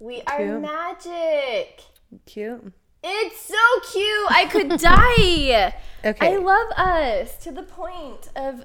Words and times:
We 0.00 0.22
are 0.26 0.58
magic. 0.60 1.82
Cute. 2.26 2.72
It's 3.02 3.40
so 3.40 3.92
cute. 3.92 4.30
I 4.30 4.46
could 4.50 4.68
die. 4.80 5.74
Okay. 6.04 6.34
I 6.34 6.36
love 6.36 6.70
us 6.76 7.36
to 7.44 7.52
the 7.52 7.62
point 7.62 8.28
of 8.36 8.64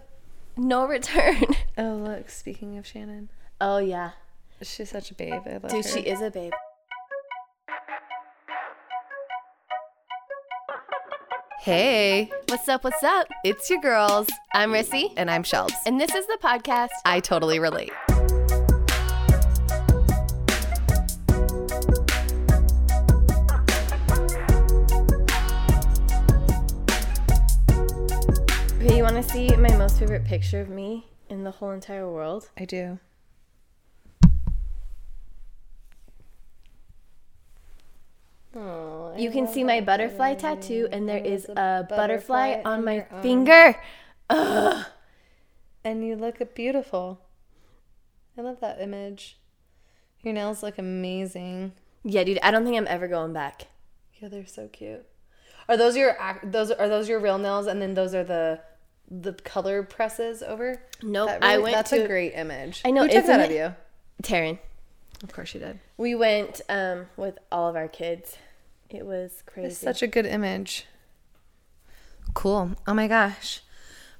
no 0.57 0.85
return. 0.87 1.43
oh, 1.77 1.93
look. 1.95 2.29
Speaking 2.29 2.77
of 2.77 2.85
Shannon, 2.85 3.29
Oh 3.59 3.77
yeah. 3.77 4.11
she's 4.61 4.89
such 4.89 5.11
a 5.11 5.15
babe. 5.15 5.41
I 5.45 5.53
love 5.53 5.67
Dude, 5.69 5.85
her. 5.85 5.91
she 5.91 6.01
is 6.01 6.21
a 6.21 6.29
babe. 6.29 6.53
Hey, 11.59 12.29
What's 12.49 12.67
up? 12.67 12.83
What's 12.83 13.03
up? 13.03 13.27
it's 13.45 13.69
your 13.69 13.79
girls, 13.79 14.27
I'm 14.53 14.71
Rissy, 14.71 15.13
and 15.15 15.31
I'm 15.31 15.43
Shelbs. 15.43 15.71
and 15.85 15.99
this 15.99 16.13
is 16.13 16.27
the 16.27 16.37
podcast. 16.43 16.89
I 17.05 17.21
totally 17.21 17.57
relate. 17.59 17.93
You 29.03 29.13
want 29.13 29.21
to 29.21 29.33
see 29.33 29.53
my 29.57 29.75
most 29.75 29.99
favorite 29.99 30.23
picture 30.23 30.61
of 30.61 30.69
me 30.69 31.05
in 31.27 31.43
the 31.43 31.51
whole 31.51 31.71
entire 31.71 32.09
world? 32.09 32.49
I 32.57 32.63
do. 32.63 32.99
Oh, 38.55 39.13
you 39.17 39.29
can 39.29 39.45
see 39.45 39.65
my 39.65 39.81
butterfly 39.81 40.35
tattoo, 40.35 40.87
and 40.89 41.09
there 41.09 41.17
is 41.17 41.49
a 41.49 41.85
butterfly 41.89 42.61
on 42.63 42.85
my 42.85 43.05
finger. 43.21 43.75
Ugh. 44.29 44.85
And 45.83 46.07
you 46.07 46.15
look 46.15 46.55
beautiful. 46.55 47.19
I 48.37 48.41
love 48.41 48.61
that 48.61 48.79
image. 48.79 49.37
Your 50.21 50.33
nails 50.33 50.63
look 50.63 50.77
amazing. 50.77 51.73
Yeah, 52.05 52.23
dude, 52.23 52.39
I 52.41 52.51
don't 52.51 52.63
think 52.63 52.77
I'm 52.77 52.87
ever 52.87 53.09
going 53.09 53.33
back. 53.33 53.67
Yeah, 54.21 54.29
they're 54.29 54.47
so 54.47 54.69
cute. 54.69 55.05
Are 55.67 55.75
those 55.75 55.97
your 55.97 56.15
those 56.41 56.71
are 56.71 56.87
those 56.87 57.09
your 57.09 57.19
real 57.19 57.37
nails, 57.37 57.67
and 57.67 57.81
then 57.81 57.95
those 57.95 58.15
are 58.15 58.23
the 58.23 58.61
the 59.21 59.33
color 59.33 59.83
presses 59.83 60.41
over? 60.43 60.81
Nope, 61.01 61.27
That 61.29 61.43
I 61.43 61.57
went 61.59 61.75
That's 61.75 61.89
to 61.91 62.03
a 62.03 62.07
great 62.07 62.33
image. 62.33 62.81
I 62.85 62.91
know, 62.91 63.03
Who 63.03 63.09
took 63.09 63.25
that 63.27 63.49
of 63.49 63.55
you? 63.55 63.75
Taryn. 64.23 64.59
Of 65.23 65.31
course 65.33 65.53
you 65.53 65.59
did. 65.59 65.79
We 65.97 66.15
went 66.15 66.61
um, 66.69 67.05
with 67.17 67.37
all 67.51 67.69
of 67.69 67.75
our 67.75 67.87
kids. 67.87 68.37
It 68.89 69.05
was 69.05 69.43
crazy. 69.45 69.67
It's 69.67 69.77
such 69.77 70.01
a 70.01 70.07
good 70.07 70.25
image. 70.25 70.85
Cool. 72.33 72.71
Oh 72.87 72.93
my 72.93 73.07
gosh. 73.07 73.61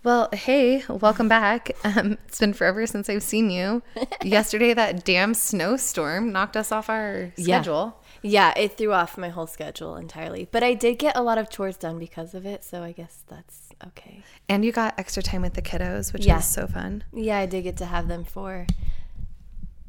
Well, 0.04 0.30
hey, 0.34 0.84
welcome 0.90 1.28
back. 1.30 1.72
Um, 1.86 2.18
it's 2.28 2.40
been 2.40 2.54
forever 2.54 2.86
since 2.88 3.10
I've 3.10 3.24
seen 3.24 3.50
you. 3.50 3.82
Yesterday, 4.24 4.74
that 4.74 5.04
damn 5.06 5.34
snowstorm 5.34 6.32
knocked 6.32 6.56
us 6.58 6.72
off 6.72 6.90
our 6.90 7.32
Yeah. 7.36 7.58
schedule. 7.62 8.02
yeah, 8.22 8.54
it 8.58 8.78
threw 8.78 8.94
off 8.94 9.18
my 9.18 9.30
whole 9.30 9.48
schedule 9.48 9.96
entirely. 9.98 10.48
But 10.52 10.64
I 10.64 10.74
did 10.74 10.98
get 11.00 11.16
a 11.18 11.22
lot 11.22 11.38
of 11.38 11.50
chores 11.50 11.78
done 11.78 12.00
because 12.00 12.34
of 12.34 12.46
it, 12.46 12.64
so 12.64 12.82
I 12.84 12.92
guess 12.94 13.24
that's 13.28 13.63
okay. 13.88 14.24
And 14.50 14.64
you 14.66 14.72
got 14.72 14.98
extra 15.00 15.24
time 15.24 15.42
with 15.42 15.54
the 15.54 15.62
kiddos, 15.62 16.14
which 16.14 16.26
Yeah. 16.26 16.40
is 16.40 16.46
so 16.46 16.68
fun. 16.68 17.04
Yeah, 17.14 17.40
I 17.40 17.46
did 17.46 17.64
get 17.64 17.78
to 17.78 17.86
have 17.86 18.08
them 18.08 18.24
for 18.24 18.66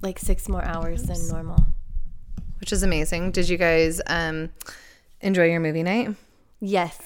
like 0.02 0.18
six 0.18 0.48
more 0.48 0.64
hours 0.64 1.04
than 1.04 1.26
normal. 1.28 1.66
Which 2.60 2.72
is 2.72 2.82
amazing. 2.82 3.30
Did 3.32 3.48
you 3.48 3.56
guys 3.58 4.00
um, 4.06 4.50
enjoy 5.20 5.50
your 5.50 5.60
movie 5.60 5.82
night? 5.82 6.14
Yes. 6.60 6.98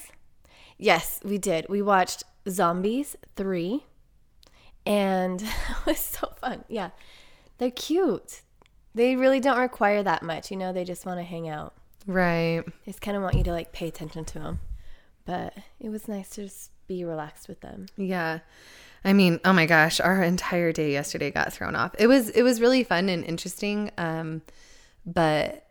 Yes, 0.77 1.19
we 1.23 1.37
did. 1.37 1.65
We 1.69 1.81
watched 1.81 2.23
Zombies 2.47 3.15
3 3.35 3.83
and 4.85 5.41
it 5.41 5.85
was 5.85 5.99
so 5.99 6.31
fun. 6.39 6.63
Yeah. 6.67 6.91
They're 7.57 7.71
cute. 7.71 8.41
They 8.95 9.15
really 9.15 9.39
don't 9.39 9.59
require 9.59 10.01
that 10.03 10.23
much, 10.23 10.49
you 10.51 10.57
know, 10.57 10.71
they 10.73 10.83
just 10.83 11.05
want 11.05 11.19
to 11.19 11.23
hang 11.23 11.47
out. 11.49 11.73
Right. 12.07 12.63
They 12.65 12.91
just 12.91 13.01
kind 13.01 13.15
of 13.17 13.23
want 13.23 13.35
you 13.35 13.43
to 13.43 13.51
like 13.51 13.71
pay 13.71 13.87
attention 13.87 14.25
to 14.25 14.39
them. 14.39 14.59
But 15.29 15.53
it 15.79 15.89
was 15.89 16.07
nice 16.07 16.27
to 16.31 16.45
just 16.45 16.71
be 16.87 17.05
relaxed 17.05 17.47
with 17.47 17.61
them. 17.61 17.85
Yeah. 17.97 18.39
I 19.05 19.13
mean, 19.13 19.39
oh 19.45 19.53
my 19.53 19.67
gosh, 19.67 19.99
our 19.99 20.23
entire 20.23 20.71
day 20.71 20.91
yesterday 20.91 21.29
got 21.29 21.53
thrown 21.53 21.75
off. 21.75 21.93
It 21.99 22.07
was 22.07 22.29
it 22.29 22.41
was 22.41 22.59
really 22.59 22.83
fun 22.83 23.09
and 23.09 23.23
interesting. 23.23 23.91
Um, 23.99 24.41
but 25.05 25.67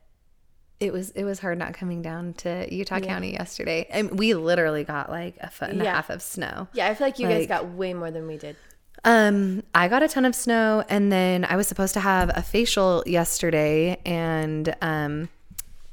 it 0.79 0.93
was 0.93 1.11
it 1.11 1.25
was 1.25 1.41
hard 1.41 1.59
not 1.59 1.75
coming 1.75 2.03
down 2.03 2.35
to 2.35 2.73
Utah 2.73 3.01
County 3.01 3.33
yesterday. 3.33 3.89
And 3.91 4.17
we 4.17 4.33
literally 4.35 4.85
got 4.85 5.11
like 5.11 5.35
a 5.41 5.51
foot 5.51 5.71
and 5.71 5.83
a 5.83 5.91
half 5.91 6.09
of 6.09 6.23
snow. 6.23 6.69
Yeah, 6.73 6.87
I 6.87 6.95
feel 6.95 7.09
like 7.09 7.19
you 7.19 7.27
guys 7.27 7.49
got 7.49 7.69
way 7.69 7.95
more 7.95 8.13
than 8.13 8.29
we 8.29 8.37
did. 8.37 8.55
Um, 9.03 9.65
I 9.75 9.89
got 9.89 10.05
a 10.05 10.09
ton 10.09 10.25
of 10.25 10.37
snow 10.37 10.85
and 10.89 11.11
then 11.11 11.45
I 11.45 11.57
was 11.57 11.67
supposed 11.67 11.95
to 11.95 12.01
have 12.01 12.31
a 12.33 12.43
facial 12.43 13.03
yesterday 13.07 14.01
and 14.07 14.73
um 14.83 15.29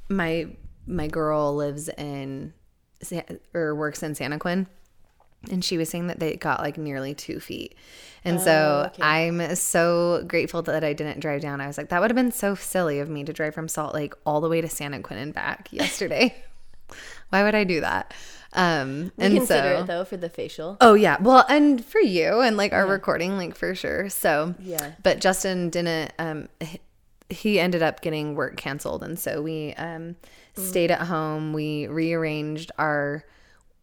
my 0.07 0.49
my 0.85 1.07
girl 1.07 1.55
lives 1.55 1.89
in 1.89 2.53
or 3.53 3.75
works 3.75 4.03
in 4.03 4.13
Santaquin 4.13 4.67
and 5.51 5.63
she 5.63 5.77
was 5.77 5.89
saying 5.89 6.07
that 6.07 6.19
they 6.19 6.35
got 6.35 6.59
like 6.59 6.77
nearly 6.77 7.13
two 7.13 7.39
feet. 7.39 7.75
And 8.23 8.41
so 8.41 8.91
I'm 8.99 9.55
so 9.55 10.23
grateful 10.27 10.63
that 10.63 10.83
I 10.83 10.93
didn't 10.93 11.19
drive 11.19 11.41
down. 11.41 11.61
I 11.61 11.67
was 11.67 11.77
like, 11.77 11.89
that 11.89 12.01
would 12.01 12.09
have 12.09 12.15
been 12.15 12.31
so 12.31 12.55
silly 12.55 12.99
of 12.99 13.07
me 13.07 13.23
to 13.23 13.31
drive 13.31 13.53
from 13.53 13.67
Salt 13.67 13.93
Lake 13.93 14.13
all 14.25 14.41
the 14.41 14.49
way 14.49 14.61
to 14.61 14.67
Santaquin 14.67 15.11
and 15.11 15.33
back 15.33 15.67
yesterday. 15.71 16.35
Why 17.29 17.43
would 17.43 17.53
I 17.53 17.63
do 17.63 17.81
that? 17.81 18.13
Um, 18.53 19.11
We 19.17 19.25
and 19.25 19.37
consider 19.37 19.75
so, 19.75 19.81
it 19.81 19.87
though 19.87 20.05
for 20.05 20.17
the 20.17 20.29
facial. 20.29 20.77
Oh 20.81 20.93
yeah. 20.93 21.17
Well, 21.19 21.45
and 21.49 21.83
for 21.83 21.99
you 21.99 22.41
and 22.41 22.57
like 22.57 22.73
our 22.73 22.87
recording, 22.87 23.37
like 23.37 23.55
for 23.55 23.75
sure. 23.75 24.09
So 24.09 24.55
Yeah. 24.59 24.93
But 25.03 25.19
Justin 25.19 25.69
didn't. 25.69 26.13
Um, 26.17 26.49
he 27.29 27.59
ended 27.59 27.83
up 27.83 28.01
getting 28.01 28.35
work 28.35 28.55
canceled, 28.55 29.03
and 29.03 29.19
so 29.19 29.41
we 29.41 29.73
um 29.73 30.15
stayed 30.57 30.91
at 30.91 31.01
home. 31.01 31.53
We 31.53 31.87
rearranged 31.87 32.71
our. 32.77 33.23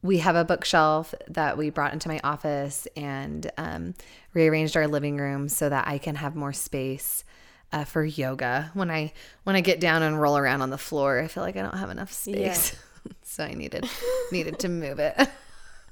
We 0.02 0.18
have 0.18 0.34
a 0.34 0.44
bookshelf 0.44 1.14
that 1.28 1.56
we 1.56 1.70
brought 1.70 1.92
into 1.92 2.08
my 2.08 2.20
office 2.24 2.88
and 2.96 3.48
um, 3.56 3.94
rearranged 4.34 4.76
our 4.76 4.88
living 4.88 5.16
room 5.16 5.48
so 5.48 5.68
that 5.68 5.86
I 5.86 5.98
can 5.98 6.16
have 6.16 6.34
more 6.34 6.52
space. 6.52 7.24
Uh, 7.72 7.84
for 7.84 8.04
yoga, 8.04 8.70
when 8.74 8.90
I 8.90 9.14
when 9.44 9.56
I 9.56 9.62
get 9.62 9.80
down 9.80 10.02
and 10.02 10.20
roll 10.20 10.36
around 10.36 10.60
on 10.60 10.68
the 10.68 10.76
floor, 10.76 11.18
I 11.20 11.26
feel 11.28 11.42
like 11.42 11.56
I 11.56 11.62
don't 11.62 11.78
have 11.78 11.88
enough 11.88 12.12
space, 12.12 12.76
so 13.22 13.44
I 13.44 13.54
needed 13.54 13.88
needed 14.30 14.58
to 14.58 14.68
move 14.68 14.98
it. 14.98 15.16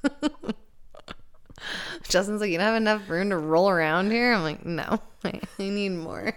Justin's 2.09 2.41
like, 2.41 2.51
you 2.51 2.59
don't 2.59 2.67
have 2.67 2.77
enough 2.77 3.09
room 3.09 3.31
to 3.31 3.37
roll 3.39 3.69
around 3.69 4.11
here. 4.11 4.33
I'm 4.33 4.43
like, 4.43 4.65
no, 4.65 5.01
I, 5.25 5.41
I 5.59 5.69
need 5.69 5.91
more. 5.91 6.35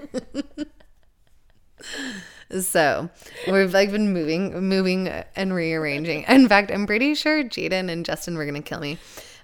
So 2.62 3.10
we've 3.48 3.74
like 3.74 3.92
been 3.92 4.14
moving, 4.14 4.54
moving 4.68 5.08
and 5.08 5.54
rearranging. 5.54 6.24
In 6.28 6.48
fact, 6.48 6.72
I'm 6.72 6.86
pretty 6.86 7.16
sure 7.16 7.44
Jaden 7.44 7.90
and 7.90 8.06
Justin 8.06 8.38
were 8.38 8.46
gonna 8.46 8.62
kill 8.62 8.80
me. 8.80 8.98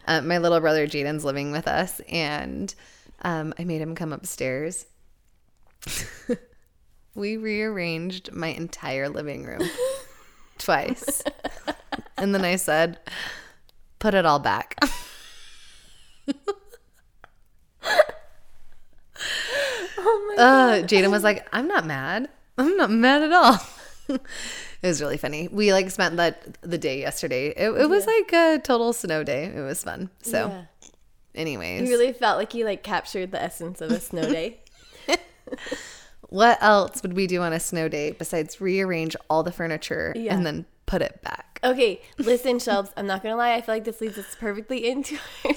Uh, 0.08 0.22
my 0.22 0.38
little 0.38 0.60
brother 0.60 0.88
Jaden's 0.88 1.24
living 1.24 1.52
with 1.52 1.68
us, 1.68 2.00
and 2.10 2.74
um, 3.22 3.54
I 3.60 3.64
made 3.64 3.82
him 3.82 3.96
come 3.96 4.12
upstairs. 4.12 4.86
we 7.16 7.38
rearranged 7.38 8.32
my 8.34 8.48
entire 8.48 9.10
living 9.10 9.46
room 9.46 9.62
twice, 10.58 11.22
and 12.18 12.34
then 12.34 12.44
I 12.44 12.56
said, 12.56 13.00
"Put 14.00 14.14
it 14.14 14.26
all 14.26 14.40
back." 14.40 14.78
Oh 20.02 20.36
my 20.38 20.44
uh, 20.44 20.84
Jaden 20.84 21.12
was 21.12 21.24
like, 21.24 21.48
I'm 21.52 21.68
not 21.68 21.86
mad. 21.86 22.30
I'm 22.60 22.78
not 22.78 22.92
mad 22.92 23.22
at 23.24 23.32
all. 23.32 23.58
it 24.10 24.22
was 24.88 25.02
really 25.02 25.18
funny. 25.18 25.48
We 25.52 25.72
like 25.74 25.90
spent 25.92 26.18
that 26.18 26.58
the 26.62 26.78
day 26.78 27.00
yesterday. 27.00 27.48
It, 27.50 27.70
it 27.72 27.90
was 27.90 28.06
like 28.06 28.32
a 28.34 28.60
total 28.64 28.94
snow 28.94 29.24
day. 29.24 29.46
It 29.46 29.62
was 29.62 29.84
fun. 29.84 30.10
So, 30.22 30.48
Yeah. 30.50 30.62
anyways, 31.36 31.90
You 31.90 31.98
really 31.98 32.14
felt 32.14 32.38
like 32.38 32.54
you 32.54 32.66
like 32.66 32.84
captured 32.84 33.32
the 33.32 33.42
essence 33.42 33.82
of 33.82 33.92
a 33.92 34.00
snow 34.00 34.24
day. 34.30 34.60
what 36.30 36.62
else 36.62 37.02
would 37.02 37.14
we 37.14 37.28
do 37.28 37.42
on 37.42 37.54
a 37.54 37.60
snow 37.60 37.88
day 37.88 38.12
besides 38.12 38.60
rearrange 38.62 39.16
all 39.30 39.42
the 39.44 39.52
furniture 39.52 40.14
Yeah. 40.16 40.36
and 40.36 40.46
then 40.46 40.66
put 40.86 41.02
it 41.02 41.22
back? 41.22 41.60
Okay, 41.64 42.02
listen, 42.18 42.58
Shelbs. 42.58 42.92
I'm 42.96 43.08
not 43.08 43.22
gonna 43.24 43.36
lie. 43.36 43.54
I 43.54 43.62
feel 43.62 43.76
like 43.76 43.84
this 43.84 44.00
leads 44.02 44.18
us 44.18 44.36
perfectly 44.40 44.90
into. 44.90 45.16
Our, 45.46 45.52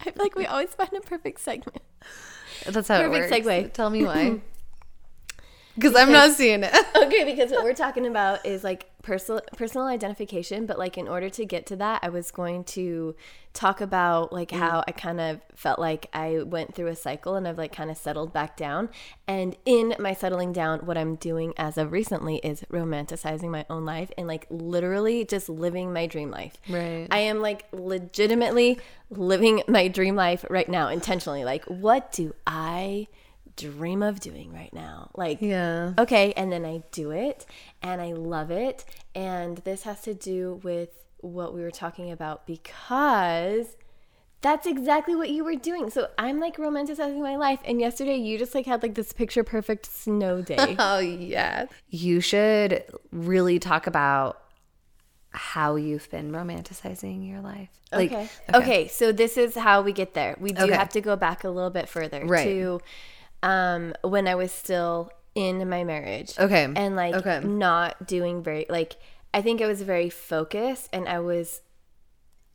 I 0.00 0.04
feel 0.10 0.12
like 0.18 0.34
we 0.36 0.46
always 0.46 0.74
find 0.74 0.92
a 0.94 1.00
perfect 1.00 1.40
segment. 1.40 1.82
That's 2.66 2.88
how 2.88 3.00
Perfect 3.02 3.32
it 3.32 3.44
works. 3.44 3.46
segue. 3.66 3.72
Tell 3.72 3.90
me 3.90 4.04
why. 4.04 4.40
Because 5.74 5.96
I'm 5.96 6.12
not 6.12 6.32
seeing 6.32 6.62
it. 6.62 6.74
Okay, 7.04 7.24
because 7.24 7.50
what 7.50 7.64
we're 7.64 7.74
talking 7.74 8.06
about 8.06 8.46
is 8.46 8.64
like 8.64 8.88
personal 9.02 9.42
personal 9.56 9.86
identification, 9.86 10.64
but 10.64 10.78
like 10.78 10.96
in 10.96 11.06
order 11.06 11.28
to 11.28 11.44
get 11.44 11.66
to 11.66 11.76
that, 11.76 12.00
I 12.02 12.08
was 12.08 12.30
going 12.30 12.64
to 12.64 13.14
talk 13.52 13.80
about 13.80 14.32
like 14.32 14.50
mm. 14.50 14.58
how 14.58 14.82
I 14.86 14.92
kind 14.92 15.20
of 15.20 15.40
felt 15.54 15.78
like 15.78 16.08
I 16.14 16.42
went 16.42 16.74
through 16.74 16.86
a 16.86 16.96
cycle 16.96 17.34
and 17.34 17.46
I've 17.46 17.58
like 17.58 17.72
kind 17.72 17.90
of 17.90 17.96
settled 17.96 18.32
back 18.32 18.56
down. 18.56 18.88
And 19.26 19.56
in 19.66 19.94
my 19.98 20.14
settling 20.14 20.52
down, 20.52 20.80
what 20.80 20.96
I'm 20.96 21.16
doing 21.16 21.52
as 21.56 21.76
of 21.76 21.92
recently 21.92 22.36
is 22.36 22.64
romanticizing 22.72 23.50
my 23.50 23.66
own 23.68 23.84
life 23.84 24.10
and 24.16 24.26
like 24.26 24.46
literally 24.50 25.24
just 25.24 25.48
living 25.48 25.92
my 25.92 26.06
dream 26.06 26.30
life. 26.30 26.56
Right. 26.68 27.06
I 27.10 27.18
am 27.18 27.40
like 27.40 27.66
legitimately 27.72 28.78
living 29.10 29.62
my 29.68 29.88
dream 29.88 30.16
life 30.16 30.44
right 30.48 30.68
now 30.68 30.88
intentionally. 30.88 31.44
Like, 31.44 31.64
what 31.66 32.12
do 32.12 32.34
I 32.46 33.08
dream 33.56 34.02
of 34.02 34.20
doing 34.20 34.52
right 34.52 34.72
now. 34.72 35.10
Like, 35.14 35.40
Yeah. 35.40 35.92
okay, 35.98 36.32
and 36.34 36.50
then 36.52 36.64
I 36.64 36.82
do 36.92 37.10
it 37.10 37.46
and 37.82 38.00
I 38.00 38.12
love 38.12 38.50
it. 38.50 38.84
And 39.14 39.58
this 39.58 39.82
has 39.84 40.00
to 40.02 40.14
do 40.14 40.60
with 40.62 40.90
what 41.18 41.54
we 41.54 41.62
were 41.62 41.70
talking 41.70 42.10
about 42.10 42.46
because 42.46 43.76
that's 44.40 44.66
exactly 44.66 45.14
what 45.16 45.30
you 45.30 45.42
were 45.44 45.54
doing. 45.56 45.88
So 45.88 46.08
I'm 46.18 46.38
like 46.38 46.56
romanticizing 46.58 47.22
my 47.22 47.36
life. 47.36 47.60
And 47.64 47.80
yesterday 47.80 48.16
you 48.16 48.36
just 48.38 48.54
like 48.54 48.66
had 48.66 48.82
like 48.82 48.94
this 48.94 49.12
picture 49.12 49.42
perfect 49.42 49.86
snow 49.86 50.42
day. 50.42 50.76
Oh 50.78 50.98
yeah. 50.98 51.66
You 51.88 52.20
should 52.20 52.84
really 53.10 53.58
talk 53.58 53.86
about 53.86 54.40
how 55.30 55.76
you've 55.76 56.08
been 56.10 56.30
romanticizing 56.30 57.26
your 57.28 57.40
life. 57.40 57.70
Like 57.90 58.12
okay. 58.12 58.28
okay. 58.52 58.88
So 58.88 59.12
this 59.12 59.36
is 59.38 59.54
how 59.54 59.80
we 59.82 59.92
get 59.92 60.14
there. 60.14 60.36
We 60.38 60.52
do 60.52 60.64
Okay. 60.64 60.74
have 60.74 60.90
to 60.90 61.00
go 61.00 61.16
back 61.16 61.42
a 61.44 61.48
little 61.48 61.70
bit 61.70 61.88
further 61.88 62.24
Right. 62.26 62.44
to 62.44 62.80
um, 63.44 63.94
when 64.02 64.26
I 64.26 64.34
was 64.34 64.50
still 64.50 65.12
in 65.36 65.68
my 65.68 65.84
marriage. 65.84 66.32
Okay. 66.38 66.64
And 66.64 66.96
like 66.96 67.14
Okay. 67.14 67.40
not 67.46 68.06
doing 68.06 68.42
very 68.42 68.66
like 68.68 68.96
I 69.32 69.42
think 69.42 69.60
I 69.60 69.66
was 69.66 69.82
very 69.82 70.10
focused 70.10 70.88
and 70.92 71.08
I 71.08 71.18
was 71.20 71.60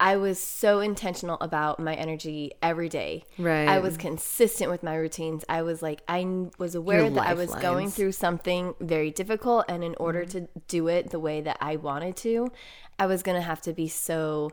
I 0.02 0.16
was 0.16 0.40
so 0.40 0.80
intentional 0.80 1.38
about 1.42 1.78
my 1.82 1.94
energy 1.94 2.54
every 2.62 2.88
day. 2.88 3.26
Right. 3.38 3.68
I 3.68 3.80
was 3.80 3.98
consistent 3.98 4.72
with 4.72 4.82
my 4.82 4.96
routines. 4.96 5.44
I 5.50 5.62
was 5.62 5.82
like 5.82 6.02
I 6.08 6.48
was 6.58 6.74
aware 6.74 7.02
Your 7.02 7.10
that 7.12 7.28
I 7.28 7.34
was 7.34 7.54
going 7.56 7.90
through 7.90 8.14
something 8.14 8.76
very 8.80 9.12
difficult 9.12 9.66
and 9.68 9.84
in 9.84 9.96
order 10.00 10.24
Mm-hmm. 10.24 10.46
to 10.46 10.62
do 10.70 10.88
it 10.88 11.10
the 11.10 11.20
way 11.20 11.42
that 11.42 11.58
I 11.60 11.76
wanted 11.76 12.16
to, 12.18 12.50
I 12.98 13.08
was 13.08 13.24
going 13.24 13.36
to 13.36 13.42
have 13.52 13.62
to 13.64 13.74
be 13.74 13.90
so 13.90 14.52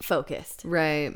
focused. 0.00 0.62
Right. 0.64 1.12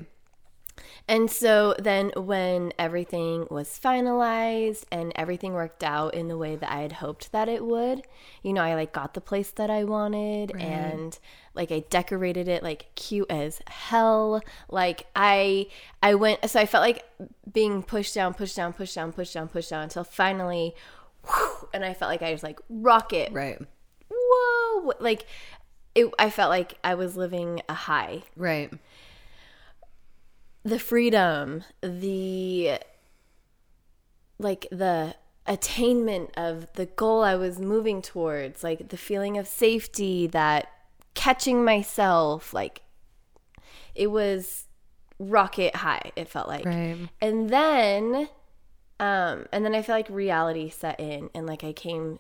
And 1.09 1.31
so 1.31 1.75
then 1.79 2.13
when 2.17 2.73
everything 2.79 3.47
was 3.51 3.79
finalized 3.83 4.85
and 4.91 5.13
everything 5.17 5.53
worked 5.53 5.83
out 5.83 6.15
in 6.15 6.29
the 6.29 6.39
way 6.39 6.57
that 6.57 6.71
I 6.71 6.81
had 6.81 6.93
hoped 6.93 7.33
that 7.33 7.49
it 7.49 7.65
would, 7.65 8.03
you 8.43 8.53
know, 8.53 8.63
I 8.63 8.75
like 8.75 8.93
got 8.93 9.15
the 9.15 9.21
place 9.21 9.51
that 9.53 9.69
I 9.69 9.85
wanted 9.85 10.53
and 10.61 11.19
like 11.55 11.71
I 11.73 11.81
decorated 11.91 12.49
it 12.49 12.63
like 12.63 12.95
cute 12.95 13.31
as 13.31 13.61
hell. 13.67 14.41
Like 14.71 15.07
I 15.15 15.67
I 16.03 16.15
went 16.15 16.49
so 16.49 16.61
I 16.61 16.67
felt 16.67 16.83
like 16.83 17.05
being 17.53 17.83
pushed 17.83 18.15
down, 18.15 18.35
pushed 18.35 18.57
down, 18.57 18.73
pushed 18.73 18.95
down, 18.95 19.13
pushed 19.13 19.35
down, 19.35 19.49
pushed 19.49 19.71
down 19.71 19.83
until 19.83 20.05
finally 20.05 20.75
whew, 21.27 21.69
and 21.75 21.85
I 21.85 21.95
felt 21.95 22.11
like 22.11 22.23
I 22.23 22.33
was 22.33 22.43
like 22.43 22.61
rocket. 22.69 23.33
Right. 23.33 23.61
Whoa, 24.09 24.93
like 25.01 25.27
it, 25.95 26.13
I 26.19 26.31
felt 26.31 26.49
like 26.49 26.79
I 26.83 26.95
was 26.95 27.17
living 27.17 27.61
a 27.69 27.75
high 27.75 28.23
Right. 28.37 28.73
The 30.65 30.79
freedom, 30.79 31.65
the 31.81 32.79
like 34.39 34.67
the 34.71 35.15
attainment 35.47 36.31
of 36.37 36.67
the 36.75 36.87
goal 36.87 37.23
I 37.23 37.35
was 37.35 37.59
moving 37.59 38.03
towards, 38.03 38.63
like 38.63 38.89
the 38.89 38.97
feeling 38.97 39.39
of 39.39 39.47
safety, 39.47 40.27
that 40.29 40.69
catching 41.15 41.65
myself, 41.65 42.55
like 42.55 42.83
it 43.95 44.09
was 44.09 44.67
rocket 45.19 45.77
high, 45.77 46.13
it 46.17 46.29
felt 46.29 46.49
like. 46.49 46.65
Right. 46.65 47.09
And 47.21 47.51
then 47.51 48.29
um 49.01 49.47
and 49.53 49.65
then 49.65 49.75
I 49.75 49.83
feel 49.83 49.95
like 49.95 50.09
reality 50.11 50.71
set 50.71 51.01
in 51.01 51.31
and 51.35 51.47
like 51.47 51.65
I 51.65 51.73
came 51.73 52.19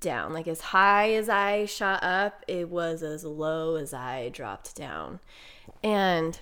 down. 0.00 0.32
Like 0.32 0.48
as 0.48 0.60
high 0.60 1.12
as 1.12 1.28
I 1.28 1.66
shot 1.66 2.02
up, 2.02 2.44
it 2.48 2.68
was 2.68 3.02
as 3.02 3.24
low 3.24 3.76
as 3.76 3.92
I 3.92 4.30
dropped 4.30 4.74
down. 4.76 5.20
And 5.82 6.38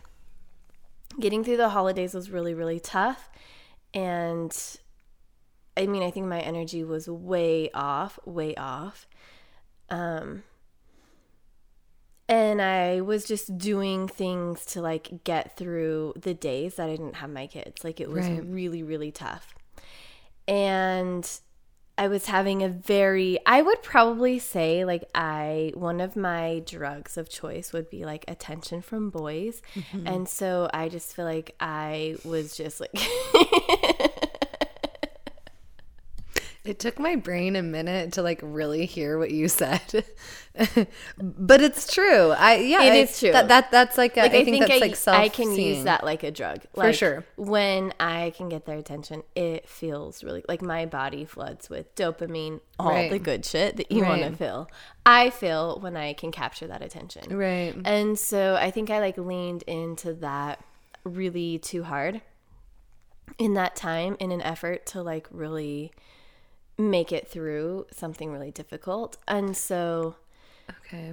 getting 1.20 1.44
through 1.44 1.56
the 1.58 1.70
holidays 1.70 2.14
was 2.14 2.30
really 2.30 2.54
really 2.54 2.80
tough. 2.80 3.30
And 3.92 4.52
i 5.76 5.86
mean 5.86 6.02
i 6.04 6.10
think 6.10 6.26
my 6.26 6.40
energy 6.40 6.84
was 6.84 7.08
way 7.08 7.70
off 7.72 8.18
way 8.24 8.54
off. 8.56 9.06
Um 9.90 10.42
and 12.28 12.62
i 12.62 13.00
was 13.00 13.24
just 13.24 13.58
doing 13.58 14.08
things 14.08 14.64
to 14.64 14.80
like 14.80 15.24
get 15.24 15.56
through 15.56 16.14
the 16.16 16.32
days 16.34 16.76
that 16.76 16.88
i 16.88 16.96
didn't 16.96 17.16
have 17.16 17.30
my 17.30 17.46
kids. 17.46 17.84
Like 17.84 18.00
it 18.00 18.10
was 18.10 18.26
Right. 18.26 18.42
really 18.44 18.82
really 18.82 19.12
tough. 19.12 19.54
And 20.48 21.28
I 21.96 22.08
was 22.08 22.26
having 22.26 22.62
a 22.62 22.68
very 22.68 23.38
I 23.46 23.62
would 23.62 23.82
probably 23.82 24.38
say 24.38 24.84
like 24.84 25.04
I 25.14 25.72
one 25.74 26.00
of 26.00 26.16
my 26.16 26.62
drugs 26.66 27.16
of 27.16 27.28
choice 27.28 27.72
would 27.72 27.88
be 27.88 28.04
like 28.04 28.24
attention 28.26 28.82
from 28.82 29.10
boys. 29.10 29.62
Mm-hmm. 29.74 30.06
And 30.06 30.28
so 30.28 30.68
I 30.74 30.88
just 30.88 31.14
feel 31.14 31.24
like 31.24 31.54
I 31.60 32.16
was 32.24 32.56
just 32.56 32.80
like 32.80 32.94
It 36.64 36.78
took 36.78 36.98
my 36.98 37.14
brain 37.16 37.56
a 37.56 37.62
minute 37.62 38.14
to 38.14 38.22
like 38.22 38.40
really 38.42 38.86
hear 38.86 39.18
what 39.18 39.30
you 39.30 39.48
said, 39.48 39.82
but 41.18 41.60
it's 41.60 41.92
true. 41.92 42.30
I 42.30 42.56
yeah, 42.56 42.82
It 42.84 42.92
I- 42.92 42.96
is 42.96 43.20
true. 43.20 43.32
That, 43.32 43.48
that 43.48 43.70
that's 43.70 43.98
like, 43.98 44.16
a, 44.16 44.20
like 44.20 44.32
I, 44.32 44.44
think, 44.44 44.60
that's 44.60 44.72
I, 44.72 44.78
like 44.78 44.96
self. 44.96 45.18
I 45.18 45.28
can 45.28 45.52
use 45.52 45.84
that 45.84 46.04
like 46.04 46.22
a 46.22 46.30
drug. 46.30 46.64
Like, 46.74 46.86
for 46.88 46.92
sure. 46.94 47.24
When 47.36 47.92
I 48.00 48.32
can 48.34 48.48
get 48.48 48.64
their 48.64 48.78
attention, 48.78 49.24
it 49.34 49.68
feels 49.68 50.24
really 50.24 50.42
like 50.48 50.62
my 50.62 50.86
body 50.86 51.26
floods 51.26 51.68
with 51.68 51.94
dopamine, 51.96 52.60
all 52.78 52.88
Right. 52.88 53.10
the 53.10 53.18
good 53.18 53.44
shit 53.44 53.76
that 53.76 53.92
you 53.92 54.02
want 54.02 54.22
to 54.22 54.32
feel. 54.34 54.70
I 55.04 55.28
feel 55.28 55.80
when 55.80 55.98
I 55.98 56.14
can 56.14 56.32
capture 56.32 56.66
that 56.68 56.80
attention. 56.80 57.36
Right. 57.36 57.76
And 57.84 58.18
so 58.18 58.54
I 58.54 58.70
think 58.70 58.88
I 58.88 59.00
like 59.00 59.18
leaned 59.18 59.64
into 59.64 60.14
that 60.14 60.64
really 61.04 61.58
too 61.58 61.82
hard 61.82 62.22
in 63.36 63.52
that 63.52 63.76
time 63.76 64.16
in 64.18 64.32
an 64.32 64.40
effort 64.40 64.86
to 64.86 65.02
like 65.02 65.28
really 65.30 65.92
make 66.78 67.12
it 67.12 67.28
through 67.28 67.86
something 67.92 68.32
really 68.32 68.50
difficult. 68.50 69.16
And 69.28 69.56
so 69.56 70.16
Okay. 70.86 71.12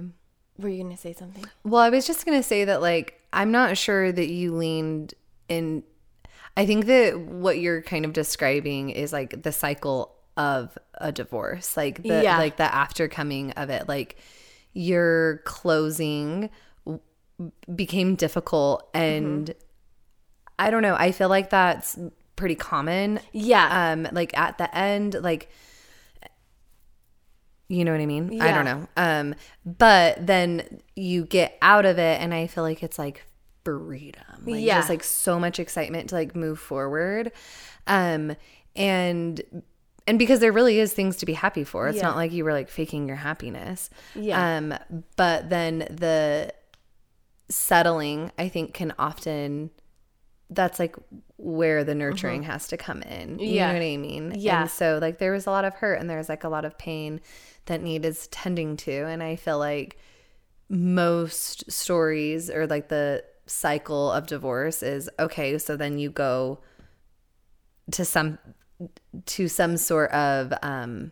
were 0.58 0.68
you 0.68 0.82
going 0.82 0.94
to 0.94 1.00
say 1.00 1.12
something? 1.12 1.44
Well, 1.64 1.80
I 1.82 1.90
was 1.90 2.06
just 2.06 2.24
gonna 2.24 2.42
say 2.42 2.64
that 2.64 2.80
like 2.80 3.20
I'm 3.32 3.50
not 3.50 3.76
sure 3.78 4.12
that 4.12 4.28
you 4.28 4.54
leaned 4.54 5.14
in. 5.48 5.84
I 6.56 6.66
think 6.66 6.86
that 6.86 7.18
what 7.18 7.58
you're 7.58 7.82
kind 7.82 8.04
of 8.04 8.12
describing 8.12 8.90
is 8.90 9.12
like 9.12 9.42
the 9.42 9.52
cycle 9.52 10.14
of 10.36 10.76
a 10.94 11.12
divorce, 11.12 11.76
like 11.76 12.02
the 12.02 12.22
Yeah. 12.22 12.38
like 12.38 12.56
the 12.56 12.64
aftercoming 12.64 13.52
of 13.56 13.70
it. 13.70 13.88
Like 13.88 14.16
your 14.72 15.38
closing 15.44 16.50
became 17.74 18.14
difficult, 18.14 18.88
and 18.94 19.48
mm-hmm. 19.48 19.58
I 20.58 20.70
don't 20.70 20.82
know. 20.82 20.94
I 20.94 21.12
feel 21.12 21.28
like 21.28 21.50
that's 21.50 21.98
pretty 22.36 22.54
common. 22.54 23.20
Yeah. 23.32 23.92
Um, 23.92 24.08
like 24.12 24.36
at 24.36 24.58
the 24.58 24.74
end, 24.76 25.14
like 25.20 25.48
you 27.68 27.84
know 27.86 27.92
what 27.92 28.00
I 28.02 28.06
mean? 28.06 28.40
I 28.42 28.52
don't 28.52 28.64
know. 28.66 28.86
Um, 28.98 29.34
but 29.64 30.26
then 30.26 30.82
you 30.94 31.24
get 31.24 31.56
out 31.62 31.86
of 31.86 31.98
it, 31.98 32.20
and 32.20 32.34
I 32.34 32.46
feel 32.46 32.64
like 32.64 32.82
it's 32.82 32.98
like 32.98 33.24
freedom, 33.64 34.22
like 34.44 34.60
Yeah. 34.62 34.76
just 34.78 34.90
like 34.90 35.02
so 35.02 35.38
much 35.40 35.58
excitement 35.58 36.10
to 36.10 36.16
like 36.16 36.36
move 36.36 36.58
forward. 36.58 37.32
Um, 37.86 38.36
and 38.76 39.40
and 40.06 40.18
because 40.18 40.40
there 40.40 40.52
really 40.52 40.80
is 40.80 40.92
things 40.92 41.16
to 41.18 41.26
be 41.26 41.32
happy 41.32 41.64
for. 41.64 41.88
It's 41.88 41.96
Yeah. 41.96 42.02
not 42.02 42.16
like 42.16 42.32
you 42.32 42.44
were 42.44 42.52
like 42.52 42.68
faking 42.68 43.06
your 43.06 43.16
happiness. 43.16 43.88
Yeah. 44.14 44.56
Um, 44.58 44.74
but 45.16 45.48
then 45.48 45.78
the 45.90 46.52
settling, 47.48 48.32
I 48.38 48.48
think, 48.48 48.74
can 48.74 48.92
often 48.98 49.70
that's 50.50 50.78
like 50.78 50.96
where 51.44 51.82
the 51.82 51.94
nurturing 51.94 52.44
has 52.44 52.68
to 52.68 52.76
come 52.76 53.02
in. 53.02 53.38
You. 53.40 53.46
Yeah. 53.48 53.68
know 53.72 53.78
what 53.78 53.82
I 53.84 53.96
mean? 53.96 54.32
Yeah. 54.36 54.62
And 54.62 54.70
so 54.70 54.98
like 55.02 55.18
there 55.18 55.32
was 55.32 55.46
a 55.46 55.50
lot 55.50 55.64
of 55.64 55.74
hurt 55.74 55.94
and 56.00 56.08
there 56.08 56.18
was 56.18 56.28
like 56.28 56.44
a 56.44 56.48
lot 56.48 56.64
of 56.64 56.78
pain 56.78 57.20
that 57.66 57.82
needed 57.82 58.16
tending 58.30 58.76
to. 58.76 58.92
And 59.06 59.22
I 59.22 59.34
feel 59.36 59.58
like 59.58 59.98
most 60.68 61.70
stories 61.70 62.48
or 62.48 62.66
like 62.66 62.88
the 62.88 63.24
cycle 63.46 64.10
of 64.12 64.26
divorce 64.26 64.82
is 64.82 65.10
okay, 65.18 65.58
so 65.58 65.76
then 65.76 65.98
you 65.98 66.10
go 66.10 66.60
to 67.90 68.04
some 68.04 68.38
to 69.26 69.48
some 69.48 69.76
sort 69.76 70.10
of 70.12 70.52
um 70.62 71.10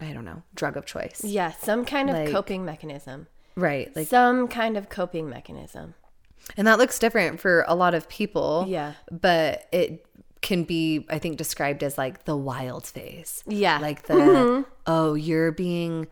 I 0.00 0.12
don't 0.12 0.24
know, 0.26 0.42
drug 0.54 0.76
of 0.76 0.84
choice. 0.84 1.22
Yeah, 1.24 1.52
some 1.52 1.84
kind 1.86 2.10
of 2.10 2.16
Like- 2.16 2.30
coping 2.30 2.64
mechanism. 2.64 3.28
Right. 3.54 3.94
Like 3.96 4.08
some 4.08 4.48
kind 4.48 4.76
of 4.76 4.90
coping 4.90 5.30
mechanism. 5.30 5.94
And 6.56 6.66
that 6.66 6.78
looks 6.78 6.98
different 6.98 7.40
for 7.40 7.64
a 7.68 7.74
lot 7.74 7.94
of 7.94 8.08
people. 8.08 8.66
Yeah. 8.68 8.92
But 9.10 9.66
it 9.72 10.06
can 10.42 10.64
be 10.64 11.06
I 11.10 11.18
think 11.18 11.38
described 11.38 11.82
as 11.82 11.98
like 11.98 12.24
the 12.24 12.36
wild 12.36 12.86
phase. 12.86 13.42
Yeah. 13.46 13.78
Like 13.78 14.02
the 14.02 14.64
oh, 14.86 15.14
you're 15.14 15.52
being 15.52 16.06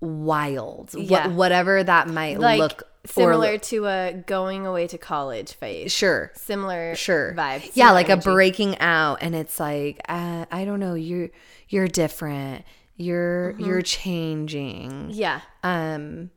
wild. 0.00 0.94
Yeah. 0.94 1.28
whatever 1.28 1.82
that 1.82 2.08
might 2.08 2.34
look 2.38 2.42
Like 2.42 2.58
look 2.58 2.82
similar 3.06 3.52
or 3.54 3.58
to 3.58 3.86
a 3.86 4.22
going 4.26 4.66
away 4.66 4.86
to 4.88 4.98
college 4.98 5.54
phase. 5.54 5.92
sure. 5.92 6.30
Similar 6.34 6.94
Sure. 6.94 7.34
vibes. 7.36 7.70
Yeah, 7.74 7.92
like 7.92 8.08
energy. 8.10 8.28
a 8.28 8.32
breaking 8.32 8.78
out 8.80 9.18
and 9.22 9.34
it's 9.34 9.58
like 9.60 10.00
uh, 10.08 10.44
I 10.50 10.64
don't 10.64 10.80
know, 10.80 10.94
you're 10.94 11.30
you're 11.68 11.88
different. 11.88 12.64
You're 12.96 13.52
Mm-hmm. 13.52 13.64
you're 13.64 13.82
changing. 13.82 15.10
Yeah. 15.12 15.40
Um 15.62 16.30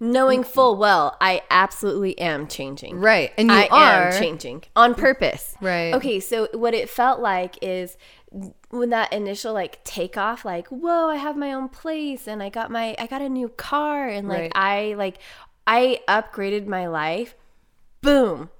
Knowing 0.00 0.42
mm-hmm. 0.42 0.50
full 0.50 0.76
well 0.76 1.16
I 1.20 1.42
absolutely 1.50 2.18
am 2.18 2.46
changing. 2.48 2.98
right. 3.00 3.32
And 3.36 3.50
you 3.50 3.56
I 3.56 3.68
are 3.70 4.08
am 4.08 4.20
changing 4.20 4.64
on 4.76 4.94
purpose. 4.94 5.54
Right. 5.60 5.94
Okay, 5.94 6.20
so 6.20 6.48
what 6.52 6.74
it 6.74 6.88
felt 6.88 7.20
like 7.20 7.58
is 7.62 7.96
when 8.70 8.90
that 8.90 9.12
initial 9.12 9.52
like 9.52 9.82
takeoff, 9.84 10.44
like, 10.44 10.68
whoa, 10.68 11.08
I 11.08 11.16
have 11.16 11.36
my 11.36 11.52
own 11.52 11.68
place 11.68 12.26
and 12.26 12.42
I 12.42 12.48
got 12.48 12.70
my, 12.70 12.94
I 12.98 13.06
got 13.06 13.22
a 13.22 13.28
new 13.28 13.48
car 13.48 14.08
and 14.08 14.28
like 14.28 14.40
Right. 14.40 14.52
I, 14.54 14.94
like, 14.94 15.18
I 15.66 16.00
upgraded 16.08 16.66
my 16.66 16.88
life, 16.88 17.34
boom, 18.00 18.50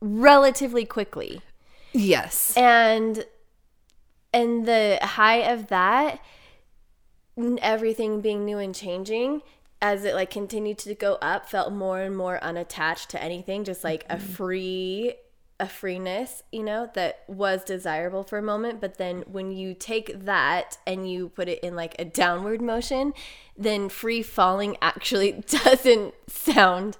relatively 0.00 0.84
quickly 0.84 1.42
Yes. 1.92 2.56
and 2.56 3.24
and 4.32 4.66
the 4.66 4.98
high 5.02 5.38
of 5.38 5.68
that 5.68 6.20
everything 7.62 8.20
being 8.20 8.44
new 8.44 8.58
and 8.58 8.74
changing 8.74 9.42
as 9.82 10.04
it 10.04 10.14
like 10.14 10.30
continued 10.30 10.78
to 10.78 10.94
go 10.94 11.14
up 11.22 11.48
felt 11.48 11.72
more 11.72 12.00
and 12.00 12.16
more 12.16 12.42
unattached 12.42 13.10
to 13.10 13.22
anything 13.22 13.64
just 13.64 13.84
like 13.84 14.04
a 14.08 14.16
mm-hmm. 14.16 14.32
free 14.32 15.14
a 15.58 15.68
freeness 15.68 16.42
you 16.50 16.62
know 16.62 16.88
that 16.94 17.22
was 17.28 17.62
desirable 17.64 18.22
for 18.22 18.38
a 18.38 18.42
moment 18.42 18.80
but 18.80 18.96
then 18.96 19.22
when 19.30 19.52
you 19.52 19.74
take 19.74 20.24
that 20.24 20.78
and 20.86 21.10
you 21.10 21.28
put 21.28 21.48
it 21.48 21.62
in 21.62 21.76
like 21.76 21.94
a 21.98 22.04
downward 22.04 22.62
motion 22.62 23.12
then 23.58 23.88
free 23.90 24.22
falling 24.22 24.76
actually 24.80 25.32
doesn't 25.64 26.14
sound 26.28 26.96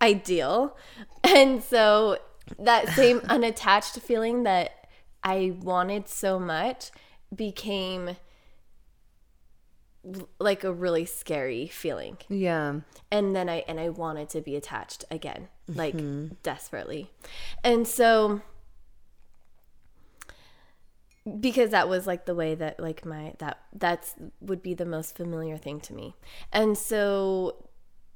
ideal. 0.00 0.76
And 1.24 1.62
so 1.62 2.18
that 2.58 2.88
same 2.90 3.20
unattached 3.28 3.98
feeling 4.00 4.44
that 4.44 4.88
I 5.22 5.56
wanted 5.60 6.08
so 6.08 6.38
much 6.38 6.90
became 7.34 8.16
like 10.38 10.64
a 10.64 10.72
really 10.72 11.04
scary 11.04 11.66
feeling. 11.66 12.18
Yeah. 12.28 12.80
And 13.10 13.34
then 13.34 13.48
I 13.48 13.64
and 13.68 13.80
I 13.80 13.88
wanted 13.88 14.28
to 14.30 14.40
be 14.40 14.56
attached 14.56 15.04
again, 15.10 15.48
like 15.68 15.96
desperately. 16.42 17.10
And 17.64 17.86
so 17.86 18.42
because 21.40 21.70
that 21.70 21.88
was 21.88 22.06
like 22.06 22.24
the 22.24 22.36
way 22.36 22.54
that 22.54 22.78
like 22.78 23.04
my 23.04 23.34
that 23.38 23.58
that's 23.72 24.14
would 24.40 24.62
be 24.62 24.74
the 24.74 24.86
most 24.86 25.16
familiar 25.16 25.56
thing 25.56 25.80
to 25.80 25.94
me. 25.94 26.14
And 26.52 26.78
so 26.78 27.66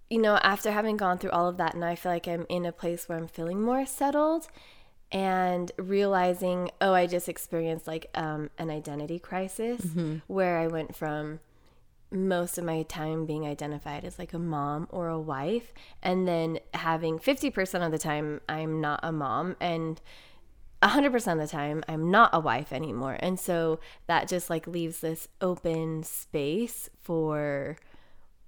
you 0.09 0.21
know, 0.21 0.37
after 0.37 0.73
having 0.73 0.97
gone 0.97 1.19
through 1.19 1.31
all 1.31 1.49
of 1.49 1.57
that, 1.59 1.77
now 1.77 1.87
I 1.87 1.95
feel 1.95 2.11
like 2.11 2.27
I'm 2.27 2.45
in 2.49 2.67
a 2.67 2.73
place 2.73 3.09
where 3.09 3.17
I'm 3.17 3.29
feeling 3.29 3.63
more 3.63 3.87
settled 3.87 4.49
and 5.13 5.71
realizing, 5.77 6.71
oh, 6.81 6.93
I 6.93 7.07
just 7.07 7.29
experienced 7.29 7.87
like 7.87 8.11
um, 8.15 8.51
an 8.59 8.71
identity 8.71 9.21
crisis 9.21 9.83
where 10.27 10.59
I 10.59 10.67
went 10.67 10.97
from 10.97 11.39
most 12.11 12.59
of 12.59 12.65
my 12.65 12.83
time 12.83 13.27
being 13.27 13.47
identified 13.47 14.05
as 14.05 14.19
like 14.19 14.33
a 14.33 14.39
mom 14.39 14.89
or 14.91 15.09
a 15.09 15.21
wife, 15.21 15.73
and 16.03 16.27
then 16.27 16.59
having 16.75 17.19
50% 17.19 17.85
of 17.85 17.93
the 17.93 17.99
time 17.99 18.41
I'm 18.49 18.81
not 18.81 19.01
a 19.03 19.13
mom, 19.13 19.57
and 19.61 20.01
100% 20.83 21.33
of 21.33 21.39
the 21.39 21.47
time 21.47 21.85
I'm 21.89 22.11
not 22.11 22.31
a 22.33 22.41
wife 22.41 22.73
anymore. 22.73 23.17
And 23.21 23.39
so 23.39 23.81
that 24.07 24.29
just 24.29 24.49
like 24.49 24.67
leaves 24.67 25.01
this 25.01 25.29
open 25.41 26.03
space 26.03 26.89
for 27.03 27.77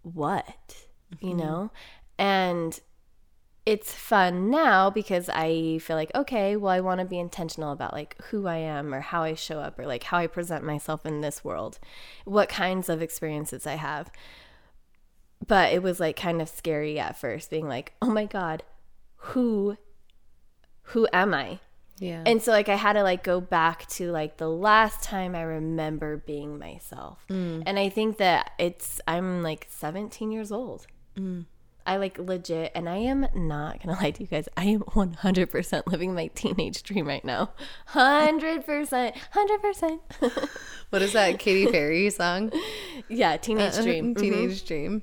what? 0.02 0.86
you 1.20 1.30
mm-hmm. 1.30 1.38
know? 1.38 1.70
And 2.18 2.78
it's 3.64 3.92
fun 3.92 4.50
now 4.50 4.90
because 4.90 5.28
I 5.28 5.78
feel 5.78 5.96
like, 5.96 6.10
okay, 6.14 6.56
well, 6.56 6.72
I 6.72 6.80
want 6.80 7.00
to 7.00 7.04
be 7.04 7.18
intentional 7.18 7.72
about 7.72 7.92
like 7.92 8.20
who 8.24 8.46
I 8.46 8.56
am 8.56 8.92
or 8.92 9.00
how 9.00 9.22
I 9.22 9.34
show 9.34 9.60
up 9.60 9.78
or 9.78 9.86
like 9.86 10.04
how 10.04 10.18
I 10.18 10.26
present 10.26 10.64
myself 10.64 11.06
in 11.06 11.20
this 11.20 11.44
world, 11.44 11.78
what 12.24 12.48
kinds 12.48 12.88
of 12.88 13.00
experiences 13.00 13.66
I 13.66 13.74
have. 13.74 14.10
But 15.46 15.72
it 15.72 15.82
was 15.82 16.00
like 16.00 16.16
kind 16.16 16.42
of 16.42 16.48
scary 16.48 16.98
at 16.98 17.16
first 17.16 17.50
being 17.50 17.68
like, 17.68 17.92
oh 18.02 18.10
my 18.10 18.26
God, 18.26 18.64
who, 19.16 19.76
who 20.82 21.06
am 21.12 21.32
I? 21.32 21.60
Yeah. 21.98 22.24
And 22.26 22.42
so 22.42 22.50
like 22.50 22.68
I 22.68 22.74
had 22.74 22.94
to 22.94 23.04
like 23.04 23.22
go 23.22 23.40
back 23.40 23.86
to 23.90 24.10
like 24.10 24.38
the 24.38 24.50
last 24.50 25.04
time 25.04 25.36
I 25.36 25.42
remember 25.42 26.16
being 26.16 26.58
myself. 26.58 27.24
Mm. 27.28 27.62
And 27.64 27.78
I 27.78 27.88
think 27.90 28.16
that 28.16 28.50
it's 28.58 29.00
I'm 29.06 29.44
like 29.44 29.68
17 29.70 30.32
years 30.32 30.50
old. 30.50 30.88
Mm. 31.16 31.46
I 31.86 31.96
like 31.96 32.18
legit 32.18 32.72
and 32.74 32.88
I 32.88 32.96
am 32.96 33.26
not 33.34 33.80
to 33.82 33.88
lie 34.00 34.10
to 34.10 34.22
you 34.22 34.26
guys. 34.26 34.48
I 34.56 34.64
am 34.64 34.80
100% 34.82 35.86
living 35.86 36.14
my 36.14 36.28
teenage 36.28 36.82
dream 36.82 37.06
right 37.06 37.24
now. 37.24 37.50
100%. 37.92 38.64
100%. 38.64 40.00
what 40.90 41.02
is 41.02 41.12
that 41.12 41.38
Katy 41.38 41.66
Perry 41.70 42.10
song? 42.10 42.52
yeah, 43.08 43.36
teenage 43.36 43.74
uh, 43.76 43.80
uh, 43.80 43.82
dream. 43.82 44.14
Mhm. 44.14 44.20
Teenage 44.20 44.64
Dream. 44.66 45.02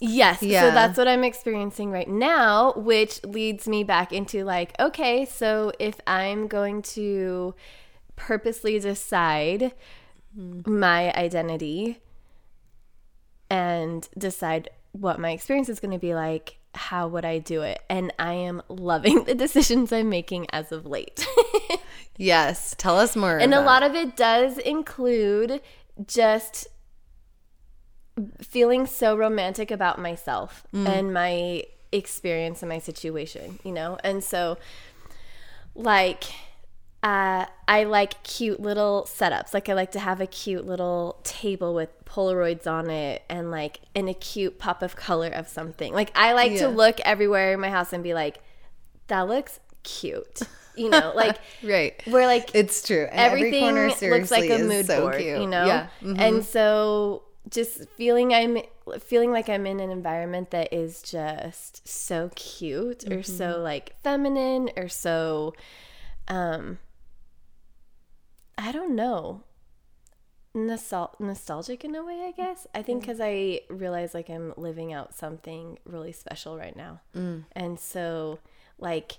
Yes. 0.00 0.42
Yeah. 0.42 0.62
So 0.62 0.70
that's 0.70 0.96
what 0.96 1.08
I'm 1.08 1.24
experiencing 1.24 1.90
right 1.90 2.08
now, 2.08 2.72
which 2.72 3.22
leads 3.24 3.68
me 3.68 3.84
back 3.84 4.12
into 4.12 4.44
like, 4.44 4.74
okay, 4.80 5.26
so 5.26 5.72
if 5.78 6.00
I'm 6.06 6.46
going 6.46 6.82
to 6.82 7.54
purposely 8.16 8.78
decide 8.78 9.72
mm-hmm. 10.36 10.78
my 10.78 11.12
identity 11.14 12.00
and 13.50 14.08
decide 14.16 14.70
what 14.92 15.20
my 15.20 15.30
experience 15.30 15.68
is 15.68 15.80
going 15.80 15.92
to 15.92 15.98
be 15.98 16.14
like, 16.14 16.58
how 16.74 17.08
would 17.08 17.24
I 17.24 17.38
do 17.38 17.62
it? 17.62 17.80
And 17.88 18.12
I 18.18 18.32
am 18.32 18.62
loving 18.68 19.24
the 19.26 19.34
decisions 19.34 19.92
I'm 19.92 20.08
making 20.08 20.46
as 20.52 20.72
of 20.72 20.86
late. 20.86 21.26
Yes. 22.20 22.74
Tell 22.76 22.98
us 22.98 23.16
more. 23.16 23.38
and 23.38 23.54
a 23.54 23.62
lot 23.62 23.82
of 23.82 23.94
it 23.94 24.14
does 24.14 24.58
include 24.58 25.62
just 26.06 26.68
feeling 28.42 28.86
so 28.86 29.16
romantic 29.16 29.70
about 29.70 29.98
myself 29.98 30.66
mm. 30.74 30.86
and 30.86 31.14
my 31.14 31.64
experience 31.92 32.62
and 32.62 32.68
my 32.68 32.78
situation, 32.78 33.58
you 33.64 33.72
know? 33.72 33.96
And 34.04 34.22
so, 34.22 34.58
like, 35.74 36.24
uh, 37.02 37.46
I 37.66 37.84
like 37.84 38.22
cute 38.22 38.60
little 38.60 39.06
setups. 39.08 39.54
Like, 39.54 39.68
I 39.68 39.72
like 39.74 39.92
to 39.92 39.98
have 40.00 40.20
a 40.20 40.26
cute 40.26 40.66
little 40.66 41.18
table 41.24 41.74
with 41.74 41.88
Polaroids 42.04 42.66
on 42.66 42.90
it 42.90 43.22
and, 43.28 43.50
like, 43.50 43.80
in 43.94 44.06
a 44.08 44.14
cute 44.14 44.58
pop 44.58 44.82
of 44.82 44.96
color 44.96 45.28
of 45.28 45.48
something. 45.48 45.94
Like, 45.94 46.12
I 46.14 46.32
like 46.34 46.52
Yeah. 46.52 46.62
to 46.62 46.68
look 46.68 47.00
everywhere 47.00 47.54
in 47.54 47.60
my 47.60 47.70
house 47.70 47.92
and 47.92 48.02
be 48.04 48.12
like, 48.12 48.42
that 49.06 49.28
looks 49.28 49.60
cute. 49.82 50.40
You 50.76 50.90
know, 50.90 51.12
like, 51.16 51.38
Right. 51.62 52.00
we're 52.06 52.26
like, 52.26 52.50
It's 52.54 52.86
true. 52.86 53.04
And 53.10 53.18
every 53.18 53.40
everything 53.40 53.60
corner 53.62 53.88
looks 54.18 54.30
like 54.30 54.50
a 54.50 54.58
mood 54.58 54.86
so 54.86 55.00
board, 55.02 55.16
cute. 55.18 55.40
you 55.40 55.46
know. 55.46 55.64
Yeah. 55.66 55.86
Mhm. 56.02 56.18
And 56.20 56.44
so 56.44 57.22
just 57.48 57.88
feeling 57.96 58.34
I'm 58.34 58.58
feeling 59.00 59.32
like 59.32 59.48
I'm 59.48 59.66
in 59.66 59.80
an 59.80 59.90
environment 59.90 60.50
that 60.50 60.72
is 60.72 61.00
just 61.02 61.88
so 61.88 62.30
cute 62.36 63.04
or 63.06 63.16
Mm-hmm. 63.20 63.32
so 63.36 63.58
like 63.60 63.94
feminine 64.02 64.70
or 64.76 64.88
so 64.88 65.54
um 66.28 66.78
I 68.60 68.72
don't 68.72 68.94
know. 68.94 69.42
Nostal- 70.54 71.18
nostalgic 71.20 71.84
in 71.84 71.94
a 71.94 72.04
way, 72.04 72.24
I 72.26 72.32
guess. 72.32 72.66
I 72.74 72.82
Mm. 72.82 72.86
think 72.86 73.00
because 73.02 73.20
I 73.20 73.60
realize 73.70 74.14
like 74.14 74.28
I'm 74.28 74.52
living 74.56 74.92
out 74.92 75.14
something 75.14 75.78
really 75.84 76.10
special 76.12 76.56
right 76.58 76.74
now, 76.74 77.00
Mm. 77.14 77.44
and 77.52 77.78
so 77.78 78.40
like 78.78 79.18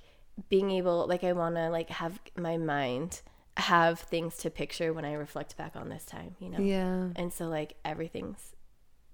being 0.49 0.71
able, 0.71 1.07
like 1.07 1.23
I 1.23 1.31
want 1.31 1.55
to 1.55 1.69
like 1.69 1.89
have 1.89 2.19
my 2.37 2.57
mind 2.57 3.21
have 3.57 3.99
things 3.99 4.37
to 4.37 4.49
picture 4.49 4.91
when 4.93 5.05
I 5.05 5.13
reflect 5.13 5.55
back 5.57 5.75
on 5.75 5.87
this 5.89 6.05
time, 6.05 6.35
you 6.39 6.49
know. 6.49 6.59
Yeah. 6.59 7.09
And 7.15 7.31
so 7.31 7.47
like 7.47 7.75
everything's 7.85 8.55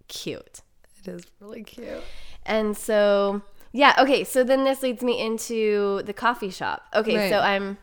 cute. 0.08 0.62
It 1.00 1.08
is 1.08 1.24
really 1.40 1.64
cute. 1.64 2.04
And 2.46 2.76
so, 2.76 3.42
yeah, 3.74 3.96
okay, 4.00 4.24
so 4.24 4.44
then 4.44 4.64
this 4.64 4.82
leads 4.82 5.04
me 5.04 5.20
into 5.22 6.02
the 6.04 6.14
coffee 6.14 6.50
shop. 6.52 6.84
Okay, 6.96 7.30
so 7.30 7.40
I'm 7.40 7.78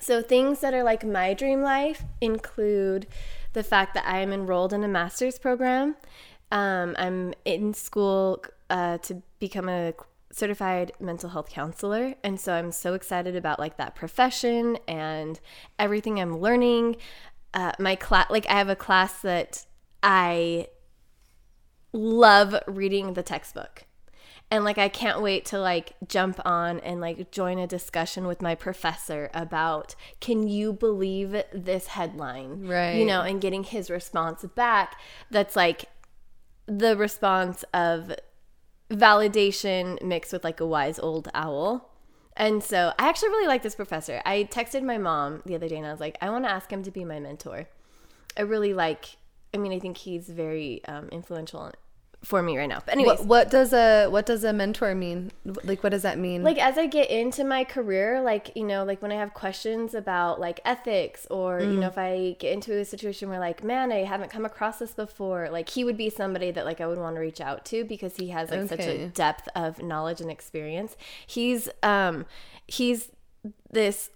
so 0.00 0.22
things 0.22 0.60
that 0.60 0.74
are 0.74 0.82
like 0.82 1.04
my 1.04 1.34
dream 1.34 1.62
life 1.62 2.04
include 2.20 3.06
the 3.52 3.62
fact 3.62 3.94
that 3.94 4.06
I 4.06 4.18
am 4.18 4.32
enrolled 4.32 4.72
in 4.72 4.82
a 4.82 4.88
master's 4.88 5.38
program. 5.38 5.96
Um, 6.50 6.94
I'm 6.98 7.34
in 7.44 7.74
school 7.74 8.44
uh, 8.70 8.98
to 8.98 9.22
become 9.38 9.68
a 9.68 9.94
certified 10.30 10.92
mental 10.98 11.30
health 11.30 11.50
counselor, 11.50 12.14
and 12.24 12.40
so 12.40 12.54
I'm 12.54 12.72
so 12.72 12.94
excited 12.94 13.36
about 13.36 13.58
like 13.58 13.76
that 13.76 13.94
profession 13.94 14.78
and 14.88 15.38
everything 15.78 16.18
I'm 16.18 16.38
learning. 16.38 16.96
Uh, 17.54 17.72
my 17.78 17.96
class, 17.96 18.30
like 18.30 18.46
I 18.48 18.54
have 18.54 18.70
a 18.70 18.76
class 18.76 19.20
that 19.20 19.66
I 20.02 20.68
love 21.92 22.56
reading 22.66 23.12
the 23.12 23.22
textbook 23.22 23.84
and 24.52 24.64
like 24.64 24.76
i 24.76 24.88
can't 24.88 25.22
wait 25.22 25.46
to 25.46 25.58
like 25.58 25.94
jump 26.06 26.38
on 26.44 26.78
and 26.80 27.00
like 27.00 27.32
join 27.32 27.58
a 27.58 27.66
discussion 27.66 28.26
with 28.26 28.42
my 28.42 28.54
professor 28.54 29.30
about 29.32 29.96
can 30.20 30.46
you 30.46 30.72
believe 30.74 31.34
this 31.52 31.88
headline? 31.88 32.66
Right. 32.68 32.96
you 32.96 33.06
know 33.06 33.22
and 33.22 33.40
getting 33.40 33.64
his 33.64 33.90
response 33.90 34.44
back 34.54 35.00
that's 35.30 35.56
like 35.56 35.86
the 36.66 36.96
response 36.96 37.64
of 37.72 38.14
validation 38.90 40.00
mixed 40.02 40.34
with 40.34 40.44
like 40.44 40.60
a 40.60 40.66
wise 40.66 40.98
old 40.98 41.28
owl. 41.34 41.90
And 42.36 42.62
so 42.62 42.92
i 42.98 43.08
actually 43.08 43.30
really 43.30 43.48
like 43.48 43.62
this 43.62 43.74
professor. 43.74 44.20
I 44.26 44.44
texted 44.44 44.82
my 44.82 44.98
mom 44.98 45.42
the 45.46 45.54
other 45.54 45.68
day 45.68 45.76
and 45.76 45.86
i 45.86 45.90
was 45.90 46.00
like 46.00 46.18
i 46.20 46.28
want 46.28 46.44
to 46.44 46.50
ask 46.50 46.70
him 46.70 46.82
to 46.82 46.90
be 46.90 47.04
my 47.04 47.18
mentor. 47.18 47.68
I 48.36 48.42
really 48.42 48.74
like 48.74 49.16
i 49.54 49.56
mean 49.56 49.72
i 49.72 49.78
think 49.78 49.96
he's 49.96 50.28
very 50.28 50.84
um, 50.84 51.08
influential 51.08 51.72
for 52.24 52.40
me 52.42 52.56
right 52.56 52.68
now. 52.68 52.80
But 52.86 52.94
anyways, 52.94 53.18
What, 53.18 53.26
what 53.26 53.50
does 53.50 53.72
a 53.72 54.06
what 54.06 54.26
does 54.26 54.44
a 54.44 54.52
mentor 54.52 54.94
mean? 54.94 55.32
Like 55.64 55.82
what 55.82 55.90
does 55.90 56.02
that 56.02 56.18
mean? 56.18 56.42
like 56.44 56.58
as 56.58 56.78
I 56.78 56.86
get 56.86 57.10
into 57.10 57.42
my 57.42 57.64
career, 57.64 58.20
like 58.22 58.52
you 58.54 58.64
know, 58.64 58.84
like 58.84 59.02
when 59.02 59.10
I 59.10 59.16
have 59.16 59.34
questions 59.34 59.92
about 59.94 60.38
like 60.38 60.60
ethics, 60.64 61.26
or 61.30 61.60
you 61.60 61.66
Mm. 61.66 61.78
know, 61.80 61.88
if 61.88 61.98
I 61.98 62.36
get 62.38 62.52
into 62.52 62.76
a 62.78 62.84
situation 62.84 63.28
where 63.28 63.40
like, 63.40 63.64
man, 63.64 63.90
I 63.90 64.04
haven't 64.04 64.30
come 64.30 64.44
across 64.44 64.78
this 64.78 64.92
before, 64.94 65.48
like 65.50 65.68
he 65.68 65.82
would 65.84 65.96
be 65.96 66.10
somebody 66.10 66.50
that 66.52 66.64
like 66.64 66.80
I 66.80 66.86
would 66.86 66.98
want 66.98 67.16
to 67.16 67.20
reach 67.20 67.40
out 67.40 67.64
to 67.66 67.84
because 67.84 68.16
he 68.16 68.28
has 68.28 68.50
like 68.50 68.68
such 68.68 68.80
a 68.80 69.08
depth 69.08 69.48
of 69.56 69.82
knowledge 69.82 70.20
and 70.20 70.30
experience. 70.30 70.96
He's 71.26 71.68
um 71.82 72.26
he's 72.68 73.10
this 73.70 74.10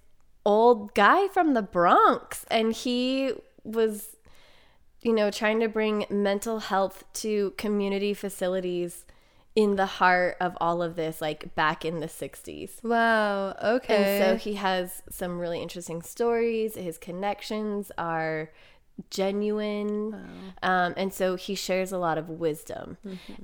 old 0.45 0.95
guy 0.95 1.27
from 1.29 1.55
the 1.55 1.63
Bronx, 1.63 2.45
and 2.51 2.73
he 2.73 3.33
was 3.65 4.16
you 5.07 5.13
know, 5.13 5.31
trying 5.31 5.61
to 5.61 5.69
bring 5.69 6.05
mental 6.11 6.59
health 6.59 7.05
to 7.13 7.53
community 7.57 8.13
facilities 8.13 9.07
in 9.55 9.77
the 9.77 9.87
heart 9.87 10.37
of 10.41 10.59
all 10.61 10.83
of 10.83 10.97
this, 10.97 11.21
like 11.21 11.55
back 11.55 11.85
in 11.85 12.01
the 12.01 12.09
60s. 12.09 12.83
wow. 12.83 13.57
Okay. 13.63 13.95
And 13.95 14.25
so 14.25 14.37
he 14.37 14.57
has 14.57 15.05
some 15.09 15.39
really 15.39 15.63
interesting 15.63 16.03
stories. 16.03 16.75
His 16.75 16.99
connections 16.99 17.93
are 17.97 18.51
genuine. 19.11 20.51
Um, 20.65 20.95
and 20.97 21.15
so 21.15 21.37
he 21.37 21.55
shares 21.55 21.93
a 21.93 21.99
lot 21.99 22.19
of 22.19 22.29
wisdom. 22.29 22.99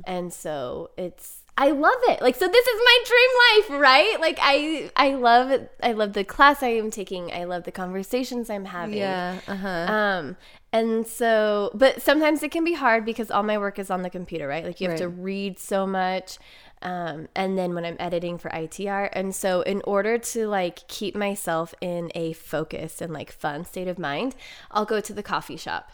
And 0.04 0.33
so 0.33 0.90
it's 0.97 1.41
I 1.56 1.71
love 1.71 1.99
it. 2.09 2.23
Like 2.23 2.37
so 2.37 2.49
this 2.49 2.66
is 2.66 2.80
my 2.85 2.99
dream 3.06 3.78
life, 3.78 3.82
right? 3.82 4.21
Like 4.21 4.38
I 4.40 4.90
I 4.97 5.14
love 5.14 5.50
it. 5.50 5.71
I 5.82 5.92
love 5.92 6.14
the 6.14 6.25
class 6.25 6.62
I 6.62 6.68
am 6.68 6.90
taking. 6.90 7.32
I 7.32 7.44
love 7.44 7.64
the 7.64 7.73
conversations 7.73 8.49
I'm 8.49 8.64
having. 8.64 8.97
yeah. 8.97 9.38
Uh 9.47 9.56
huh. 9.56 9.68
Um, 9.92 10.37
and 10.73 11.06
so, 11.06 11.71
but 11.75 12.00
sometimes 12.00 12.42
it 12.42 12.50
can 12.50 12.64
be 12.64 12.73
hard 12.73 13.04
because 13.04 13.30
all 13.30 13.42
my 13.42 13.59
work 13.59 13.78
is 13.78 13.90
on 13.90 14.00
the 14.02 14.09
computer, 14.09 14.49
right? 14.49 14.64
Like 14.64 14.80
you 14.80 14.88
have 14.88 14.99
to 14.99 15.09
read 15.09 15.59
so 15.59 15.87
much. 15.87 16.38
Um, 16.80 17.28
and 17.37 17.56
then 17.56 17.75
when 17.75 17.85
I'm 17.85 17.97
editing 18.00 18.38
for 18.38 18.49
ITR. 18.50 19.11
And 19.12 19.35
so 19.35 19.61
in 19.61 19.82
order 19.85 20.18
to 20.18 20.49
like 20.49 20.88
keep 20.88 21.14
myself 21.14 21.75
in 21.80 22.11
a 22.14 22.32
focused 22.32 23.00
and 23.00 23.12
like 23.12 23.30
fun 23.30 23.64
state 23.64 23.87
of 23.87 23.99
mind, 23.99 24.35
I'll 24.71 24.87
go 24.87 25.00
to 25.00 25.12
the 25.12 25.23
coffee 25.23 25.59
shop. 25.59 25.92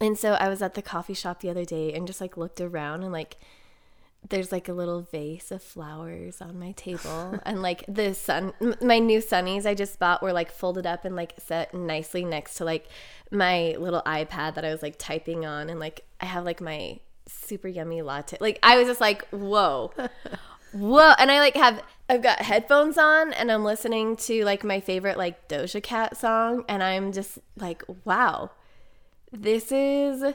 And 0.00 0.18
so 0.18 0.32
I 0.32 0.48
was 0.48 0.60
at 0.60 0.74
the 0.74 0.82
coffee 0.82 1.14
shop 1.14 1.40
the 1.40 1.48
other 1.48 1.64
day 1.64 1.92
and 1.94 2.06
just 2.06 2.20
like 2.20 2.36
looked 2.36 2.60
around 2.60 3.04
and 3.04 3.12
like 3.12 3.36
there's 4.28 4.50
like 4.50 4.68
a 4.68 4.72
little 4.72 5.02
vase 5.02 5.52
of 5.52 5.62
flowers 5.62 6.40
on 6.40 6.58
my 6.58 6.72
table 6.72 7.38
and 7.46 7.62
like 7.62 7.84
the 7.88 8.14
sun 8.14 8.52
my 8.80 8.98
new 8.98 9.20
sunnies 9.20 9.66
i 9.66 9.74
just 9.74 9.98
bought 9.98 10.22
were 10.22 10.32
like 10.32 10.50
folded 10.50 10.86
up 10.86 11.04
and 11.04 11.16
like 11.16 11.34
set 11.38 11.72
nicely 11.74 12.24
next 12.24 12.56
to 12.56 12.64
like 12.64 12.86
my 13.30 13.74
little 13.78 14.02
ipad 14.06 14.54
that 14.54 14.64
i 14.64 14.70
was 14.70 14.82
like 14.82 14.96
typing 14.98 15.44
on 15.44 15.68
and 15.68 15.78
like 15.78 16.04
i 16.20 16.26
have 16.26 16.44
like 16.44 16.60
my 16.60 16.98
super 17.26 17.68
yummy 17.68 18.02
latte 18.02 18.36
like 18.40 18.58
i 18.62 18.76
was 18.76 18.86
just 18.86 19.00
like 19.00 19.26
whoa. 19.28 19.92
Whoa 20.72 21.12
and 21.20 21.30
i 21.30 21.38
like 21.38 21.54
have 21.54 21.80
i've 22.08 22.20
got 22.20 22.40
headphones 22.40 22.98
on 22.98 23.32
and 23.32 23.52
i'm 23.52 23.62
listening 23.62 24.16
to 24.16 24.44
like 24.44 24.64
my 24.64 24.80
favorite 24.80 25.16
like 25.16 25.46
doja 25.46 25.80
cat 25.80 26.16
song 26.16 26.64
and 26.68 26.82
i'm 26.82 27.12
just 27.12 27.38
like 27.56 27.84
wow. 28.04 28.50
This 29.36 29.72
is 29.72 30.34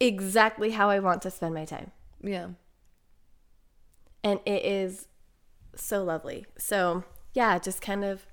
exactly 0.00 0.70
how 0.70 0.90
I 0.90 0.98
want 0.98 1.22
to 1.22 1.30
spend 1.30 1.54
my 1.54 1.64
time. 1.64 1.90
yeah. 2.22 2.48
And 4.24 4.40
it 4.44 4.64
is 4.64 5.06
so 5.76 6.02
lovely. 6.02 6.44
So, 6.58 7.04
yeah, 7.34 7.58
just 7.58 7.80
kind 7.80 8.04
of 8.04 8.26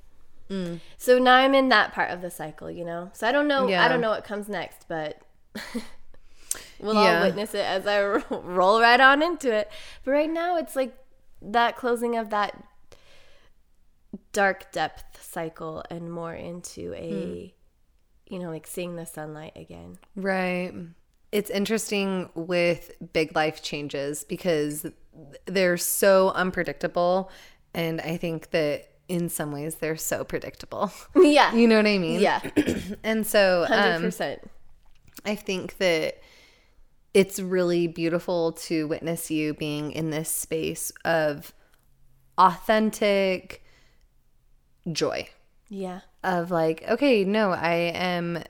mm. 0.50 0.80
So 0.98 1.20
now 1.20 1.36
I'm 1.36 1.54
in 1.54 1.70
that 1.70 1.94
part 1.94 2.10
of 2.10 2.22
the 2.22 2.32
cycle, 2.32 2.72
you 2.72 2.84
know. 2.84 3.12
So 3.14 3.28
I 3.28 3.32
don't 3.32 3.48
know 3.48 3.68
Yeah. 3.68 3.86
I 3.86 3.88
don't 3.88 4.02
know 4.02 4.10
what 4.10 4.24
comes 4.24 4.50
next, 4.50 4.88
but 4.88 5.22
we'll 6.80 6.96
Yeah. 6.96 7.20
all 7.20 7.26
witness 7.26 7.54
it 7.54 7.66
as 7.66 7.86
I 7.86 8.02
roll 8.32 8.82
right 8.82 9.00
on 9.00 9.22
into 9.22 9.54
it. 9.54 9.70
But 10.04 10.12
right 10.12 10.30
now 10.30 10.58
it's 10.58 10.76
like 10.76 10.98
that 11.42 11.78
closing 11.78 12.18
of 12.18 12.32
that 12.32 12.64
dark 14.34 14.72
depth 14.72 15.24
cycle 15.24 15.84
and 15.90 16.12
more 16.12 16.34
into 16.34 16.94
a 16.94 17.54
hmm. 18.28 18.34
you 18.34 18.40
know, 18.40 18.50
like 18.50 18.66
seeing 18.68 18.96
the 18.96 19.06
sunlight 19.06 19.54
again. 19.56 19.98
Right. 20.16 20.74
It's 21.32 21.50
interesting 21.50 22.30
with 22.36 22.92
big 23.14 23.36
life 23.36 23.62
changes 23.62 24.24
because 24.24 24.86
they're 25.46 25.78
so 25.78 26.30
unpredictable. 26.32 27.30
And 27.74 28.00
I 28.02 28.18
think 28.18 28.52
that 28.52 28.90
in 29.08 29.30
some 29.30 29.52
ways 29.52 29.76
they're 29.76 29.98
so 29.98 30.24
predictable. 30.24 30.92
yeah. 31.16 31.54
You 31.54 31.68
know 31.68 31.78
what 31.78 31.88
I 31.88 31.98
mean? 31.98 32.20
Yeah. 32.20 32.42
And 33.04 33.26
so 33.26 33.66
um, 33.70 34.04
100%. 34.04 34.40
I 35.26 35.36
think 35.36 35.78
that 35.78 36.20
it's 37.14 37.40
really 37.40 37.88
beautiful 37.88 38.52
to 38.52 38.88
witness 38.88 39.32
you 39.32 39.54
being 39.54 39.92
in 39.92 40.10
this 40.10 40.30
space 40.30 40.92
of 41.06 41.54
authentic 42.38 43.64
joy. 44.92 45.28
yeah. 45.70 46.02
of 46.24 46.52
like, 46.52 46.84
okay, 46.88 47.24
no, 47.24 47.52
I 47.52 47.92
am 47.96 48.44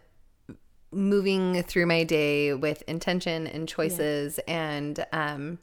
moving 0.96 1.62
through 1.64 1.86
my 1.86 2.04
day 2.04 2.54
with 2.54 2.82
intention 2.88 3.46
and 3.48 3.68
choices 3.68 4.40
and 4.48 5.06
um 5.12 5.60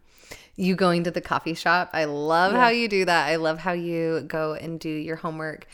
you 0.54 0.76
going 0.76 1.02
to 1.04 1.10
the 1.10 1.20
coffee 1.22 1.54
shop. 1.54 1.88
I 1.94 2.04
love 2.04 2.52
how 2.54 2.68
you 2.68 2.86
do 2.86 3.06
that. 3.06 3.26
I 3.28 3.36
love 3.36 3.58
how 3.58 3.72
you 3.72 4.20
go 4.26 4.52
and 4.52 4.78
do 4.78 4.90
your 4.90 5.16
homework. 5.16 5.66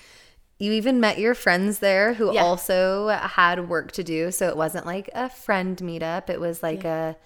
You 0.61 0.73
even 0.73 1.01
met 1.01 1.19
your 1.19 1.35
friends 1.35 1.81
there 1.81 2.15
who 2.15 2.33
Yeah. 2.33 2.43
also 2.45 3.09
had 3.09 3.69
work 3.69 3.91
to 3.93 4.05
do. 4.05 4.31
So 4.31 4.49
it 4.49 4.57
wasn't 4.57 4.87
like 4.87 5.11
a 5.15 5.29
friend 5.29 5.77
meetup. 5.79 6.31
It 6.31 6.41
was 6.41 6.63
like 6.63 6.85
a 6.85 7.17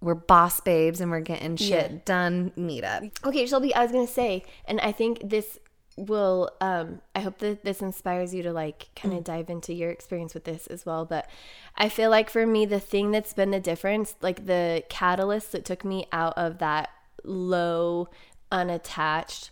we're 0.00 0.14
boss 0.14 0.60
babes 0.60 1.00
and 1.00 1.10
we're 1.10 1.20
getting 1.20 1.56
shit 1.56 1.90
Yeah. 1.90 1.98
done 2.04 2.52
meetup. 2.56 3.10
Okay, 3.24 3.46
Shelby, 3.46 3.74
I 3.74 3.82
was 3.82 3.90
gonna 3.90 4.06
say, 4.06 4.44
and 4.66 4.78
I 4.80 4.92
think 4.92 5.20
this 5.28 5.58
will 6.06 6.50
um 6.60 7.00
I 7.14 7.20
hope 7.20 7.38
that 7.38 7.64
this 7.64 7.82
inspires 7.82 8.34
you 8.34 8.42
to 8.44 8.52
like 8.52 8.88
kind 8.94 9.14
of 9.14 9.24
dive 9.24 9.50
into 9.50 9.72
your 9.72 9.90
experience 9.90 10.34
with 10.34 10.44
this 10.44 10.66
as 10.68 10.86
well. 10.86 11.04
But 11.04 11.28
I 11.76 11.88
feel 11.88 12.10
like 12.10 12.30
for 12.30 12.46
me 12.46 12.66
the 12.66 12.80
thing 12.80 13.10
that's 13.10 13.32
been 13.34 13.50
the 13.50 13.60
difference, 13.60 14.14
like 14.20 14.46
the 14.46 14.84
catalyst 14.88 15.52
that 15.52 15.64
took 15.64 15.84
me 15.84 16.06
out 16.12 16.36
of 16.38 16.58
that 16.58 16.90
low, 17.24 18.08
unattached 18.52 19.50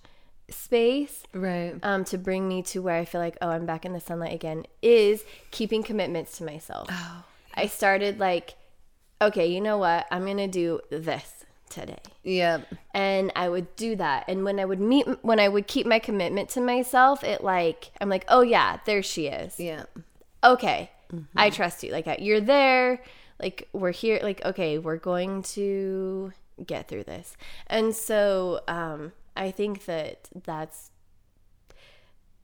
space 0.48 1.24
Right. 1.32 1.74
um, 1.82 2.04
to 2.04 2.18
bring 2.18 2.46
me 2.46 2.62
to 2.62 2.80
where 2.80 2.94
I 2.96 3.04
feel 3.04 3.20
like, 3.20 3.36
oh, 3.42 3.48
I'm 3.48 3.66
back 3.66 3.84
in 3.84 3.92
the 3.92 4.00
sunlight 4.00 4.32
again, 4.32 4.64
is 4.82 5.24
keeping 5.50 5.82
commitments 5.82 6.38
to 6.38 6.44
myself. 6.44 6.88
Oh, 6.90 7.24
I 7.54 7.66
started 7.66 8.20
like, 8.20 8.54
okay, 9.20 9.46
you 9.46 9.60
know 9.60 9.78
what? 9.78 10.06
I'm 10.10 10.24
going 10.24 10.36
to 10.36 10.46
do 10.46 10.80
this 10.90 11.35
today. 11.68 11.98
Yep. 12.22 12.66
And 12.94 13.32
I 13.36 13.48
would 13.48 13.74
do 13.76 13.96
that. 13.96 14.24
And 14.28 14.44
when 14.44 14.58
I 14.58 14.64
would 14.64 14.80
meet, 14.80 15.06
when 15.22 15.40
I 15.40 15.48
would 15.48 15.66
keep 15.66 15.86
my 15.86 15.98
commitment 15.98 16.48
to 16.50 16.60
myself, 16.60 17.22
it 17.24 17.42
like, 17.42 17.90
I'm 18.00 18.08
like, 18.08 18.24
oh 18.28 18.42
yeah, 18.42 18.78
there 18.86 19.02
she 19.02 19.26
is. 19.26 19.58
Yeah. 19.58 19.84
Okay. 20.42 20.90
I 21.36 21.50
trust 21.50 21.82
you. 21.82 21.92
Like, 21.92 22.08
you're 22.18 22.40
there. 22.40 23.02
Like, 23.40 23.68
we're 23.72 23.92
here. 23.92 24.18
Like, 24.22 24.44
okay, 24.44 24.78
we're 24.78 24.96
going 24.96 25.42
to 25.42 26.32
get 26.64 26.88
through 26.88 27.04
this. 27.04 27.36
And 27.68 27.94
so, 27.94 28.60
um, 28.66 29.12
I 29.36 29.50
think 29.50 29.84
that 29.84 30.28
that's, 30.44 30.90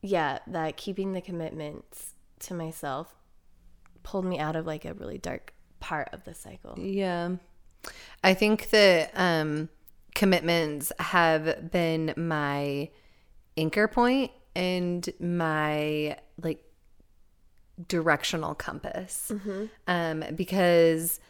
yeah, 0.00 0.38
that 0.46 0.76
keeping 0.76 1.12
the 1.12 1.20
commitments 1.20 2.14
to 2.40 2.54
myself 2.54 3.14
pulled 4.02 4.24
me 4.24 4.38
out 4.38 4.56
of 4.56 4.66
like 4.66 4.84
a 4.84 4.94
really 4.94 5.18
dark 5.18 5.54
part 5.80 6.08
of 6.12 6.24
the 6.24 6.34
cycle. 6.34 6.78
Yeah. 6.78 7.36
I 8.24 8.34
think 8.34 8.70
that 8.70 9.10
um, 9.14 9.68
commitments 10.14 10.92
have 10.98 11.70
been 11.70 12.14
my 12.16 12.90
anchor 13.56 13.88
point 13.88 14.30
and 14.54 15.08
my 15.20 16.16
like 16.40 16.64
directional 17.88 18.54
compass. 18.54 19.32
Um, 19.86 20.24
because 20.36 21.20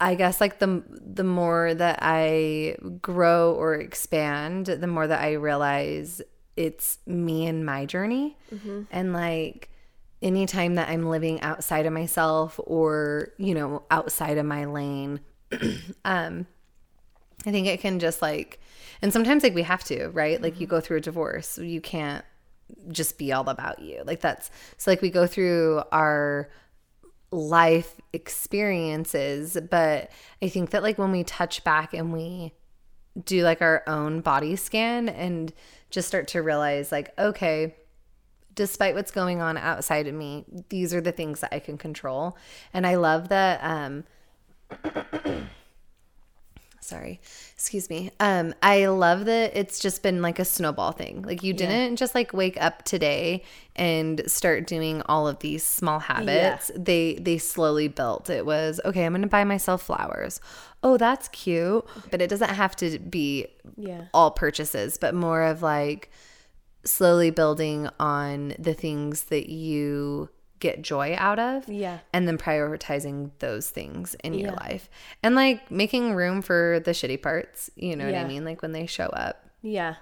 I 0.00 0.14
guess 0.14 0.40
like 0.40 0.58
the 0.58 0.82
the 0.88 1.24
more 1.24 1.72
that 1.74 2.00
I 2.02 2.76
grow 3.00 3.54
or 3.54 3.74
expand, 3.74 4.66
the 4.66 4.86
more 4.86 5.06
that 5.06 5.20
I 5.22 5.32
realize 5.34 6.20
it's 6.56 6.98
me 7.06 7.46
and 7.46 7.64
my 7.64 7.86
journey. 7.86 8.36
And 8.90 9.12
like 9.12 9.70
anytime 10.22 10.76
that 10.76 10.88
I'm 10.88 11.08
living 11.08 11.40
outside 11.42 11.86
of 11.86 11.92
myself 11.92 12.58
or, 12.64 13.32
you 13.38 13.54
know, 13.54 13.82
outside 13.90 14.38
of 14.38 14.46
my 14.46 14.64
lane, 14.64 15.20
um 16.04 16.46
I 17.46 17.52
think 17.52 17.68
it 17.68 17.80
can 17.80 17.98
just 17.98 18.22
like 18.22 18.60
and 19.02 19.12
sometimes 19.12 19.42
like 19.42 19.54
we 19.54 19.62
have 19.62 19.84
to, 19.84 20.08
right? 20.08 20.40
Like 20.40 20.60
you 20.60 20.66
go 20.66 20.80
through 20.80 20.98
a 20.98 21.00
divorce, 21.02 21.58
you 21.58 21.80
can't 21.80 22.24
just 22.88 23.18
be 23.18 23.32
all 23.32 23.48
about 23.48 23.80
you. 23.80 24.02
Like 24.04 24.20
that's 24.20 24.50
so 24.76 24.90
like 24.90 25.02
we 25.02 25.10
go 25.10 25.26
through 25.26 25.82
our 25.92 26.50
life 27.30 28.00
experiences, 28.12 29.56
but 29.70 30.10
I 30.42 30.48
think 30.48 30.70
that 30.70 30.82
like 30.82 30.98
when 30.98 31.12
we 31.12 31.24
touch 31.24 31.62
back 31.64 31.94
and 31.94 32.12
we 32.12 32.52
do 33.24 33.42
like 33.42 33.62
our 33.62 33.82
own 33.86 34.20
body 34.20 34.56
scan 34.56 35.08
and 35.08 35.52
just 35.90 36.08
start 36.08 36.28
to 36.28 36.42
realize 36.42 36.92
like 36.92 37.16
okay, 37.18 37.76
despite 38.56 38.94
what's 38.96 39.12
going 39.12 39.40
on 39.40 39.56
outside 39.56 40.08
of 40.08 40.14
me, 40.14 40.44
these 40.70 40.92
are 40.92 41.00
the 41.00 41.12
things 41.12 41.40
that 41.40 41.54
I 41.54 41.60
can 41.60 41.78
control. 41.78 42.36
And 42.74 42.84
I 42.84 42.96
love 42.96 43.28
that 43.28 43.60
um 43.62 44.02
sorry 46.80 47.20
excuse 47.54 47.88
me. 47.90 48.10
Um 48.18 48.54
i 48.62 48.86
love 48.86 49.26
that 49.26 49.56
it's 49.56 49.78
just 49.78 50.02
been 50.02 50.22
like 50.22 50.38
a 50.38 50.44
snowball 50.44 50.92
thing. 50.92 51.22
Like 51.22 51.42
you 51.42 51.52
didn't 51.52 51.90
yeah. 51.90 51.96
just 51.96 52.14
like 52.14 52.32
wake 52.32 52.60
up 52.60 52.82
today 52.84 53.44
and 53.76 54.22
start 54.26 54.66
doing 54.66 55.02
all 55.02 55.28
of 55.28 55.38
these 55.40 55.62
small 55.62 56.00
habits. 56.00 56.70
Yeah. 56.74 56.80
they 56.80 57.14
they 57.16 57.38
slowly 57.38 57.88
built. 57.88 58.30
It 58.30 58.46
was 58.46 58.80
okay 58.84 59.04
i'm 59.04 59.12
gonna 59.12 59.26
buy 59.26 59.44
myself 59.44 59.82
flowers. 59.82 60.40
Oh 60.82 60.96
that's 60.96 61.28
cute. 61.28 61.84
But 62.10 62.22
it 62.22 62.30
doesn't 62.30 62.50
have 62.54 62.74
to 62.76 62.98
be 62.98 63.48
yeah. 63.76 64.06
all 64.14 64.30
purchases 64.30 64.96
but 64.96 65.14
more 65.14 65.42
of 65.42 65.62
like 65.62 66.10
slowly 66.86 67.30
building 67.30 67.88
on 67.98 68.54
the 68.58 68.74
things 68.74 69.24
that 69.24 69.50
you 69.50 70.30
get 70.58 70.82
joy 70.82 71.14
out 71.18 71.38
of. 71.38 71.68
Yeah. 71.68 71.98
And 72.12 72.26
then 72.26 72.38
prioritizing 72.38 73.30
those 73.40 73.68
things 73.68 74.14
in 74.24 74.34
yeah. 74.34 74.46
your 74.46 74.52
life. 74.52 74.88
And 75.22 75.34
like 75.34 75.70
making 75.70 76.14
room 76.14 76.42
for 76.42 76.80
the 76.84 76.92
shitty 76.92 77.20
parts, 77.20 77.70
you 77.76 77.96
know 77.96 78.06
yeah. 78.08 78.22
what 78.22 78.24
I 78.24 78.28
mean? 78.28 78.44
Like 78.44 78.62
when 78.62 78.72
they 78.72 78.86
show 78.86 79.06
up. 79.06 79.44
Yeah. 79.62 79.96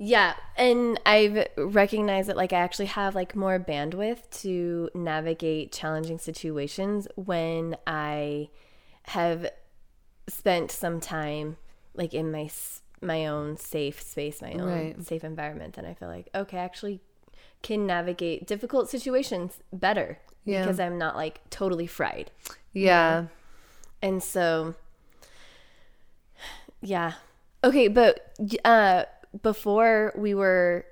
Yeah, 0.00 0.34
and 0.56 1.00
I've 1.04 1.48
recognized 1.56 2.28
that 2.28 2.36
like 2.36 2.52
I 2.52 2.60
actually 2.60 2.86
have 2.86 3.16
like 3.16 3.34
more 3.34 3.58
bandwidth 3.58 4.30
to 4.42 4.90
navigate 4.94 5.72
challenging 5.72 6.20
situations 6.20 7.08
when 7.16 7.76
I 7.84 8.50
have 9.02 9.50
spent 10.28 10.70
some 10.70 11.00
time 11.00 11.56
like 11.94 12.14
in 12.14 12.30
my 12.30 12.48
my 13.00 13.26
own 13.26 13.56
safe 13.56 14.02
space, 14.02 14.42
my 14.42 14.52
own 14.52 14.62
right. 14.62 15.04
safe 15.04 15.24
environment, 15.24 15.78
and 15.78 15.86
I 15.86 15.94
feel 15.94 16.08
like 16.08 16.28
okay, 16.34 16.58
I 16.58 16.64
actually 16.64 17.00
can 17.62 17.86
navigate 17.86 18.46
difficult 18.46 18.88
situations 18.88 19.58
better 19.72 20.18
yeah. 20.44 20.62
because 20.62 20.80
I'm 20.80 20.98
not 20.98 21.16
like 21.16 21.40
totally 21.50 21.86
fried. 21.86 22.30
Yeah. 22.72 23.16
You 23.16 23.22
know? 23.22 23.28
And 24.02 24.22
so 24.22 24.74
yeah. 26.80 27.14
Okay, 27.64 27.88
but 27.88 28.32
uh 28.64 29.04
before 29.42 30.12
we 30.16 30.34
were 30.34 30.86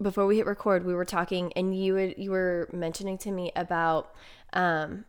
before 0.00 0.26
we 0.26 0.36
hit 0.36 0.46
record, 0.46 0.84
we 0.84 0.94
were 0.94 1.04
talking 1.04 1.52
and 1.54 1.78
you 1.78 1.94
would 1.94 2.14
you 2.16 2.30
were 2.30 2.68
mentioning 2.72 3.18
to 3.18 3.30
me 3.30 3.52
about 3.54 4.14
um 4.52 5.04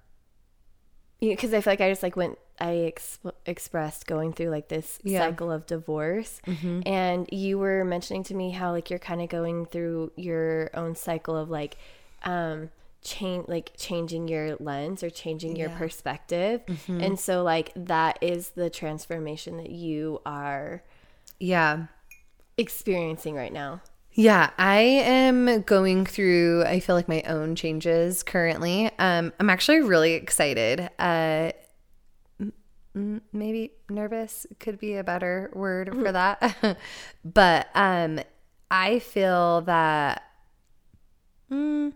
you 1.22 1.30
know, 1.30 1.34
I 1.34 1.36
feel 1.36 1.62
like 1.66 1.82
I 1.82 1.90
just 1.90 2.04
like 2.04 2.16
went 2.16 2.38
I 2.60 2.92
exp- 2.94 3.32
expressed 3.46 4.08
going 4.08 4.34
through 4.34 4.50
like 4.50 4.68
this 4.68 5.00
yeah. 5.04 5.20
cycle 5.20 5.52
of 5.52 5.66
divorce. 5.66 6.42
Mm-hmm. 6.46 6.82
And 6.86 7.30
you 7.32 7.58
were 7.58 7.84
mentioning 7.84 8.24
to 8.26 8.36
me 8.36 8.52
how 8.52 8.72
like 8.72 8.90
you're 8.90 9.00
kind 9.00 9.22
of 9.22 9.30
going 9.30 9.66
through 9.66 10.12
your 10.16 10.70
own 10.74 10.96
cycle 10.96 11.36
of 11.36 11.50
like 11.50 11.78
um 12.24 12.70
change 13.02 13.48
like 13.48 13.72
changing 13.78 14.28
your 14.28 14.56
lens 14.58 15.04
or 15.04 15.10
changing 15.10 15.56
your 15.56 15.70
yeah. 15.70 15.78
perspective. 15.78 16.66
Mm-hmm. 16.66 17.02
And 17.02 17.20
so 17.20 17.44
like 17.44 17.72
that 17.76 18.18
is 18.22 18.50
the 18.50 18.70
transformation 18.70 19.58
that 19.58 19.70
you 19.70 20.22
are 20.26 20.84
yeah 21.40 21.86
experiencing 22.58 23.36
right 23.36 23.54
now. 23.54 23.82
Yeah, 24.12 24.50
I 24.58 24.80
am 24.80 25.62
going 25.62 26.06
through 26.06 26.66
I 26.66 26.82
feel 26.82 26.96
like 26.96 27.08
my 27.08 27.22
own 27.24 27.56
changes 27.56 28.22
currently. 28.24 28.92
Um 29.00 29.32
I'm 29.40 29.50
actually 29.50 29.82
really 29.82 30.14
excited. 30.14 30.90
Uh 31.00 31.52
maybe 32.94 33.72
nervous 33.90 34.46
could 34.60 34.80
be 34.80 34.96
a 34.96 35.04
better 35.04 35.52
word 35.54 35.94
for 35.94 36.12
that. 36.12 36.78
but 37.26 37.68
um 37.76 38.20
I 38.72 39.00
feel 39.00 39.62
that 39.62 40.24
mm, 41.52 41.94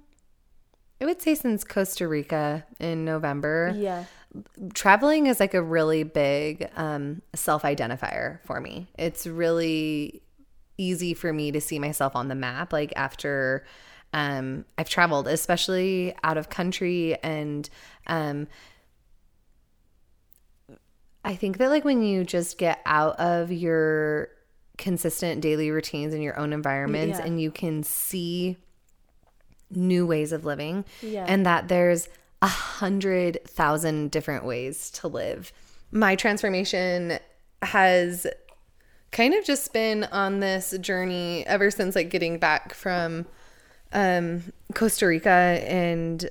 I 1.03 1.05
would 1.05 1.21
say 1.21 1.35
since 1.35 1.63
Costa 1.63 2.07
Rica 2.07 2.65
in 2.79 3.03
November. 3.03 3.73
Yeah. 3.75 4.05
Traveling 4.73 5.27
is 5.27 5.39
like 5.39 5.53
a 5.53 5.61
really 5.61 6.03
big 6.03 6.69
um, 6.75 7.21
self 7.35 7.63
identifier 7.63 8.39
for 8.45 8.61
me. 8.61 8.87
It's 8.97 9.27
really 9.27 10.23
easy 10.77 11.13
for 11.13 11.31
me 11.33 11.51
to 11.51 11.61
see 11.61 11.77
myself 11.77 12.15
on 12.15 12.29
the 12.29 12.35
map. 12.35 12.73
Like 12.73 12.93
after 12.95 13.65
um, 14.13 14.65
I've 14.77 14.89
traveled, 14.89 15.27
especially 15.27 16.15
out 16.23 16.37
of 16.37 16.49
country 16.49 17.17
and 17.21 17.69
um, 18.07 18.47
I 21.23 21.35
think 21.35 21.57
that 21.57 21.69
like 21.69 21.85
when 21.85 22.01
you 22.01 22.23
just 22.23 22.57
get 22.57 22.81
out 22.85 23.19
of 23.19 23.51
your 23.51 24.29
consistent 24.77 25.41
daily 25.41 25.71
routines 25.71 26.13
in 26.13 26.21
your 26.21 26.37
own 26.37 26.51
environments 26.51 27.19
yeah. 27.19 27.25
and 27.25 27.39
you 27.39 27.51
can 27.51 27.83
see 27.83 28.57
new 29.69 30.05
ways 30.05 30.31
of 30.31 30.45
living 30.45 30.85
yeah. 31.01 31.25
and 31.27 31.45
that 31.45 31.67
there's 31.67 32.09
a 32.41 32.47
hundred 32.47 33.39
thousand 33.47 34.11
different 34.11 34.45
ways 34.45 34.91
to 34.91 35.07
live. 35.07 35.53
My 35.91 36.15
transformation 36.15 37.19
has 37.61 38.27
kind 39.11 39.33
of 39.33 39.45
just 39.45 39.71
been 39.71 40.03
on 40.05 40.39
this 40.39 40.75
journey 40.81 41.45
ever 41.45 41.71
since 41.71 41.95
like 41.95 42.09
getting 42.09 42.39
back 42.39 42.73
from 42.73 43.25
um, 43.93 44.43
Costa 44.73 45.07
Rica 45.07 45.29
and 45.29 46.29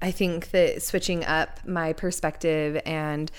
I 0.00 0.10
think 0.10 0.50
that 0.52 0.82
switching 0.82 1.24
up 1.24 1.66
my 1.66 1.92
perspective 1.92 2.80
and 2.86 3.30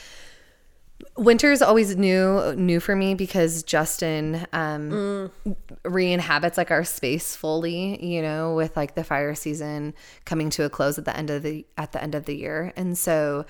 winter's 1.18 1.62
always 1.62 1.96
new 1.96 2.54
new 2.56 2.80
for 2.80 2.96
me 2.96 3.16
because 3.16 3.63
Justin 3.63 4.48
um 4.54 5.32
mm. 5.46 5.56
re-inhabits 5.86 6.58
like 6.58 6.72
our 6.72 6.84
space 6.84 7.36
fully, 7.36 8.04
you 8.06 8.22
know, 8.22 8.56
with 8.56 8.76
like 8.76 8.96
the 8.96 9.04
fire 9.04 9.36
season 9.36 9.94
coming 10.26 10.50
to 10.52 10.63
a 10.63 10.70
close 10.70 10.98
at 10.98 11.06
the 11.06 11.16
end 11.16 11.30
of 11.30 11.44
the 11.44 11.66
at 11.78 11.92
the 11.92 12.02
end 12.02 12.16
of 12.16 12.26
the 12.26 12.36
year. 12.36 12.74
And 12.76 12.98
so 12.98 13.46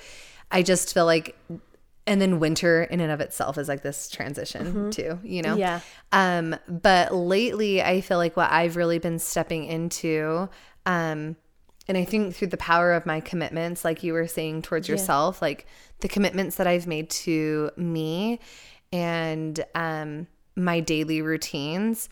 I 0.52 0.62
just 0.62 0.94
feel 0.94 1.06
like 1.06 1.36
and 2.06 2.22
then 2.22 2.40
winter 2.40 2.84
in 2.84 3.00
and 3.00 3.12
of 3.12 3.22
itself 3.22 3.58
is 3.58 3.68
like 3.68 3.82
this 3.82 4.10
transition 4.10 4.66
mm-hmm. 4.66 4.90
too, 4.90 5.20
you 5.24 5.42
know? 5.42 5.56
Yeah. 5.56 5.80
Um, 6.12 6.56
but 6.68 7.14
lately 7.14 7.82
I 7.82 8.02
feel 8.02 8.18
like 8.18 8.36
what 8.36 8.52
I've 8.52 8.76
really 8.76 9.00
been 9.00 9.20
stepping 9.20 9.66
into, 9.66 10.50
um, 10.86 11.38
and 11.88 11.98
I 11.98 12.06
think 12.06 12.36
through 12.36 12.48
the 12.48 12.58
power 12.58 12.94
of 12.94 13.06
my 13.06 13.20
commitments, 13.20 13.84
like 13.84 14.04
you 14.04 14.14
were 14.14 14.28
saying 14.28 14.62
towards 14.62 14.88
yeah. 14.88 14.94
yourself, 14.94 15.42
like 15.42 15.66
the 16.00 16.08
commitments 16.08 16.56
that 16.56 16.68
I've 16.68 16.88
made 16.88 17.10
to 17.10 17.72
me 17.76 18.40
and 18.92 19.64
um, 19.76 20.28
my 20.56 20.80
daily 20.80 21.22
routines 21.22 22.10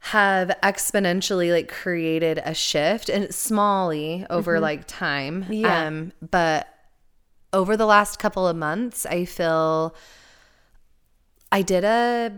have 0.00 0.50
exponentially 0.62 1.52
like 1.52 1.68
created 1.68 2.40
a 2.44 2.54
shift 2.54 3.10
and 3.10 3.26
smally 3.26 4.26
over 4.30 4.54
mm-hmm. 4.54 4.62
like 4.62 4.86
time. 4.86 5.44
Yeah. 5.50 5.86
Um, 5.86 6.12
but 6.30 6.66
over 7.52 7.76
the 7.76 7.86
last 7.86 8.18
couple 8.18 8.48
of 8.48 8.56
months, 8.56 9.04
I 9.04 9.24
feel 9.26 9.94
I 11.52 11.62
did 11.62 11.84
a 11.84 12.32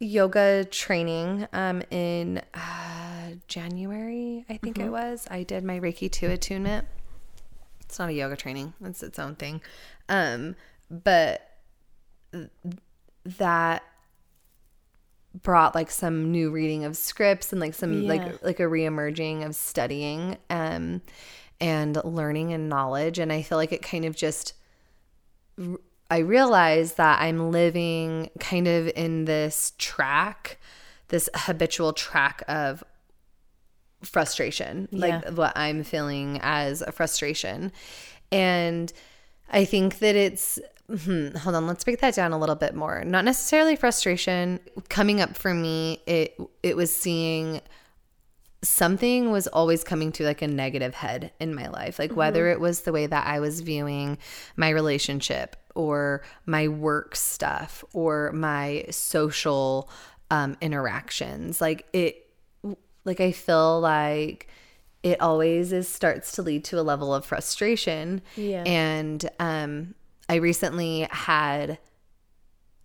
yoga 0.00 0.64
training 0.64 1.46
um, 1.52 1.82
in 1.90 2.40
uh, 2.54 3.07
January, 3.48 4.44
I 4.48 4.56
think 4.58 4.76
mm-hmm. 4.76 4.88
it 4.88 4.90
was. 4.90 5.26
I 5.30 5.42
did 5.42 5.64
my 5.64 5.80
Reiki 5.80 6.10
2 6.10 6.28
attunement. 6.30 6.86
It's 7.80 7.98
not 7.98 8.10
a 8.10 8.12
yoga 8.12 8.36
training, 8.36 8.74
it's 8.84 9.02
its 9.02 9.18
own 9.18 9.34
thing. 9.34 9.60
Um, 10.08 10.54
but 10.90 11.48
that 13.24 13.82
brought 15.42 15.74
like 15.74 15.90
some 15.90 16.30
new 16.32 16.50
reading 16.50 16.84
of 16.84 16.96
scripts 16.96 17.52
and 17.52 17.60
like 17.60 17.74
some 17.74 18.02
yeah. 18.02 18.08
like 18.08 18.42
like 18.42 18.60
a 18.60 18.64
reemerging 18.64 19.44
of 19.44 19.54
studying 19.54 20.36
um 20.50 21.00
and 21.60 22.02
learning 22.02 22.52
and 22.52 22.68
knowledge 22.68 23.18
and 23.18 23.32
I 23.32 23.42
feel 23.42 23.58
like 23.58 23.72
it 23.72 23.82
kind 23.82 24.04
of 24.04 24.16
just 24.16 24.54
I 26.10 26.18
realize 26.18 26.94
that 26.94 27.20
I'm 27.20 27.50
living 27.50 28.30
kind 28.40 28.66
of 28.66 28.90
in 28.96 29.26
this 29.26 29.74
track, 29.76 30.58
this 31.08 31.28
habitual 31.34 31.92
track 31.92 32.42
of 32.48 32.82
frustration, 34.02 34.88
yeah. 34.90 34.98
like 34.98 35.28
what 35.36 35.56
I'm 35.56 35.82
feeling 35.84 36.38
as 36.42 36.82
a 36.82 36.92
frustration. 36.92 37.72
And 38.30 38.92
I 39.50 39.64
think 39.64 39.98
that 39.98 40.14
it's 40.14 40.58
hmm, 41.04 41.34
hold 41.36 41.54
on, 41.54 41.66
let's 41.66 41.84
break 41.84 42.00
that 42.00 42.14
down 42.14 42.32
a 42.32 42.38
little 42.38 42.54
bit 42.54 42.74
more. 42.74 43.04
Not 43.04 43.24
necessarily 43.24 43.76
frustration 43.76 44.60
coming 44.88 45.20
up 45.20 45.36
for 45.36 45.52
me, 45.52 46.00
it 46.06 46.38
it 46.62 46.76
was 46.76 46.94
seeing 46.94 47.60
something 48.62 49.30
was 49.30 49.46
always 49.48 49.84
coming 49.84 50.10
to 50.10 50.24
like 50.24 50.42
a 50.42 50.48
negative 50.48 50.94
head 50.94 51.32
in 51.38 51.54
my 51.54 51.68
life. 51.68 51.98
Like 51.98 52.10
mm-hmm. 52.10 52.18
whether 52.18 52.48
it 52.48 52.60
was 52.60 52.82
the 52.82 52.92
way 52.92 53.06
that 53.06 53.26
I 53.26 53.40
was 53.40 53.60
viewing 53.60 54.18
my 54.56 54.70
relationship 54.70 55.56
or 55.74 56.22
my 56.44 56.66
work 56.66 57.14
stuff 57.14 57.84
or 57.92 58.32
my 58.32 58.84
social 58.90 59.88
um, 60.30 60.56
interactions. 60.60 61.60
Like 61.60 61.86
it 61.92 62.27
like 63.04 63.20
I 63.20 63.32
feel 63.32 63.80
like 63.80 64.48
it 65.02 65.20
always 65.20 65.72
is 65.72 65.88
starts 65.88 66.32
to 66.32 66.42
lead 66.42 66.64
to 66.64 66.78
a 66.80 66.82
level 66.82 67.14
of 67.14 67.24
frustration. 67.24 68.20
Yeah. 68.36 68.64
And 68.66 69.28
um 69.38 69.94
I 70.28 70.36
recently 70.36 71.06
had 71.10 71.78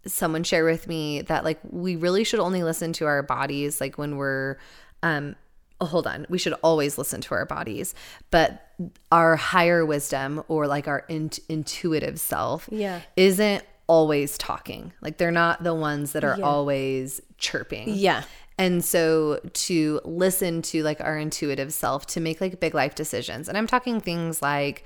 someone 0.05 0.43
share 0.43 0.65
with 0.65 0.87
me 0.87 1.21
that 1.23 1.43
like 1.43 1.59
we 1.69 1.95
really 1.95 2.23
should 2.23 2.39
only 2.39 2.63
listen 2.63 2.91
to 2.93 3.05
our 3.05 3.23
bodies 3.23 3.79
like 3.79 3.97
when 3.97 4.17
we're 4.17 4.57
um 5.01 5.35
oh, 5.79 5.85
hold 5.85 6.05
on 6.05 6.25
we 6.29 6.37
should 6.37 6.53
always 6.61 6.97
listen 6.97 7.21
to 7.21 7.33
our 7.33 7.45
bodies 7.45 7.95
but 8.29 8.67
our 9.11 9.35
higher 9.37 9.85
wisdom 9.85 10.43
or 10.49 10.67
like 10.67 10.87
our 10.89 11.05
in- 11.07 11.31
intuitive 11.47 12.19
self 12.19 12.67
Yeah. 12.69 12.99
isn't 13.15 13.63
always 13.87 14.37
talking 14.37 14.91
like 15.01 15.17
they're 15.17 15.31
not 15.31 15.63
the 15.63 15.73
ones 15.73 16.11
that 16.13 16.23
are 16.25 16.35
Yeah. 16.37 16.45
always 16.45 17.21
chirping 17.37 17.89
Yeah. 17.89 18.23
And 18.57 18.83
so 18.83 19.39
to 19.53 19.99
listen 20.03 20.61
to 20.63 20.83
like 20.83 21.01
our 21.01 21.17
intuitive 21.17 21.73
self 21.73 22.05
to 22.07 22.19
make 22.19 22.39
like 22.41 22.59
big 22.59 22.73
life 22.73 22.95
decisions. 22.95 23.49
And 23.49 23.57
I'm 23.57 23.67
talking 23.67 23.99
things 23.99 24.41
like 24.41 24.83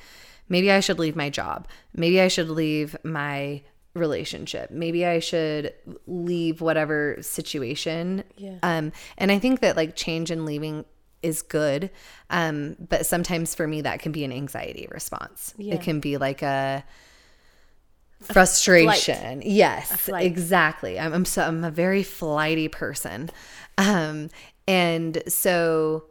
maybe 0.50 0.72
I 0.72 0.80
should 0.80 1.00
leave 1.00 1.16
my 1.16 1.30
job. 1.30 1.68
Maybe 1.94 2.22
I 2.22 2.28
should 2.28 2.50
leave 2.50 2.96
my 3.04 3.62
relationship. 3.94 4.72
Maybe 4.72 5.06
I 5.06 5.20
should 5.20 5.74
leave 6.06 6.62
whatever 6.62 7.18
situation. 7.22 8.24
Yeah. 8.38 8.58
Um 8.64 8.92
and 9.18 9.32
I 9.32 9.40
think 9.40 9.60
that 9.62 9.76
like 9.76 9.96
change 9.96 10.32
and 10.32 10.46
leaving 10.46 10.86
is 11.22 11.42
good. 11.42 11.90
Um 12.30 12.78
but 12.80 13.06
sometimes 13.06 13.56
for 13.56 13.68
me 13.68 13.82
that 13.82 14.00
can 14.00 14.12
be 14.12 14.24
an 14.24 14.32
anxiety 14.32 14.88
response. 14.92 15.54
Yeah. 15.58 15.76
It 15.76 15.82
can 15.82 16.00
be 16.00 16.18
like 16.18 16.42
a 16.42 16.86
frustration. 18.22 19.42
Yes, 19.46 20.10
exactly. 20.10 21.00
I'm, 21.00 21.14
I'm 21.14 21.26
so 21.26 21.44
I'm 21.44 21.64
a 21.64 21.72
very 21.72 22.04
flighty 22.04 22.68
person, 22.68 23.30
um, 23.78 24.30
and 24.68 25.22
so 25.28 26.06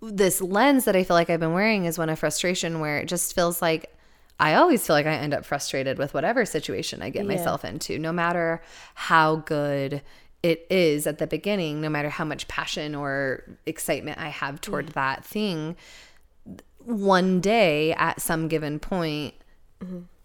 this 0.00 0.40
lens 0.40 0.84
that 0.84 0.94
I 0.96 1.02
feel 1.04 1.14
like 1.14 1.30
I've 1.30 1.40
been 1.40 1.54
wearing 1.54 1.86
is 1.86 1.98
one 1.98 2.08
of 2.10 2.18
frustration, 2.18 2.80
where 2.80 2.98
it 2.98 3.06
just 3.06 3.34
feels 3.34 3.62
like 3.62 3.90
I 4.38 4.54
always 4.54 4.86
feel 4.86 4.94
like 4.94 5.06
I 5.06 5.14
end 5.14 5.32
up 5.32 5.44
frustrated 5.44 5.96
with 5.96 6.12
whatever 6.12 6.44
situation 6.44 7.02
I 7.02 7.10
get 7.10 7.22
Yeah. 7.22 7.28
myself 7.28 7.64
into, 7.64 7.98
no 7.98 8.12
matter 8.12 8.60
how 8.94 9.36
good 9.36 10.02
it 10.42 10.66
is 10.68 11.06
at 11.06 11.18
the 11.18 11.26
beginning, 11.26 11.80
no 11.80 11.88
matter 11.88 12.10
how 12.10 12.24
much 12.24 12.48
passion 12.48 12.94
or 12.94 13.44
excitement 13.64 14.18
I 14.18 14.28
have 14.28 14.60
toward 14.60 14.88
that 14.90 15.24
thing. 15.24 15.74
One 16.80 17.40
day 17.40 17.94
at 17.94 18.20
some 18.20 18.48
given 18.48 18.78
point, 18.78 19.32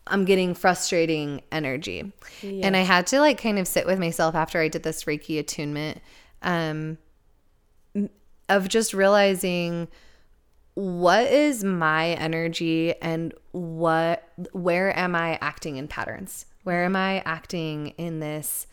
I'm 0.10 0.26
getting 0.26 0.54
frustrating 0.54 1.42
energy. 1.52 2.12
And 2.64 2.76
I 2.76 2.82
had 2.82 3.08
to 3.08 3.20
like 3.20 3.42
kind 3.42 3.60
of 3.60 3.68
sit 3.68 3.86
with 3.86 4.00
myself 4.00 4.36
after 4.36 4.60
I 4.60 4.68
did 4.68 4.84
this 4.84 5.04
Reiki 5.04 5.40
attunement 5.40 6.00
um, 6.42 6.98
of 8.48 8.68
just 8.68 8.94
realizing 8.94 9.88
what 10.74 11.28
is 11.28 11.64
my 11.64 12.10
energy 12.12 12.94
and 13.02 13.34
what 13.52 14.24
where 14.54 14.98
am 14.98 15.14
I 15.16 15.38
acting 15.42 15.76
in 15.76 15.88
patterns? 15.88 16.46
Where 16.64 16.86
am 16.86 16.96
I 16.96 17.20
acting 17.26 17.88
in 17.98 18.20
this 18.20 18.66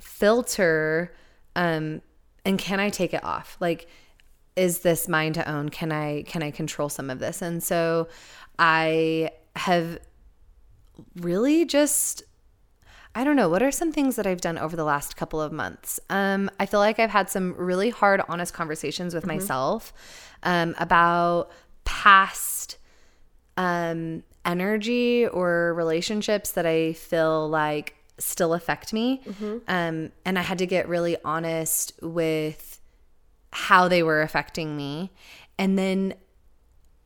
filter 0.00 1.14
um 1.54 2.02
and 2.44 2.58
can 2.58 2.80
I 2.80 2.90
take 2.90 3.14
it 3.14 3.22
off? 3.22 3.56
Like 3.60 3.88
is 4.56 4.80
this 4.80 5.08
mine 5.08 5.34
to 5.34 5.48
own? 5.48 5.68
Can 5.68 5.92
I 5.92 6.22
can 6.22 6.42
I 6.42 6.50
control 6.50 6.88
some 6.88 7.10
of 7.10 7.20
this? 7.20 7.42
And 7.42 7.62
so 7.62 8.08
I 8.58 9.30
have 9.54 9.98
really 11.16 11.64
just 11.64 12.22
I 13.14 13.24
don't 13.24 13.36
know. 13.36 13.48
What 13.48 13.62
are 13.62 13.72
some 13.72 13.90
things 13.90 14.16
that 14.16 14.26
I've 14.26 14.40
done 14.40 14.58
over 14.58 14.76
the 14.76 14.84
last 14.84 15.16
couple 15.16 15.40
of 15.40 15.50
months? 15.50 15.98
Um, 16.08 16.50
I 16.60 16.66
feel 16.66 16.78
like 16.78 17.00
I've 17.00 17.10
had 17.10 17.28
some 17.28 17.54
really 17.56 17.90
hard, 17.90 18.22
honest 18.28 18.54
conversations 18.54 19.14
with 19.14 19.26
myself 19.26 19.92
um, 20.44 20.74
about 20.78 21.50
past 21.84 22.76
um, 23.56 24.22
energy 24.44 25.26
or 25.26 25.74
relationships 25.74 26.52
that 26.52 26.66
I 26.66 26.92
feel 26.92 27.48
like 27.48 27.96
still 28.18 28.54
affect 28.54 28.92
me. 28.92 29.22
Um, 29.66 30.12
and 30.24 30.38
I 30.38 30.42
had 30.42 30.58
to 30.58 30.66
get 30.66 30.88
really 30.88 31.16
honest 31.24 31.92
with 32.02 32.80
how 33.52 33.88
they 33.88 34.02
were 34.02 34.22
affecting 34.22 34.76
me. 34.76 35.10
And 35.58 35.76
then 35.78 36.14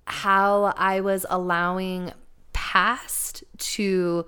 how 0.04 0.74
I 0.76 1.00
was 1.00 1.24
allowing 1.30 2.12
past 2.72 3.44
to 3.58 4.24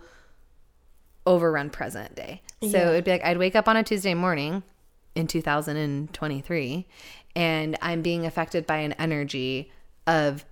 overrun 1.25 1.71
present 1.71 2.15
day. 2.15 2.43
So 2.61 2.67
Yeah. 2.69 2.91
it'd 2.91 3.05
be 3.05 3.13
like 3.13 3.25
I'd 3.25 3.39
wake 3.39 3.57
up 3.57 3.69
on 3.69 3.79
a 3.79 3.83
Tuesday 3.83 4.13
morning 4.13 4.63
in 5.15 5.27
2023 5.27 6.87
and 7.35 7.79
I'm 7.81 8.03
being 8.03 8.27
affected 8.27 8.67
by 8.67 8.79
an 8.79 8.93
energy 8.95 9.73
of 10.07 10.45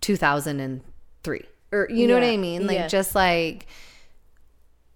2003. 0.00 1.42
Or 1.70 1.86
you 1.90 2.08
know 2.08 2.14
what 2.14 2.22
I 2.22 2.38
mean? 2.38 2.66
Like 2.66 2.78
Yeah. 2.78 2.88
just 2.88 3.14
like 3.14 3.66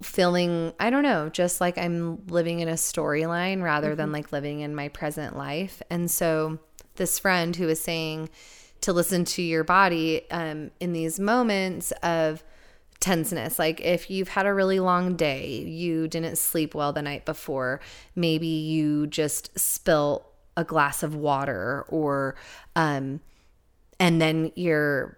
feeling 0.01 0.73
I 0.81 0.89
don't 0.89 1.03
know, 1.03 1.29
just 1.29 1.61
like 1.61 1.77
I'm 1.77 2.27
living 2.29 2.61
in 2.61 2.69
a 2.69 2.75
storyline 2.75 3.63
rather 3.63 3.89
mm-hmm. 3.91 3.99
than 3.99 4.13
like 4.13 4.33
living 4.33 4.61
in 4.61 4.75
my 4.75 4.89
present 4.89 5.37
life. 5.37 5.83
And 5.91 6.11
so 6.11 6.61
this 6.95 7.19
friend 7.19 7.55
who 7.55 7.67
was 7.67 7.79
saying 7.79 8.31
to 8.81 8.93
listen 8.93 9.25
to 9.25 9.43
your 9.43 9.65
body 9.65 10.29
um, 10.31 10.71
in 10.81 10.93
these 10.93 11.19
moments 11.19 11.93
of 12.03 12.43
tenseness. 13.01 13.59
Like 13.59 13.81
if 13.81 14.11
you've 14.11 14.29
had 14.29 14.47
a 14.47 14.55
really 14.55 14.81
long 14.81 15.17
day, 15.17 15.61
you 15.61 16.09
didn't 16.09 16.37
sleep 16.37 16.75
well 16.75 16.93
the 16.93 17.03
night 17.03 17.25
before, 17.25 17.81
maybe 18.15 18.47
you 18.47 19.07
just 19.07 19.57
spilt 19.59 20.25
a 20.57 20.65
glass 20.65 21.05
of 21.05 21.15
water 21.15 21.85
or 21.89 22.35
um 22.75 23.21
and 24.01 24.21
then 24.21 24.51
your 24.57 25.17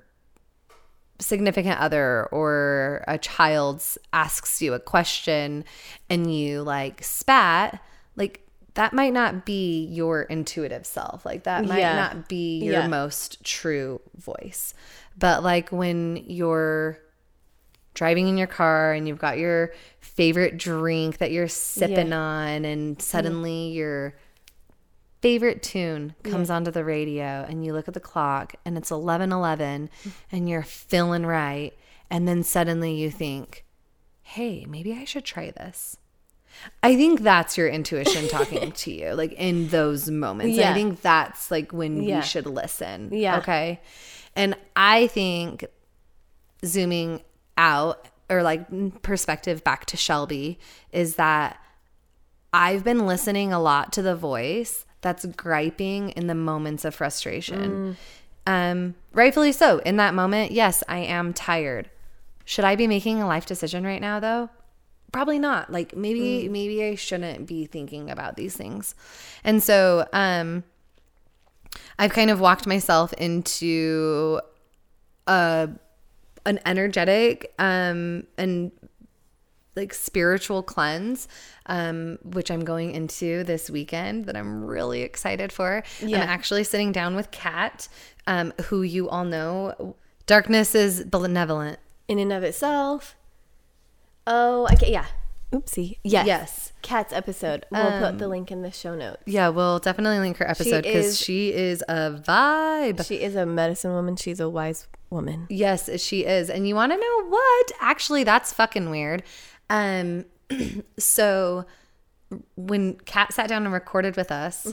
significant 1.19 1.81
other 1.81 2.27
or 2.27 3.05
a 3.09 3.19
child 3.19 3.83
asks 4.13 4.61
you 4.61 4.75
a 4.75 4.81
question 4.81 5.65
and 6.09 6.35
you 6.35 6.63
like 6.63 7.03
spat, 7.05 7.81
like 8.17 8.47
that 8.81 8.95
might 8.95 9.13
not 9.13 9.45
be 9.45 9.85
your 9.91 10.23
intuitive 10.23 10.87
self. 10.87 11.27
Like 11.27 11.43
that 11.43 11.67
might 11.67 11.81
Yeah. 11.81 11.97
not 11.97 12.29
be 12.29 12.61
your 12.65 12.73
Yeah. 12.73 12.89
most 12.89 13.45
true 13.45 14.01
voice. 14.17 14.73
But 15.19 15.43
like 15.43 15.69
when 15.69 16.17
you're 16.17 16.99
driving 17.93 18.27
in 18.27 18.39
your 18.39 18.47
car 18.47 18.95
and 18.95 19.07
you've 19.07 19.19
got 19.19 19.37
your 19.37 19.75
favorite 20.01 20.57
drink 20.57 21.19
that 21.19 21.31
you're 21.31 21.47
sipping 21.47 22.15
on 22.15 22.65
and 22.65 22.97
mm-hmm. 22.97 23.03
suddenly 23.03 23.69
your 23.69 24.15
favorite 25.21 25.63
tune 25.63 26.15
comes 26.23 26.49
onto 26.49 26.71
the 26.71 26.83
radio 26.83 27.45
and 27.47 27.63
you 27.63 27.75
look 27.75 27.87
at 27.87 27.93
the 27.93 28.01
clock 28.01 28.55
and 28.65 28.79
it's 28.79 28.91
11:11 28.91 29.29
mm-hmm. 29.29 30.11
and 30.33 30.49
you're 30.49 30.63
feeling 30.63 31.27
right 31.27 31.75
and 32.09 32.27
then 32.27 32.43
suddenly 32.43 32.95
you 32.95 33.11
think 33.11 33.67
hey 34.23 34.65
maybe 34.65 34.95
I 34.95 35.05
should 35.05 35.27
try 35.27 35.51
this 35.51 35.99
I 36.83 36.97
think 36.97 37.21
that's 37.21 37.57
your 37.57 37.69
intuition 37.69 38.29
talking 38.29 38.73
to 38.83 38.93
you 38.93 39.15
like 39.15 39.33
in 39.33 39.69
those 39.69 40.11
moments 40.11 40.59
And 40.59 40.69
I 40.69 40.75
think 40.75 41.01
that's 41.03 41.51
like 41.51 41.73
when 41.73 42.03
Yeah. 42.03 42.17
you 42.17 42.23
should 42.23 42.47
listen 42.47 43.11
Yeah. 43.13 43.39
okay 43.39 43.81
and 44.37 44.55
I 44.77 45.07
think 45.09 45.65
zooming 46.65 47.23
out 47.57 48.07
or 48.29 48.43
like 48.43 49.03
perspective 49.03 49.65
back 49.65 49.87
to 49.87 49.97
Shelby 49.97 50.59
is 50.93 51.17
that 51.17 51.59
I've 52.53 52.85
been 52.85 53.07
listening 53.07 53.53
a 53.53 53.61
lot 53.61 53.93
to 53.95 54.03
the 54.03 54.15
voice 54.17 54.85
that's 55.03 55.25
griping 55.25 56.11
in 56.11 56.27
the 56.27 56.35
moments 56.35 56.85
of 56.85 56.95
frustration. 56.95 57.97
Um, 58.47 58.95
rightfully 59.13 59.53
so. 59.53 59.79
In 59.79 59.97
that 59.97 60.15
moment, 60.15 60.53
yes, 60.53 60.83
I 60.89 60.99
am 60.99 61.33
tired. 61.33 61.89
Should 62.45 62.65
I 62.65 62.77
be 62.77 62.87
making 62.87 63.23
a 63.23 63.27
life 63.27 63.47
decision 63.47 63.85
right 63.85 64.01
now 64.01 64.21
though? 64.21 64.51
Probably 65.13 65.39
not. 65.39 65.73
Like 65.73 65.97
maybe 65.97 66.49
maybe 66.49 66.85
I 66.85 66.95
shouldn't 66.95 67.47
be 67.47 67.67
thinking 67.67 68.11
about 68.11 68.37
these 68.37 68.57
things. 68.57 68.95
And 69.45 69.63
so 69.63 70.07
um 70.13 70.65
I've 71.99 72.13
kind 72.13 72.31
of 72.31 72.41
walked 72.41 72.67
myself 72.67 73.13
into 73.15 74.41
a 75.27 75.69
an 76.47 76.61
energetic 76.65 77.53
um 77.59 78.25
and 78.39 78.73
like 79.77 79.95
spiritual 79.95 80.63
cleanse 80.63 81.29
um 81.67 82.19
which 82.25 82.51
I'm 82.51 82.65
going 82.65 82.93
into 82.93 83.45
this 83.45 83.71
weekend 83.71 84.27
that 84.27 84.37
I'm 84.37 84.65
really 84.65 85.03
excited 85.03 85.53
for. 85.53 85.83
Yeah. 86.01 86.23
I'm 86.23 86.29
actually 86.29 86.65
sitting 86.65 86.93
down 86.93 87.17
with 87.17 87.31
Kat 87.31 87.89
um 88.27 88.53
who 88.65 88.83
you 88.83 89.09
all 89.09 89.25
know 89.25 89.97
darkness 90.27 90.75
is 90.75 91.05
benevolent. 91.05 91.79
In 92.07 92.19
and 92.19 92.33
of 92.33 92.43
itself. 92.43 93.17
Oh, 94.33 94.69
okay, 94.73 94.93
yeah. 94.93 95.07
Oopsie. 95.53 95.99
Yes. 96.05 96.27
Yes. 96.27 96.73
Kat's 96.83 97.13
episode. 97.13 97.67
We'll 97.73 97.99
put 97.99 98.19
the 98.19 98.29
link 98.29 98.53
in 98.53 98.63
the 98.63 98.71
show 98.71 98.95
notes. 98.95 99.23
Yeah, 99.27 99.49
we'll 99.49 99.81
definitely 99.81 100.21
link 100.21 100.37
her 100.37 100.49
episode 100.49 100.85
because 100.85 101.19
she 101.21 101.53
is 101.53 101.83
a 101.89 102.13
vibe. 102.13 103.05
She 103.05 103.17
is 103.17 103.35
a 103.35 103.45
medicine 103.45 103.93
woman. 103.93 104.15
She's 104.15 104.39
a 104.39 104.49
wise 104.49 104.87
woman. 105.11 105.47
Yes, 105.51 105.91
she 106.01 106.25
is. 106.25 106.49
And 106.49 106.69
you 106.69 106.77
want 106.77 106.93
to 106.93 106.97
know 106.97 107.27
what? 107.29 107.73
Actually, 107.81 108.23
that's 108.23 108.53
fucking 108.53 108.91
weird. 108.91 109.25
Um 109.69 110.27
so 110.99 111.65
when 112.55 112.95
Kat 113.01 113.33
sat 113.33 113.49
down 113.49 113.65
and 113.65 113.73
recorded 113.73 114.17
with 114.17 114.31
us, 114.31 114.73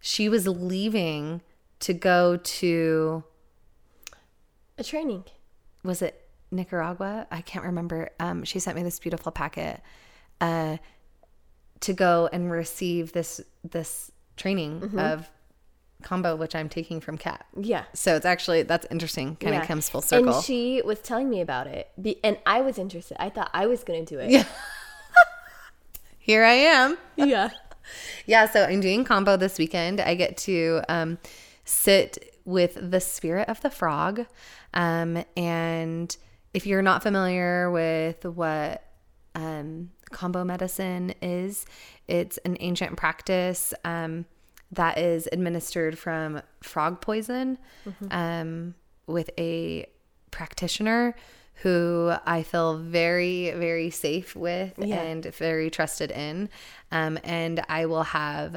she 0.00 0.28
was 0.28 0.46
leaving 0.46 1.42
to 1.80 1.92
go 1.92 2.36
to 2.36 3.24
A 4.78 4.84
training. 4.84 5.24
was 5.82 6.00
it 6.02 6.23
Nicaragua? 6.54 7.26
I 7.30 7.40
can't 7.40 7.64
remember. 7.64 8.10
Um, 8.20 8.44
she 8.44 8.58
sent 8.58 8.76
me 8.76 8.82
this 8.82 8.98
beautiful 8.98 9.32
packet 9.32 9.80
uh, 10.40 10.76
to 11.80 11.92
go 11.92 12.28
and 12.32 12.50
receive 12.50 13.12
this 13.12 13.40
this 13.62 14.10
training 14.36 14.98
of 14.98 15.30
Kambo, 16.02 16.36
which 16.36 16.54
I'm 16.54 16.68
taking 16.68 17.00
from 17.00 17.16
Kat. 17.18 17.46
Yeah. 17.56 17.84
So 17.94 18.14
it's 18.16 18.26
actually 18.26 18.62
that's 18.62 18.86
interesting. 18.90 19.36
Kind 19.36 19.54
of 19.56 19.62
Yeah. 19.62 19.66
comes 19.66 19.88
full 19.88 20.02
circle. 20.02 20.34
And 20.36 20.44
she 20.44 20.82
was 20.84 21.00
telling 21.00 21.30
me 21.30 21.40
about 21.40 21.66
it, 21.66 21.90
be, 22.00 22.18
and 22.24 22.36
I 22.46 22.60
was 22.60 22.78
interested. 22.78 23.16
I 23.22 23.30
thought 23.30 23.50
I 23.54 23.66
was 23.66 23.84
going 23.84 24.04
to 24.04 24.14
do 24.14 24.20
it. 24.20 24.30
Yeah. 24.30 24.44
Here 26.18 26.44
I 26.44 26.52
am. 26.54 26.98
Yeah. 27.16 27.50
Yeah, 28.24 28.46
so 28.46 28.64
I'm 28.64 28.80
doing 28.80 29.04
Kambo 29.04 29.38
this 29.38 29.58
weekend. 29.58 30.00
I 30.00 30.14
get 30.14 30.38
to 30.38 30.80
um, 30.88 31.18
sit 31.66 32.34
with 32.46 32.78
the 32.90 32.98
spirit 32.98 33.46
of 33.50 33.60
the 33.60 33.68
frog. 33.68 34.24
Um, 34.72 35.22
and 35.36 36.16
if 36.54 36.66
you're 36.66 36.82
not 36.82 37.02
familiar 37.02 37.70
with 37.70 38.24
what 38.24 38.82
um, 39.34 39.90
Kambo 40.12 40.46
medicine 40.46 41.12
is, 41.20 41.66
it's 42.08 42.38
an 42.38 42.56
ancient 42.60 42.96
practice 42.96 43.74
um, 43.84 44.24
that 44.72 44.96
is 44.98 45.28
administered 45.32 45.98
from 45.98 46.40
frog 46.62 47.00
poison 47.00 47.58
um, 48.10 48.74
with 49.06 49.30
a 49.38 49.86
practitioner 50.30 51.14
who 51.62 52.12
I 52.26 52.42
feel 52.42 52.78
very, 52.78 53.50
very 53.52 53.90
safe 53.90 54.34
with 54.34 54.74
Yeah. 54.78 55.00
and 55.02 55.24
very 55.34 55.70
trusted 55.70 56.10
in. 56.10 56.48
Um, 56.90 57.18
and 57.22 57.62
I 57.68 57.86
will 57.86 58.02
have 58.02 58.56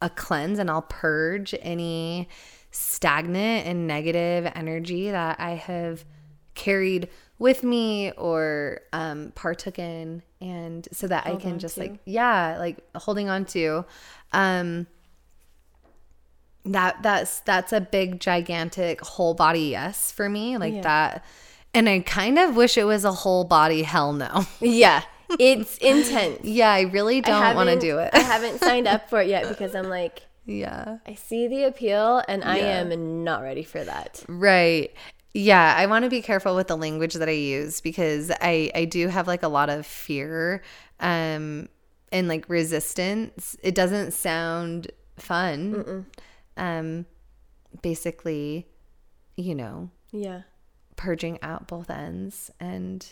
a 0.00 0.08
cleanse 0.08 0.58
and 0.58 0.70
I'll 0.70 0.82
purge 0.82 1.54
any 1.60 2.28
stagnant 2.70 3.66
and 3.66 3.86
negative 3.86 4.50
energy 4.54 5.10
that 5.10 5.40
I 5.40 5.50
have 5.56 6.04
carried 6.54 7.08
with 7.38 7.62
me 7.62 8.12
or 8.12 8.80
um, 8.92 9.32
partook 9.34 9.78
in. 9.78 10.22
And 10.40 10.88
so 10.92 11.06
that 11.08 11.26
I 11.26 11.36
can 11.36 11.58
just 11.58 11.74
to. 11.76 11.80
like, 11.82 11.98
yeah, 12.04 12.56
like 12.58 12.78
holding 12.94 13.28
on 13.28 13.44
to. 13.46 13.84
Um, 14.32 14.86
that 16.64 17.02
that's 17.02 17.40
that's 17.40 17.72
a 17.72 17.80
big 17.80 18.20
gigantic 18.20 19.00
whole 19.00 19.32
body 19.32 19.70
yes 19.70 20.12
for 20.12 20.28
me 20.28 20.58
like 20.58 20.74
Yeah. 20.74 20.82
that 20.82 21.24
and 21.72 21.88
i 21.88 22.00
kind 22.00 22.38
of 22.38 22.56
wish 22.56 22.76
it 22.76 22.84
was 22.84 23.04
a 23.06 23.12
whole 23.12 23.44
body 23.44 23.82
hell 23.84 24.12
no 24.12 24.44
Yeah. 24.60 25.02
It's 25.38 25.78
intense. 25.82 26.40
yeah 26.44 26.70
i 26.70 26.82
really 26.82 27.20
don't 27.22 27.54
want 27.56 27.70
to 27.70 27.78
do 27.78 27.98
it 27.98 28.10
I 28.12 28.18
haven't 28.18 28.58
signed 28.58 28.86
up 28.86 29.08
for 29.08 29.20
it 29.22 29.28
yet 29.28 29.48
because 29.48 29.74
I'm 29.74 29.88
like, 29.88 30.22
yeah 30.44 30.98
I 31.06 31.14
see 31.14 31.46
the 31.48 31.64
appeal 31.64 32.22
and 32.28 32.44
I 32.44 32.58
am 32.58 33.24
not 33.24 33.42
ready 33.42 33.62
for 33.62 33.82
that. 33.82 34.22
right 34.28 34.92
yeah 35.34 35.74
i 35.76 35.86
want 35.86 36.04
to 36.04 36.08
be 36.10 36.22
careful 36.22 36.56
with 36.56 36.66
the 36.68 36.76
language 36.76 37.14
that 37.14 37.28
i 37.28 37.32
use 37.32 37.80
because 37.80 38.30
i 38.40 38.70
i 38.74 38.84
do 38.84 39.08
have 39.08 39.26
like 39.26 39.42
a 39.42 39.48
lot 39.48 39.68
of 39.70 39.86
fear 39.86 40.62
um 41.00 41.68
and 42.10 42.28
like 42.28 42.48
resistance 42.48 43.56
it 43.62 43.74
doesn't 43.74 44.12
sound 44.12 44.90
fun 45.16 46.06
um 46.56 47.04
basically 47.82 48.66
you 49.36 49.54
know 49.54 49.90
Yeah. 50.12 50.42
purging 50.96 51.38
out 51.42 51.66
both 51.68 51.90
ends 51.90 52.50
and 52.58 53.06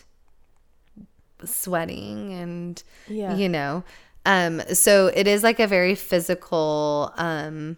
sweating 1.45 2.33
and 2.33 2.81
Yeah. 3.07 3.35
you 3.35 3.47
know 3.47 3.83
um 4.25 4.61
so 4.73 5.07
it 5.07 5.27
is 5.27 5.43
like 5.43 5.59
a 5.59 5.67
very 5.67 5.93
physical 5.95 7.13
um 7.17 7.77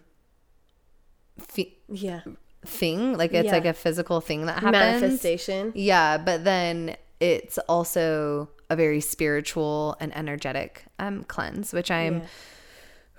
fe- 1.38 1.76
Yeah. 1.88 2.22
Thing 2.64 3.16
like 3.16 3.32
it's 3.32 3.46
Yeah. 3.46 3.52
like 3.52 3.64
a 3.64 3.72
physical 3.72 4.20
thing 4.20 4.46
that 4.46 4.58
happens 4.62 5.00
Manifestation. 5.02 5.72
yeah 5.74 6.18
but 6.18 6.44
then 6.44 6.96
it's 7.18 7.56
also 7.68 8.50
a 8.68 8.76
very 8.76 9.00
spiritual 9.00 9.96
and 9.98 10.14
energetic 10.16 10.84
um 10.98 11.24
cleanse 11.24 11.72
which 11.72 11.90
i'm 11.90 12.18
Yeah. 12.18 12.26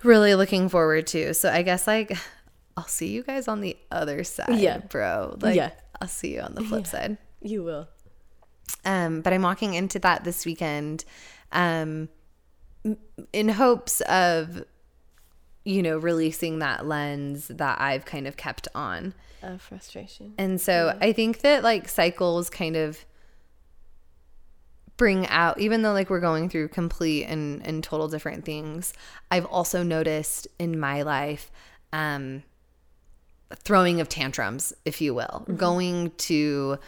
really 0.04 0.34
looking 0.36 0.68
forward 0.68 1.06
to 1.08 1.34
so 1.34 1.50
i 1.50 1.62
guess 1.62 1.86
like 1.88 2.16
i'll 2.76 2.86
see 2.86 3.08
you 3.08 3.22
guys 3.24 3.48
on 3.48 3.60
the 3.60 3.76
other 3.90 4.22
side 4.22 4.58
Yeah. 4.60 4.78
bro 4.78 5.36
like 5.40 5.56
Yeah. 5.56 5.70
i'll 6.00 6.06
see 6.08 6.34
you 6.34 6.40
on 6.40 6.54
the 6.54 6.62
flip 6.62 6.86
side 6.86 7.16
You 7.40 7.64
will. 7.64 7.88
um, 8.84 9.20
but 9.22 9.32
I'm 9.32 9.42
walking 9.42 9.74
into 9.74 9.98
that 10.00 10.22
this 10.24 10.46
weekend 10.46 11.04
um, 11.50 12.08
in 13.32 13.48
hopes 13.50 14.00
of, 14.02 14.64
you 15.64 15.82
know, 15.82 15.98
releasing 15.98 16.58
that 16.60 16.86
lens 16.86 17.48
that 17.48 17.80
I've 17.80 18.04
kind 18.04 18.26
of 18.26 18.36
kept 18.36 18.66
on. 18.74 19.14
Of 19.42 19.60
frustration. 19.60 20.34
And 20.38 20.60
so 20.60 20.96
I 21.00 21.12
think 21.12 21.40
that 21.40 21.62
like 21.62 21.88
cycles 21.88 22.48
kind 22.48 22.76
of 22.76 23.04
bring 24.96 25.26
out, 25.28 25.58
even 25.58 25.82
though 25.82 25.92
like 25.92 26.10
we're 26.10 26.20
going 26.20 26.48
through 26.48 26.68
complete 26.68 27.24
and, 27.24 27.66
and 27.66 27.82
total 27.82 28.08
different 28.08 28.44
things, 28.44 28.92
I've 29.30 29.46
also 29.46 29.82
noticed 29.82 30.46
in 30.58 30.78
my 30.78 31.02
life, 31.02 31.50
um, 31.92 32.44
throwing 33.54 34.00
of 34.00 34.08
tantrums, 34.08 34.72
if 34.84 35.00
you 35.00 35.12
will, 35.12 35.46
going 35.56 36.12
to 36.18 36.78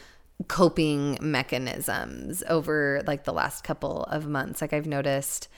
coping 0.48 1.18
mechanisms 1.20 2.42
over 2.48 3.02
like 3.06 3.24
the 3.24 3.32
last 3.32 3.64
couple 3.64 4.04
of 4.04 4.26
months. 4.26 4.60
Like 4.60 4.72
I've 4.72 4.86
noticed 4.86 5.48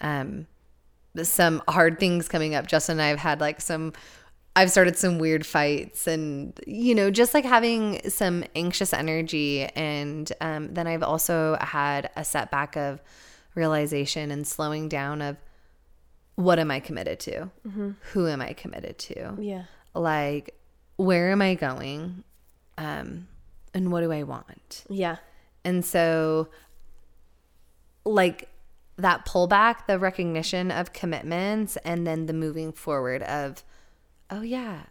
um 0.00 0.46
some 1.22 1.62
hard 1.68 1.98
things 1.98 2.28
coming 2.28 2.54
up. 2.54 2.66
Justin 2.66 2.94
and 2.94 3.02
I 3.02 3.08
have 3.08 3.18
had 3.18 3.40
like 3.40 3.60
some 3.60 3.92
I've 4.56 4.70
started 4.70 4.96
some 4.96 5.18
weird 5.18 5.44
fights 5.46 6.06
and 6.06 6.58
you 6.66 6.94
know 6.94 7.10
just 7.10 7.34
like 7.34 7.44
having 7.44 8.00
some 8.08 8.42
anxious 8.56 8.92
energy 8.92 9.64
and 9.76 10.32
um 10.40 10.72
then 10.74 10.86
I've 10.86 11.02
also 11.02 11.56
had 11.60 12.10
a 12.16 12.24
setback 12.24 12.76
of 12.76 13.00
realization 13.54 14.30
and 14.30 14.46
slowing 14.46 14.88
down 14.88 15.20
of 15.22 15.36
what 16.36 16.58
am 16.58 16.70
I 16.70 16.80
committed 16.80 17.20
to? 17.20 17.50
Who 18.12 18.26
am 18.28 18.40
I 18.42 18.52
committed 18.54 18.98
to? 18.98 19.36
Yeah. 19.40 19.64
like 19.94 20.54
where 20.96 21.30
am 21.30 21.42
i 21.42 21.54
going 21.54 22.24
um 22.78 23.28
and 23.74 23.92
what 23.92 24.00
do 24.00 24.10
i 24.10 24.22
want 24.22 24.84
Yeah. 24.88 25.16
and 25.62 25.84
so 25.84 26.48
like 28.04 28.48
that 28.96 29.26
pullback 29.26 29.86
the 29.86 29.98
recognition 29.98 30.70
of 30.70 30.92
commitments 30.94 31.76
and 31.84 32.06
then 32.06 32.24
the 32.26 32.32
moving 32.32 32.72
forward 32.72 33.22
of 33.24 33.62
oh 34.30 34.42
yeah 34.42 34.82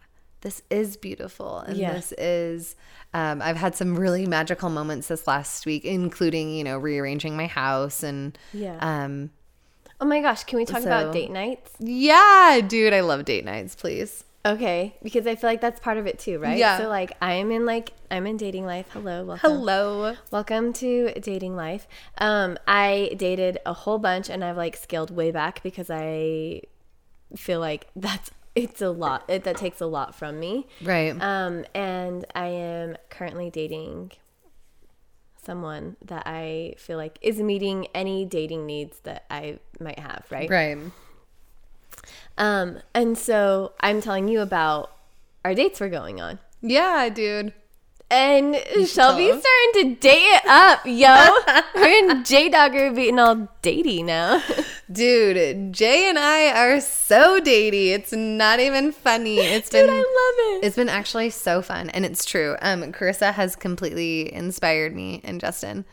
this 0.41 0.61
is 0.69 0.95
beautiful 0.97 1.59
and 1.59 1.77
Yeah. 1.77 1.93
this 1.93 2.11
is 2.17 2.75
um, 3.13 3.41
i've 3.41 3.57
had 3.57 3.75
some 3.75 3.95
really 3.97 4.25
magical 4.25 4.69
moments 4.69 5.07
this 5.07 5.27
last 5.27 5.65
week 5.65 5.83
including 5.85 6.53
you 6.55 6.63
know 6.63 6.77
rearranging 6.77 7.35
my 7.35 7.47
house 7.47 8.03
and 8.03 8.37
Yeah. 8.53 8.77
um 8.81 9.31
Oh 10.01 10.05
my 10.05 10.19
gosh, 10.21 10.43
can 10.43 10.57
we 10.57 10.65
talk 10.65 10.81
So- 10.81 10.87
about 10.87 11.13
date 11.13 11.31
nights? 11.31 11.71
yeah 11.79 12.59
dude 12.67 12.93
i 12.93 12.99
love 13.01 13.23
date 13.25 13.45
nights 13.45 13.75
please 13.75 14.23
Okay, 14.47 14.95
because 15.01 15.25
I 15.25 15.33
feel 15.33 15.49
like 15.49 15.59
that's 15.59 15.79
part 15.79 15.97
of 15.97 16.05
it 16.05 16.19
too, 16.19 16.37
right? 16.37 16.55
Yeah. 16.55 16.77
So 16.77 16.87
like 16.87 17.13
I 17.19 17.33
am 17.33 17.49
in 17.51 17.65
like 17.65 17.93
I'm 18.11 18.27
in 18.27 18.37
dating 18.37 18.63
life. 18.67 18.85
Hello, 18.91 19.25
welcome. 19.25 19.39
hello 19.51 20.15
Welcome 20.29 20.71
to 20.73 21.11
dating 21.19 21.55
life. 21.55 21.87
Um, 22.19 22.55
I 22.67 23.15
dated 23.17 23.57
a 23.65 23.73
whole 23.73 23.97
bunch 23.97 24.29
and 24.29 24.43
I've 24.45 24.55
like 24.55 24.77
scaled 24.77 25.09
way 25.09 25.31
back 25.31 25.63
because 25.63 25.89
I 25.89 26.61
feel 27.35 27.59
like 27.59 27.87
that's 27.95 28.29
it's 28.55 28.81
a 28.81 28.89
lot. 28.89 29.23
It, 29.29 29.43
that 29.43 29.57
takes 29.57 29.81
a 29.81 29.85
lot 29.85 30.15
from 30.15 30.39
me. 30.39 30.67
right 30.83 31.15
Um, 31.21 31.65
and 31.75 32.25
I 32.33 32.47
am 32.47 32.97
currently 33.09 33.49
dating 33.49 34.13
someone 35.43 35.95
that 36.03 36.23
I 36.25 36.75
feel 36.77 36.97
like 36.97 37.19
is 37.21 37.37
meeting 37.39 37.87
any 37.93 38.25
dating 38.25 38.65
needs 38.65 38.99
that 39.01 39.25
I 39.29 39.59
might 39.79 39.99
have, 39.99 40.25
right? 40.31 40.49
right 40.49 40.77
Um, 42.37 42.79
and 42.93 43.17
so 43.17 43.73
I'm 43.79 44.01
telling 44.01 44.27
you 44.27 44.41
about 44.41 44.91
our 45.43 45.53
dates 45.53 45.79
we're 45.79 45.89
going 45.89 46.19
on. 46.19 46.39
yeah 46.61 47.09
dude 47.09 47.53
And 48.09 48.55
Shelby's 48.87 49.41
starting 49.41 49.73
to 49.73 49.95
date 49.99 50.29
it 50.37 50.45
up, 50.45 50.85
yo. 50.85 51.07
Her 51.73 52.11
and 52.11 52.25
J 52.25 52.49
Dog 52.49 52.75
are 52.75 52.91
being 52.91 53.17
all 53.17 53.49
datey 53.63 54.03
now. 54.05 54.41
Dude, 54.91 55.73
Jay 55.73 56.07
and 56.07 56.19
I 56.19 56.51
are 56.51 56.79
so 56.79 57.39
datey. 57.39 57.87
It's 57.87 58.11
not 58.11 58.59
even 58.59 58.91
funny. 58.91 59.39
It's 59.39 59.69
Dude, 59.69 59.87
been 59.87 59.93
I 59.93 59.97
love 59.97 60.03
it. 60.63 60.65
it's 60.65 60.75
been 60.75 60.89
actually 60.89 61.31
so 61.31 61.61
fun 61.61 61.89
and 61.89 62.05
it's 62.05 62.23
true. 62.25 62.55
Um 62.61 62.91
Carissa 62.93 63.33
has 63.33 63.55
completely 63.55 64.31
inspired 64.33 64.95
me 64.95 65.21
and 65.23 65.41
Justin. 65.41 65.85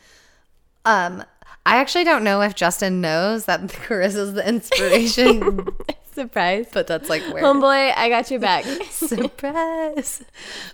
Um 0.84 1.24
I 1.64 1.76
actually 1.76 2.04
don't 2.04 2.24
know 2.24 2.42
if 2.42 2.54
Justin 2.54 3.00
knows 3.00 3.44
that 3.46 3.60
Carissa's 3.68 4.34
the 4.34 4.46
inspiration, 4.46 5.68
Surprise. 6.12 6.66
but 6.72 6.86
that's 6.88 7.08
like 7.08 7.22
where 7.32 7.42
Homeboy, 7.42 7.92
I 7.96 8.08
got 8.08 8.30
your 8.30 8.40
back. 8.40 8.64
surprise. 8.90 10.24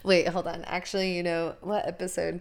Wait, 0.02 0.26
hold 0.28 0.46
on. 0.48 0.64
Actually, 0.64 1.14
you 1.16 1.22
know 1.22 1.54
what 1.60 1.86
episode 1.86 2.40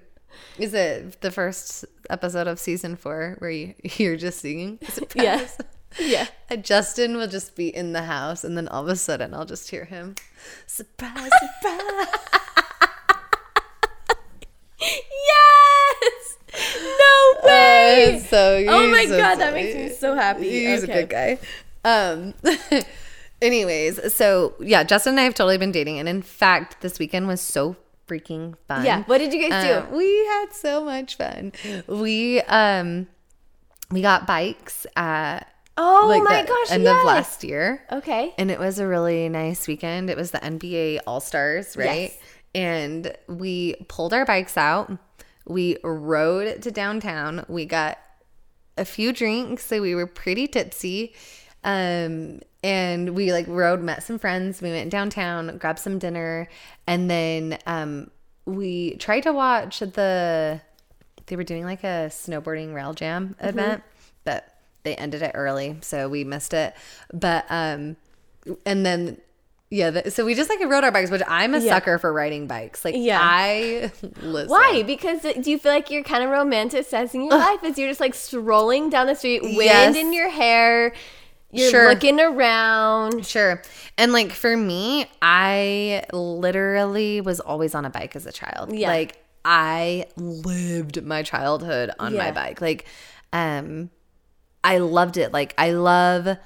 is 0.57 0.73
it? 0.73 1.21
The 1.21 1.31
first 1.31 1.85
episode 2.09 2.47
of 2.47 2.59
season 2.59 2.95
4 2.95 3.37
where 3.39 3.49
you 3.49 3.73
you're 3.97 4.17
just 4.17 4.39
singing? 4.39 4.79
Surprise. 4.89 5.23
yeah. 5.23 5.47
Yeah. 5.99 6.27
Justin 6.61 7.15
will 7.15 7.29
just 7.29 7.55
be 7.55 7.73
in 7.73 7.93
the 7.93 8.03
house, 8.03 8.43
and 8.43 8.57
then 8.57 8.67
all 8.67 8.83
of 8.83 8.89
a 8.89 8.95
sudden, 8.95 9.33
I'll 9.33 9.45
just 9.45 9.71
hear 9.71 9.85
him, 9.85 10.15
surprise, 10.67 11.31
surprise. 11.61 12.07
Yes! 14.79 16.37
No 16.99 17.47
way! 17.47 18.15
Uh, 18.15 18.19
so 18.19 18.65
oh 18.67 18.91
my 18.91 19.05
so 19.05 19.17
god, 19.17 19.35
that 19.35 19.53
makes 19.53 19.75
me 19.75 19.89
so 19.89 20.13
happy. 20.13 20.67
He's 20.67 20.83
okay. 20.83 20.91
a 20.91 21.05
good 21.05 21.09
guy. 21.09 21.39
Um, 21.83 22.33
Anyways, 23.41 24.13
so 24.13 24.55
yeah, 24.59 24.83
Justin 24.83 25.11
and 25.11 25.19
I 25.19 25.23
have 25.23 25.35
totally 25.35 25.59
been 25.59 25.71
dating, 25.71 25.99
and 25.99 26.09
in 26.09 26.23
fact, 26.23 26.81
this 26.81 26.97
weekend 26.97 27.27
was 27.27 27.39
so 27.39 27.75
freaking 28.07 28.55
fun. 28.67 28.85
Yeah. 28.85 29.03
What 29.03 29.17
did 29.19 29.33
you 29.33 29.49
guys 29.49 29.65
Um, 29.65 29.89
do? 29.89 29.95
we 29.97 30.25
had 30.27 30.47
so 30.51 30.83
much 30.83 31.15
fun. 31.17 31.51
We 31.87 32.41
um 32.41 33.07
we 33.91 34.01
got 34.01 34.25
bikes 34.27 34.85
at 34.95 35.47
Oh 35.79 36.05
like 36.09 36.23
my 36.23 36.41
the 36.41 36.47
gosh! 36.47 36.71
end 36.71 36.83
yes. 36.83 36.99
of 36.99 37.05
last 37.05 37.43
year. 37.43 37.83
Okay. 37.91 38.33
And 38.37 38.49
it 38.49 38.59
was 38.59 38.79
a 38.79 38.87
really 38.87 39.29
nice 39.29 39.67
weekend. 39.67 40.09
It 40.09 40.17
was 40.17 40.31
the 40.31 40.39
NBA 40.39 40.99
All 41.05 41.19
Stars, 41.19 41.77
right? 41.77 42.11
Yes. 42.11 42.17
And 42.55 43.13
we 43.27 43.75
pulled 43.87 44.11
our 44.13 44.25
bikes 44.25 44.57
out. 44.57 44.91
We 45.45 45.77
rode 45.83 46.63
to 46.63 46.71
downtown. 46.71 47.45
We 47.47 47.65
got 47.65 47.99
a 48.77 48.85
few 48.85 49.13
drinks, 49.13 49.65
so 49.65 49.81
we 49.81 49.93
were 49.95 50.07
pretty 50.07 50.47
tipsy. 50.47 51.13
Um, 51.63 52.41
and 52.63 53.15
we 53.15 53.31
like 53.33 53.45
rode, 53.47 53.81
met 53.81 54.03
some 54.03 54.19
friends. 54.19 54.61
We 54.61 54.71
went 54.71 54.89
downtown, 54.89 55.57
grabbed 55.57 55.79
some 55.79 55.99
dinner, 55.99 56.47
and 56.85 57.09
then 57.09 57.57
um, 57.65 58.09
we 58.45 58.95
tried 58.97 59.21
to 59.23 59.33
watch 59.33 59.79
the. 59.79 60.61
They 61.27 61.35
were 61.35 61.43
doing 61.43 61.65
like 61.65 61.83
a 61.83 62.07
snowboarding 62.09 62.73
rail 62.73 62.93
jam 62.93 63.35
event, 63.41 63.83
but 64.23 64.47
they 64.83 64.95
ended 64.95 65.21
it 65.21 65.31
early, 65.33 65.77
so 65.81 66.07
we 66.07 66.23
missed 66.23 66.53
it. 66.53 66.73
But 67.13 67.45
um, 67.49 67.97
and 68.65 68.85
then 68.85 69.17
yeah, 69.69 69.89
the, 69.89 70.09
so 70.11 70.25
we 70.25 70.33
just 70.35 70.49
like 70.49 70.61
rode 70.61 70.85
our 70.85 70.91
bikes, 70.91 71.11
which 71.11 71.21
I'm 71.27 71.53
a 71.53 71.59
Yeah. 71.59 71.73
sucker 71.73 71.97
for 71.99 72.13
riding 72.13 72.47
bikes. 72.47 72.85
Like 72.85 72.95
Yeah. 72.97 73.19
I 73.21 73.91
listen. 74.21 74.49
Why? 74.49 74.83
Because 74.83 75.21
do 75.21 75.51
you 75.51 75.57
feel 75.59 75.73
like 75.73 75.91
you're 75.91 76.03
kind 76.03 76.23
of 76.23 76.29
romanticizing 76.29 77.29
your 77.29 77.29
life 77.37 77.61
as 77.65 77.77
you're 77.77 77.89
just 77.89 77.99
like 77.99 78.15
strolling 78.15 78.89
down 78.89 79.07
the 79.07 79.15
street, 79.15 79.41
wind 79.43 79.57
Yes. 79.57 79.95
in 79.97 80.13
your 80.13 80.29
hair, 80.29 80.93
you're 81.51 81.69
Sure. 81.69 81.89
looking 81.89 82.19
around. 82.19 83.25
Sure. 83.25 83.61
And 83.97 84.11
like 84.11 84.31
for 84.31 84.55
me, 84.57 85.09
I 85.21 86.03
literally 86.13 87.21
was 87.21 87.39
always 87.39 87.73
on 87.75 87.85
a 87.85 87.89
bike 87.89 88.15
as 88.15 88.25
a 88.25 88.31
child. 88.31 88.73
Yeah. 88.73 88.89
Like 88.89 89.23
I 89.45 90.05
lived 90.17 91.03
my 91.03 91.23
childhood 91.23 91.91
on 91.99 92.15
my 92.15 92.31
bike. 92.31 92.59
Like 92.61 92.85
um 93.31 93.89
I 94.63 94.79
loved 94.79 95.17
it. 95.17 95.31
Like 95.31 95.53
I 95.57 95.71
love 95.71 96.37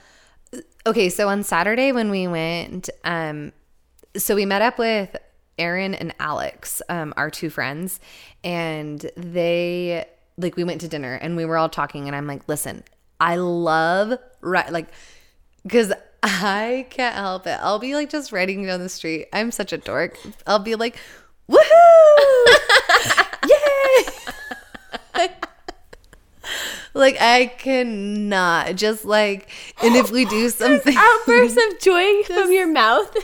Okay, 0.85 1.09
so 1.09 1.29
on 1.29 1.43
Saturday 1.43 1.91
when 1.91 2.09
we 2.11 2.27
went 2.27 2.89
um 3.03 3.53
so 4.17 4.35
we 4.35 4.45
met 4.45 4.61
up 4.61 4.77
with 4.77 5.15
Aaron 5.57 5.93
and 5.93 6.13
Alex, 6.19 6.81
um, 6.89 7.13
our 7.17 7.29
two 7.29 7.49
friends, 7.49 7.99
and 8.43 9.09
they 9.15 10.05
like 10.37 10.55
we 10.55 10.63
went 10.63 10.81
to 10.81 10.87
dinner 10.87 11.13
and 11.15 11.35
we 11.37 11.45
were 11.45 11.57
all 11.57 11.69
talking 11.69 12.07
and 12.07 12.15
I'm 12.15 12.25
like, 12.27 12.47
listen, 12.49 12.83
I 13.19 13.35
love 13.35 14.17
right 14.41 14.71
like 14.71 14.87
because 15.63 15.93
I 16.23 16.87
can't 16.89 17.15
help 17.15 17.47
it. 17.47 17.57
I'll 17.61 17.79
be 17.79 17.95
like 17.95 18.09
just 18.09 18.31
riding 18.31 18.65
down 18.65 18.79
the 18.79 18.89
street. 18.89 19.27
I'm 19.33 19.51
such 19.51 19.73
a 19.73 19.77
dork. 19.77 20.17
I'll 20.45 20.59
be 20.59 20.75
like, 20.75 20.97
woohoo! 21.49 22.55
Yay! 23.47 24.05
like 26.93 27.17
I 27.21 27.47
cannot 27.57 28.75
just 28.75 29.05
like 29.05 29.49
and 29.81 29.95
if 29.95 30.11
we 30.11 30.25
do 30.25 30.49
something 30.49 30.95
Outbursts 30.95 31.57
of 31.57 31.79
joy 31.79 32.23
from 32.23 32.51
your 32.51 32.67
mouth. 32.67 33.15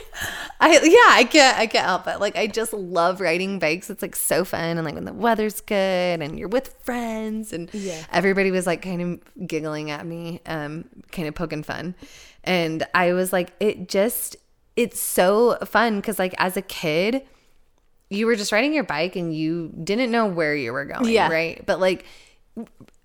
I 0.60 0.72
yeah, 0.84 1.16
I 1.20 1.24
can't 1.24 1.58
I 1.58 1.68
can't 1.68 1.86
help 1.86 2.08
it. 2.08 2.20
Like 2.20 2.36
I 2.36 2.48
just 2.48 2.74
love 2.74 3.22
riding 3.22 3.60
bikes. 3.60 3.90
It's 3.90 4.02
like 4.02 4.16
so 4.16 4.44
fun 4.44 4.78
and 4.78 4.86
like 4.86 4.96
when 4.96 5.06
the 5.06 5.14
weather's 5.14 5.62
good 5.62 6.22
and 6.22 6.38
you're 6.40 6.48
with 6.48 6.74
friends 6.84 7.54
and 7.54 7.70
Yeah. 7.74 8.04
everybody 8.12 8.50
was 8.50 8.66
like 8.66 8.82
kind 8.82 9.02
of 9.02 9.48
giggling 9.48 9.92
at 9.92 10.06
me, 10.06 10.42
um, 10.48 10.86
kind 11.12 11.28
of 11.28 11.36
poking 11.36 11.62
fun. 11.64 11.94
And 12.44 12.86
I 12.96 13.14
was 13.14 13.32
like, 13.32 13.54
it 13.60 13.88
just 13.88 14.36
it's 14.76 15.00
so 15.00 15.58
fun 15.66 15.98
because 15.98 16.18
like 16.18 16.34
as 16.40 16.58
a 16.58 16.62
kid, 16.62 17.24
you 18.10 18.26
were 18.26 18.36
just 18.36 18.52
riding 18.52 18.74
your 18.74 18.84
bike 18.84 19.16
and 19.16 19.36
you 19.36 19.72
didn't 19.84 20.10
know 20.12 20.26
where 20.26 20.56
you 20.56 20.74
were 20.74 20.86
going, 20.86 21.10
Yeah. 21.10 21.30
right? 21.30 21.64
But 21.66 21.80
like 21.80 22.06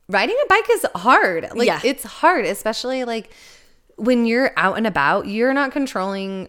riding 0.08 0.36
a 0.42 0.46
bike 0.48 0.66
is 0.70 0.86
hard. 0.94 1.48
Like 1.54 1.66
Yeah. 1.66 1.80
it's 1.84 2.04
hard, 2.04 2.44
especially 2.44 3.04
like 3.04 3.30
when 3.96 4.26
you're 4.26 4.52
out 4.56 4.76
and 4.76 4.86
about, 4.86 5.26
you're 5.26 5.54
not 5.54 5.72
controlling 5.72 6.48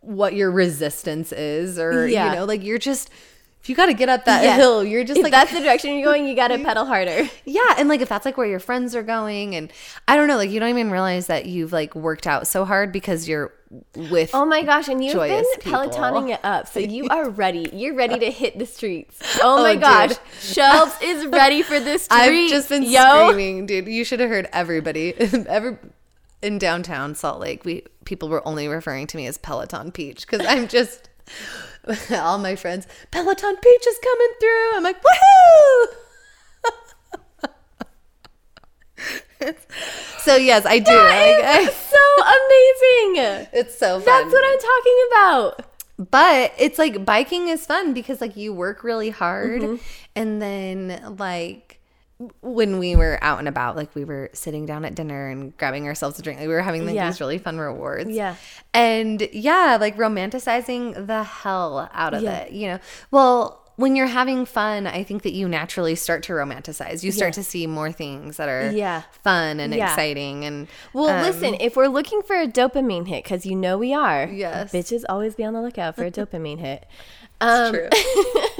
what 0.00 0.34
your 0.34 0.50
resistance 0.50 1.32
is 1.32 1.78
or 1.78 2.06
Yeah. 2.06 2.30
you 2.30 2.36
know, 2.36 2.44
like 2.44 2.62
you're 2.62 2.78
just 2.78 3.10
if 3.60 3.68
you 3.68 3.76
got 3.76 3.86
to 3.86 3.94
get 3.94 4.08
up 4.08 4.24
that 4.24 4.42
Yeah. 4.42 4.56
hill, 4.56 4.82
you're 4.84 5.04
just 5.04 5.18
If 5.18 5.22
like 5.22 5.30
that's 5.30 5.52
the 5.52 5.60
direction 5.60 5.94
you're 5.94 6.04
going, 6.04 6.26
you 6.26 6.34
got 6.34 6.48
to 6.48 6.58
pedal 6.64 6.84
harder. 6.84 7.30
yeah, 7.44 7.74
and 7.78 7.88
like 7.88 8.00
if 8.00 8.08
that's 8.08 8.26
like 8.26 8.36
where 8.36 8.46
your 8.48 8.58
friends 8.58 8.96
are 8.96 9.04
going 9.04 9.54
and 9.54 9.72
I 10.08 10.16
don't 10.16 10.26
know, 10.26 10.36
like 10.36 10.50
you 10.50 10.58
don't 10.58 10.70
even 10.70 10.90
realize 10.90 11.28
that 11.28 11.46
you've 11.46 11.72
like 11.72 11.94
worked 11.94 12.26
out 12.26 12.48
so 12.48 12.64
hard 12.64 12.90
because 12.90 13.28
you're 13.28 13.52
with 13.94 14.32
Oh 14.34 14.44
my 14.44 14.62
gosh, 14.64 14.88
and 14.88 15.02
you've 15.02 15.14
been 15.14 15.44
people. 15.60 15.72
pelotoning 15.80 16.30
it 16.34 16.40
up. 16.42 16.66
So 16.66 16.80
you 16.80 17.06
are 17.08 17.30
ready. 17.42 17.70
You're 17.72 17.94
ready 17.94 18.18
to 18.18 18.30
hit 18.32 18.58
the 18.58 18.66
streets. 18.66 19.20
Oh, 19.40 19.58
Oh, 19.60 19.62
my 19.62 19.76
oh, 19.76 19.78
gosh. 19.78 20.08
dude. 20.08 20.18
Shelves 20.40 20.94
is 21.00 21.26
ready 21.26 21.62
for 21.62 21.78
this. 21.78 22.08
I've 22.10 22.50
just 22.50 22.68
been 22.68 22.82
yo. 22.82 23.28
screaming, 23.30 23.66
dude. 23.66 23.86
You 23.86 24.04
should 24.04 24.18
have 24.18 24.28
heard 24.28 24.48
everybody. 24.52 25.14
Every 25.48 25.78
in 26.42 26.58
downtown 26.58 27.14
Salt 27.14 27.40
Lake, 27.40 27.64
we 27.64 27.84
people 28.04 28.28
were 28.28 28.46
only 28.46 28.68
referring 28.68 29.06
to 29.08 29.16
me 29.16 29.26
as 29.26 29.38
Peloton 29.38 29.92
Peach 29.92 30.26
because 30.26 30.44
I'm 30.46 30.68
just 30.68 31.08
all 32.10 32.38
my 32.38 32.56
friends. 32.56 32.86
Peloton 33.10 33.56
Peach 33.56 33.86
is 33.86 33.98
coming 34.02 34.28
through. 34.40 34.76
I'm 34.76 34.82
like, 34.82 35.00
woohoo! 35.02 35.86
so 40.20 40.36
yes, 40.36 40.64
I 40.66 40.78
do. 40.78 40.92
Like, 40.92 41.44
I- 41.44 41.66
so 41.70 41.98
amazing. 42.22 43.48
it's 43.52 43.76
so 43.78 43.98
fun. 44.00 44.04
That's 44.04 44.32
what 44.32 44.44
I'm 44.44 44.58
talking 44.58 44.98
about. 45.12 46.10
but 46.10 46.52
it's 46.58 46.78
like 46.78 47.04
biking 47.04 47.48
is 47.48 47.66
fun 47.66 47.92
because 47.94 48.20
like 48.20 48.36
you 48.36 48.52
work 48.52 48.82
really 48.84 49.10
hard 49.10 49.62
Mm-hmm. 49.62 49.76
and 50.16 50.40
then 50.42 51.16
like 51.18 51.71
when 52.40 52.78
we 52.78 52.94
were 52.96 53.18
out 53.22 53.38
and 53.38 53.48
about 53.48 53.76
like 53.76 53.94
we 53.94 54.04
were 54.04 54.30
sitting 54.32 54.66
down 54.66 54.84
at 54.84 54.94
dinner 54.94 55.28
and 55.28 55.56
grabbing 55.56 55.86
ourselves 55.86 56.18
a 56.18 56.22
drink 56.22 56.38
like 56.38 56.48
we 56.48 56.54
were 56.54 56.62
having 56.62 56.84
like 56.86 56.94
Yeah. 56.94 57.08
these 57.08 57.20
really 57.20 57.38
fun 57.38 57.58
rewards 57.58 58.10
Yeah. 58.10 58.34
and 58.74 59.26
yeah 59.32 59.78
like 59.80 59.96
romanticizing 59.96 61.06
the 61.06 61.22
hell 61.24 61.88
out 61.92 62.14
of 62.14 62.22
Yeah. 62.22 62.36
it 62.38 62.52
you 62.52 62.68
know 62.68 62.78
well 63.10 63.58
when 63.76 63.96
you're 63.96 64.06
having 64.06 64.44
fun 64.44 64.86
i 64.86 65.02
think 65.02 65.22
that 65.22 65.32
you 65.32 65.48
naturally 65.48 65.94
start 65.94 66.22
to 66.24 66.32
romanticize 66.34 67.02
you 67.02 67.10
start 67.10 67.30
Yeah. 67.30 67.42
to 67.42 67.44
see 67.44 67.66
more 67.66 67.90
things 67.90 68.36
that 68.36 68.48
are 68.48 68.70
Yeah. 68.70 69.02
fun 69.22 69.60
and 69.60 69.74
Yeah. 69.74 69.86
exciting 69.90 70.44
and 70.44 70.68
Well, 70.92 71.08
um, 71.08 71.22
listen, 71.22 71.56
if 71.60 71.76
we're 71.76 71.86
looking 71.88 72.20
for 72.22 72.36
a 72.36 72.46
dopamine 72.46 73.08
hit, 73.08 73.24
because 73.24 73.46
you 73.46 73.56
know 73.56 73.78
we 73.78 73.94
are, 73.94 74.26
Yes. 74.30 74.72
bitches 74.72 75.04
always 75.08 75.34
be 75.34 75.44
on 75.44 75.54
the 75.54 75.60
lookout 75.62 75.96
for 75.96 76.04
a 76.04 76.10
dopamine 76.18 76.58
hit. 76.60 76.84
Um, 77.40 77.72
true 77.74 77.88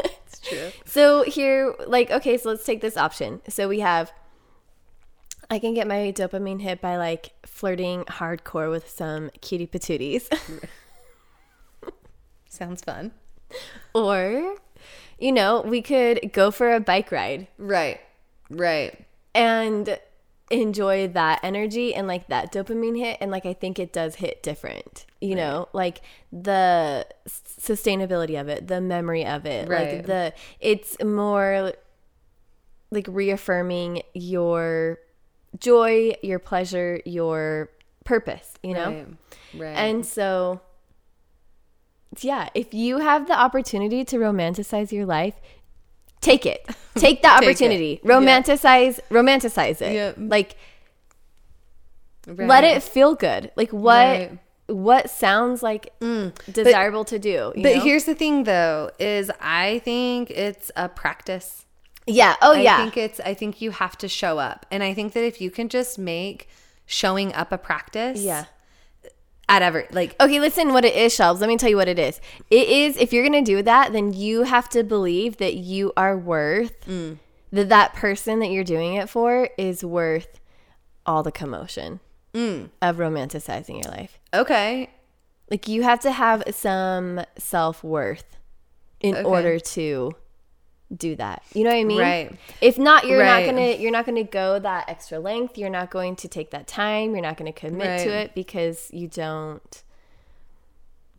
So 0.84 1.22
here, 1.22 1.74
like, 1.86 2.10
okay, 2.10 2.36
so 2.38 2.50
let's 2.50 2.64
take 2.64 2.80
this 2.80 2.96
option. 2.96 3.40
So 3.48 3.68
we 3.68 3.80
have, 3.80 4.12
I 5.50 5.58
can 5.58 5.74
get 5.74 5.86
my 5.86 6.12
dopamine 6.16 6.60
hit 6.60 6.80
by 6.80 6.96
like 6.96 7.32
flirting 7.46 8.04
hardcore 8.04 8.70
with 8.70 8.88
some 8.88 9.30
cutie 9.40 9.66
patooties, 9.66 10.28
sounds 12.48 12.82
fun. 12.82 13.12
Or, 13.94 14.56
you 15.18 15.32
know, 15.32 15.60
we 15.62 15.82
could 15.82 16.32
go 16.32 16.50
for 16.50 16.72
a 16.72 16.80
bike 16.80 17.12
ride. 17.12 17.48
Right. 17.58 18.00
Right. 18.50 19.06
And 19.34 19.98
enjoy 20.52 21.08
that 21.08 21.40
energy 21.42 21.94
and 21.94 22.06
like 22.06 22.28
that 22.28 22.52
dopamine 22.52 22.98
hit 22.98 23.16
and 23.20 23.30
like 23.30 23.46
i 23.46 23.52
think 23.54 23.78
it 23.78 23.92
does 23.92 24.16
hit 24.16 24.42
different 24.42 25.06
you 25.20 25.34
know 25.34 25.68
like 25.72 26.02
the 26.30 27.06
sustainability 27.26 28.38
of 28.40 28.48
it 28.48 28.68
the 28.68 28.80
memory 28.80 29.24
of 29.24 29.46
it 29.46 29.68
Right. 29.68 29.92
like 29.94 30.06
the 30.06 30.34
it's 30.60 31.02
more 31.02 31.72
like 32.90 33.06
reaffirming 33.08 34.02
your 34.14 34.98
joy 35.58 36.12
your 36.22 36.38
pleasure 36.38 37.00
your 37.06 37.70
purpose 38.04 38.52
you 38.62 38.74
know 38.74 38.90
Right. 38.90 39.06
Right. 39.54 39.76
and 39.78 40.04
so 40.04 40.60
yeah 42.20 42.48
if 42.54 42.74
you 42.74 42.98
have 42.98 43.26
the 43.26 43.32
opportunity 43.38 44.04
to 44.04 44.16
romanticize 44.18 44.92
your 44.92 45.06
life 45.06 45.34
take 46.22 46.46
it 46.46 46.64
take 46.94 47.20
that 47.22 47.40
Take 47.40 47.48
it. 47.48 47.52
opportunity 47.52 48.00
Yeah. 48.02 48.10
romanticize 48.12 48.98
romanticize 49.10 49.82
it 49.82 49.92
Yeah. 49.94 50.12
like 50.16 50.56
Right. 52.26 52.46
let 52.48 52.62
it 52.64 52.82
feel 52.82 53.14
good 53.14 53.50
like 53.56 53.70
what 53.72 53.96
Right. 54.06 54.30
Mm. 54.32 54.38
what 54.76 55.10
sounds 55.10 55.60
like 55.62 55.92
desirable 56.50 57.04
to 57.06 57.18
do 57.18 57.52
you 57.56 57.62
But 57.64 57.76
know? 57.76 57.80
here's 57.82 58.04
the 58.04 58.14
thing 58.14 58.44
though 58.44 58.90
is 59.00 59.28
I 59.40 59.80
think 59.84 60.30
it's 60.30 60.70
a 60.76 60.88
practice. 60.88 61.66
yeah 62.06 62.36
oh 62.40 62.52
I 62.54 62.60
yeah 62.60 62.74
I 62.76 62.78
think 62.82 62.96
it's 62.96 63.18
I 63.20 63.34
think 63.34 63.60
you 63.60 63.72
have 63.72 63.98
to 63.98 64.08
show 64.08 64.38
up. 64.38 64.66
And 64.70 64.82
I 64.84 64.94
think 64.94 65.14
that 65.14 65.24
if 65.24 65.40
you 65.40 65.50
can 65.50 65.68
just 65.68 65.98
make 65.98 66.48
showing 66.86 67.34
up 67.34 67.50
a 67.52 67.58
practice 67.58 68.20
yeah 68.22 68.44
at 69.52 69.60
every 69.60 69.86
like 69.92 70.16
Okay, 70.18 70.40
listen 70.40 70.72
what 70.72 70.84
it 70.84 70.96
is, 70.96 71.14
Shelves. 71.14 71.40
Let 71.40 71.48
me 71.48 71.58
tell 71.58 71.68
you 71.68 71.76
what 71.76 71.86
it 71.86 71.98
is. 71.98 72.20
It 72.50 72.68
is 72.68 72.96
if 72.96 73.12
you're 73.12 73.28
to 73.28 73.42
do 73.42 73.62
that, 73.62 73.92
then 73.92 74.12
you 74.14 74.44
have 74.44 74.68
to 74.70 74.82
believe 74.82 75.36
that 75.36 75.54
you 75.54 75.92
are 75.94 76.16
worth 76.16 76.86
mm. 76.86 77.18
that 77.52 77.68
that 77.68 77.92
person 77.92 78.40
that 78.40 78.50
you're 78.50 78.64
doing 78.64 78.94
it 78.94 79.10
for 79.10 79.50
is 79.58 79.84
worth 79.84 80.40
all 81.04 81.22
the 81.22 81.32
commotion. 81.32 82.00
Mm. 82.34 82.70
of 82.80 82.96
romanticizing 82.96 83.84
your 83.84 83.92
life. 83.92 84.18
Okay. 84.32 84.88
Like 85.50 85.68
you 85.68 85.82
have 85.82 86.00
to 86.00 86.10
have 86.10 86.42
some 86.50 87.20
self 87.36 87.84
worth 87.84 88.38
in 89.00 89.14
Okay. 89.16 89.22
order 89.22 89.58
to 89.58 90.12
do 90.94 91.16
that. 91.16 91.42
You 91.54 91.64
know 91.64 91.70
what 91.70 91.76
I 91.78 91.84
mean? 91.84 92.00
Right. 92.00 92.36
If 92.60 92.78
not, 92.78 93.06
you're 93.06 93.18
Right. 93.20 93.46
not 93.46 93.52
gonna 93.54 93.76
you're 93.76 93.90
not 93.90 94.04
gonna 94.06 94.24
go 94.24 94.58
that 94.58 94.88
extra 94.88 95.18
length. 95.18 95.56
You're 95.56 95.70
not 95.70 95.90
going 95.90 96.16
to 96.16 96.28
take 96.28 96.50
that 96.50 96.66
time. 96.66 97.12
You're 97.12 97.22
not 97.22 97.36
gonna 97.36 97.52
commit 97.52 98.02
to 98.04 98.10
it 98.10 98.34
because 98.34 98.90
you 98.92 99.08
don't 99.08 99.82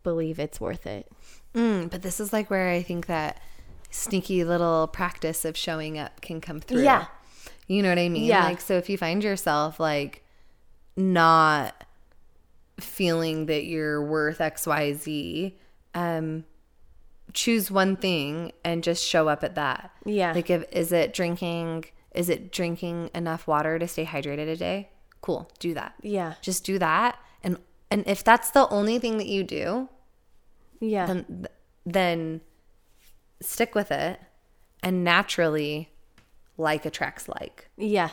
believe 0.02 0.38
it's 0.38 0.60
worth 0.60 0.86
it. 0.86 1.10
Mm, 1.54 1.90
but 1.90 2.02
this 2.02 2.20
is 2.20 2.32
like 2.32 2.50
where 2.50 2.68
I 2.70 2.82
think 2.82 3.06
that 3.06 3.40
sneaky 3.90 4.44
little 4.44 4.86
practice 4.88 5.44
of 5.44 5.56
showing 5.56 5.98
up 5.98 6.20
can 6.20 6.40
come 6.40 6.60
through. 6.60 6.82
Yeah. 6.82 7.06
You 7.66 7.82
know 7.82 7.88
what 7.88 7.98
I 7.98 8.08
mean? 8.08 8.24
Yeah. 8.24 8.44
Like, 8.44 8.60
so 8.60 8.74
if 8.74 8.88
you 8.90 8.98
find 8.98 9.22
yourself 9.24 9.80
like 9.80 10.22
not 10.96 11.84
feeling 12.80 13.46
that 13.46 13.64
you're 13.64 14.02
worth 14.04 14.38
XYZ, 14.38 15.54
um, 15.94 16.44
choose 17.34 17.70
one 17.70 17.96
thing 17.96 18.52
and 18.64 18.82
just 18.82 19.04
show 19.04 19.28
up 19.28 19.44
at 19.44 19.54
that. 19.56 19.90
Yeah. 20.04 20.32
Like, 20.32 20.48
if, 20.50 20.64
is 20.72 20.92
it 20.92 21.12
drinking, 21.12 21.84
is 22.14 22.28
it 22.28 22.52
drinking 22.52 23.10
enough 23.14 23.46
water 23.46 23.78
to 23.78 23.86
stay 23.86 24.06
hydrated 24.06 24.48
a 24.48 24.56
day? 24.56 24.90
Cool. 25.20 25.50
Do 25.58 25.74
that. 25.74 25.94
Yeah. 26.00 26.34
Just 26.40 26.64
do 26.64 26.78
that. 26.78 27.18
And, 27.42 27.58
and 27.90 28.04
if 28.06 28.22
that's 28.24 28.50
the 28.50 28.68
only 28.68 28.98
thing 28.98 29.18
that 29.18 29.26
you 29.26 29.42
do, 29.42 29.88
Yeah. 30.80 31.06
then 31.06 31.46
then 31.86 32.40
stick 33.42 33.74
with 33.74 33.90
it 33.90 34.18
and 34.82 35.04
naturally 35.04 35.90
like 36.56 36.86
attracts 36.86 37.28
like 37.28 37.68
yeah. 37.76 38.08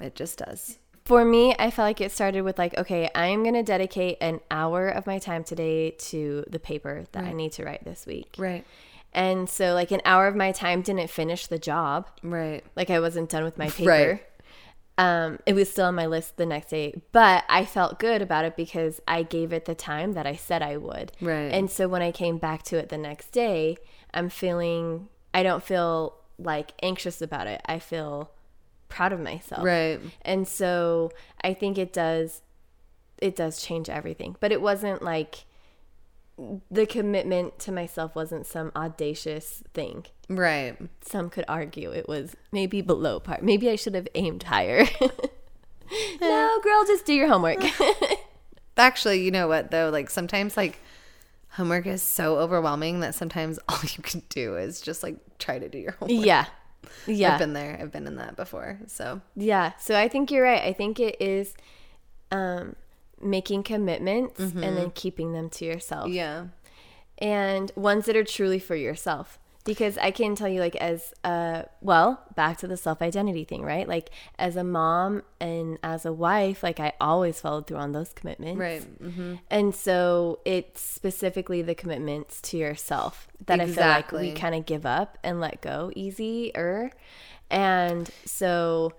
it 0.00 0.16
just 0.16 0.38
does 0.38 0.78
For 1.06 1.22
me, 1.22 1.54
I 1.58 1.70
felt 1.70 1.86
like 1.86 2.00
it 2.00 2.12
started 2.12 2.42
with 2.42 2.58
like, 2.58 2.76
okay, 2.78 3.10
I'm 3.14 3.44
gonna 3.44 3.62
dedicate 3.62 4.16
an 4.22 4.40
hour 4.50 4.88
of 4.88 5.06
my 5.06 5.18
time 5.18 5.44
today 5.44 5.90
to 5.90 6.44
the 6.48 6.58
paper 6.58 7.04
that 7.12 7.24
I 7.24 7.34
need 7.34 7.52
to 7.52 7.64
write 7.64 7.84
this 7.84 8.06
week. 8.06 8.34
right 8.38 8.64
And 9.12 9.48
so 9.48 9.74
like 9.74 9.90
an 9.90 10.00
hour 10.06 10.26
of 10.26 10.34
my 10.34 10.50
time 10.50 10.80
didn't 10.80 11.10
finish 11.10 11.46
the 11.46 11.58
job. 11.58 12.08
right 12.22 12.64
Like 12.74 12.88
I 12.88 13.00
wasn't 13.00 13.28
done 13.28 13.44
with 13.44 13.58
my 13.58 13.68
paper. 13.68 13.90
Right. 13.90 14.22
Um, 14.96 15.40
it 15.44 15.54
was 15.54 15.68
still 15.68 15.86
on 15.86 15.96
my 15.96 16.06
list 16.06 16.36
the 16.36 16.46
next 16.46 16.70
day, 16.70 17.02
but 17.10 17.44
I 17.48 17.64
felt 17.64 17.98
good 17.98 18.22
about 18.22 18.44
it 18.44 18.56
because 18.56 19.00
I 19.08 19.24
gave 19.24 19.52
it 19.52 19.64
the 19.64 19.74
time 19.74 20.12
that 20.12 20.24
I 20.24 20.36
said 20.36 20.62
I 20.62 20.76
would. 20.76 21.10
Right. 21.20 21.52
And 21.52 21.68
so 21.68 21.88
when 21.88 22.00
I 22.00 22.12
came 22.12 22.38
back 22.38 22.62
to 22.64 22.78
it 22.78 22.90
the 22.90 22.98
next 22.98 23.32
day, 23.32 23.76
I'm 24.14 24.28
feeling 24.30 25.08
I 25.34 25.42
don't 25.42 25.64
feel 25.64 26.14
like 26.38 26.72
anxious 26.82 27.20
about 27.20 27.46
it. 27.48 27.60
I 27.66 27.78
feel 27.80 28.30
proud 28.94 29.12
of 29.12 29.20
myself. 29.20 29.64
right 29.64 30.00
And 30.22 30.46
so 30.46 31.10
I 31.42 31.52
think 31.52 31.78
it 31.78 31.92
does 31.92 32.42
it 33.20 33.34
does 33.34 33.62
change 33.62 33.88
everything. 33.88 34.36
But 34.38 34.52
it 34.52 34.60
wasn't 34.60 35.02
like 35.02 35.46
the 36.70 36.86
commitment 36.86 37.58
to 37.60 37.72
myself 37.72 38.14
wasn't 38.14 38.46
some 38.46 38.70
audacious 38.76 39.62
thing. 39.72 40.06
right 40.28 40.76
Some 41.00 41.28
could 41.28 41.44
argue 41.48 41.90
it 41.90 42.08
was 42.08 42.36
maybe 42.52 42.82
below 42.82 43.18
par. 43.18 43.38
Maybe 43.42 43.68
I 43.68 43.76
should 43.76 43.94
have 43.94 44.08
aimed 44.14 44.44
higher. 44.44 44.84
no, 45.00 46.56
eh. 46.56 46.60
girl, 46.62 46.84
just 46.86 47.04
do 47.04 47.14
your 47.14 47.28
homework. 47.28 47.62
actually 48.76 49.22
you 49.22 49.30
know 49.30 49.46
what 49.46 49.70
though 49.70 49.88
like 49.90 50.10
sometimes 50.10 50.56
like 50.56 50.80
homework 51.50 51.86
is 51.86 52.02
so 52.02 52.38
overwhelming 52.38 53.00
that 53.00 53.14
sometimes 53.14 53.58
all 53.68 53.78
you 53.82 54.02
can 54.02 54.22
do 54.28 54.56
is 54.56 54.80
just 54.80 55.02
like 55.02 55.16
try 55.38 55.58
to 55.58 55.68
do 55.68 55.78
your 55.78 55.92
homework 55.92 56.26
yeah. 56.26 56.46
Yeah. 57.06 57.32
i've 57.34 57.38
been 57.38 57.52
there 57.52 57.78
i've 57.80 57.90
been 57.92 58.06
in 58.06 58.16
that 58.16 58.36
before 58.36 58.78
so 58.86 59.20
Yeah. 59.36 59.72
So 59.78 59.96
I 59.96 60.08
think 60.08 60.30
you're 60.30 60.44
right. 60.44 60.62
I 60.62 60.72
think 60.72 61.00
it 61.00 61.16
is 61.20 61.54
um, 62.30 62.76
making 63.20 63.62
commitments 63.62 64.38
and 64.40 64.62
then 64.76 64.90
keeping 64.90 65.32
them 65.32 65.48
to 65.50 65.64
yourself. 65.64 66.08
yeah 66.10 66.46
and 67.18 67.70
ones 67.76 68.06
that 68.06 68.16
are 68.16 68.24
truly 68.24 68.58
for 68.58 68.74
yourself 68.74 69.38
because 69.64 69.96
i 69.98 70.10
can 70.10 70.34
tell 70.34 70.48
you 70.48 70.60
like 70.60 70.76
as 70.76 71.12
uh 71.24 71.62
well 71.80 72.22
back 72.36 72.58
to 72.58 72.66
the 72.66 72.76
self 72.76 73.00
identity 73.00 73.44
thing 73.44 73.62
right? 73.62 73.88
Like 73.88 74.10
as 74.38 74.56
a 74.56 74.64
mom 74.64 75.22
and 75.40 75.78
as 75.82 76.04
a 76.04 76.12
wife 76.12 76.62
like 76.62 76.80
i 76.80 76.92
always 77.00 77.40
followed 77.40 77.66
through 77.66 77.78
on 77.78 77.92
those 77.92 78.12
commitments. 78.12 78.58
Right 78.58 78.82
hmm 78.82 79.34
and 79.50 79.74
so 79.74 80.40
it's 80.44 80.80
specifically 80.80 81.62
the 81.62 81.74
commitments 81.74 82.40
to 82.42 82.56
yourself 82.56 83.28
that 83.46 83.60
i 83.60 83.66
feel 83.66 83.84
like 83.84 84.12
we 84.12 84.32
kind 84.32 84.54
of 84.54 84.66
give 84.66 84.84
up 84.86 85.18
and 85.22 85.40
let 85.40 85.60
go 85.60 85.90
easier. 85.96 86.90
And 87.50 88.10
so 88.24 88.92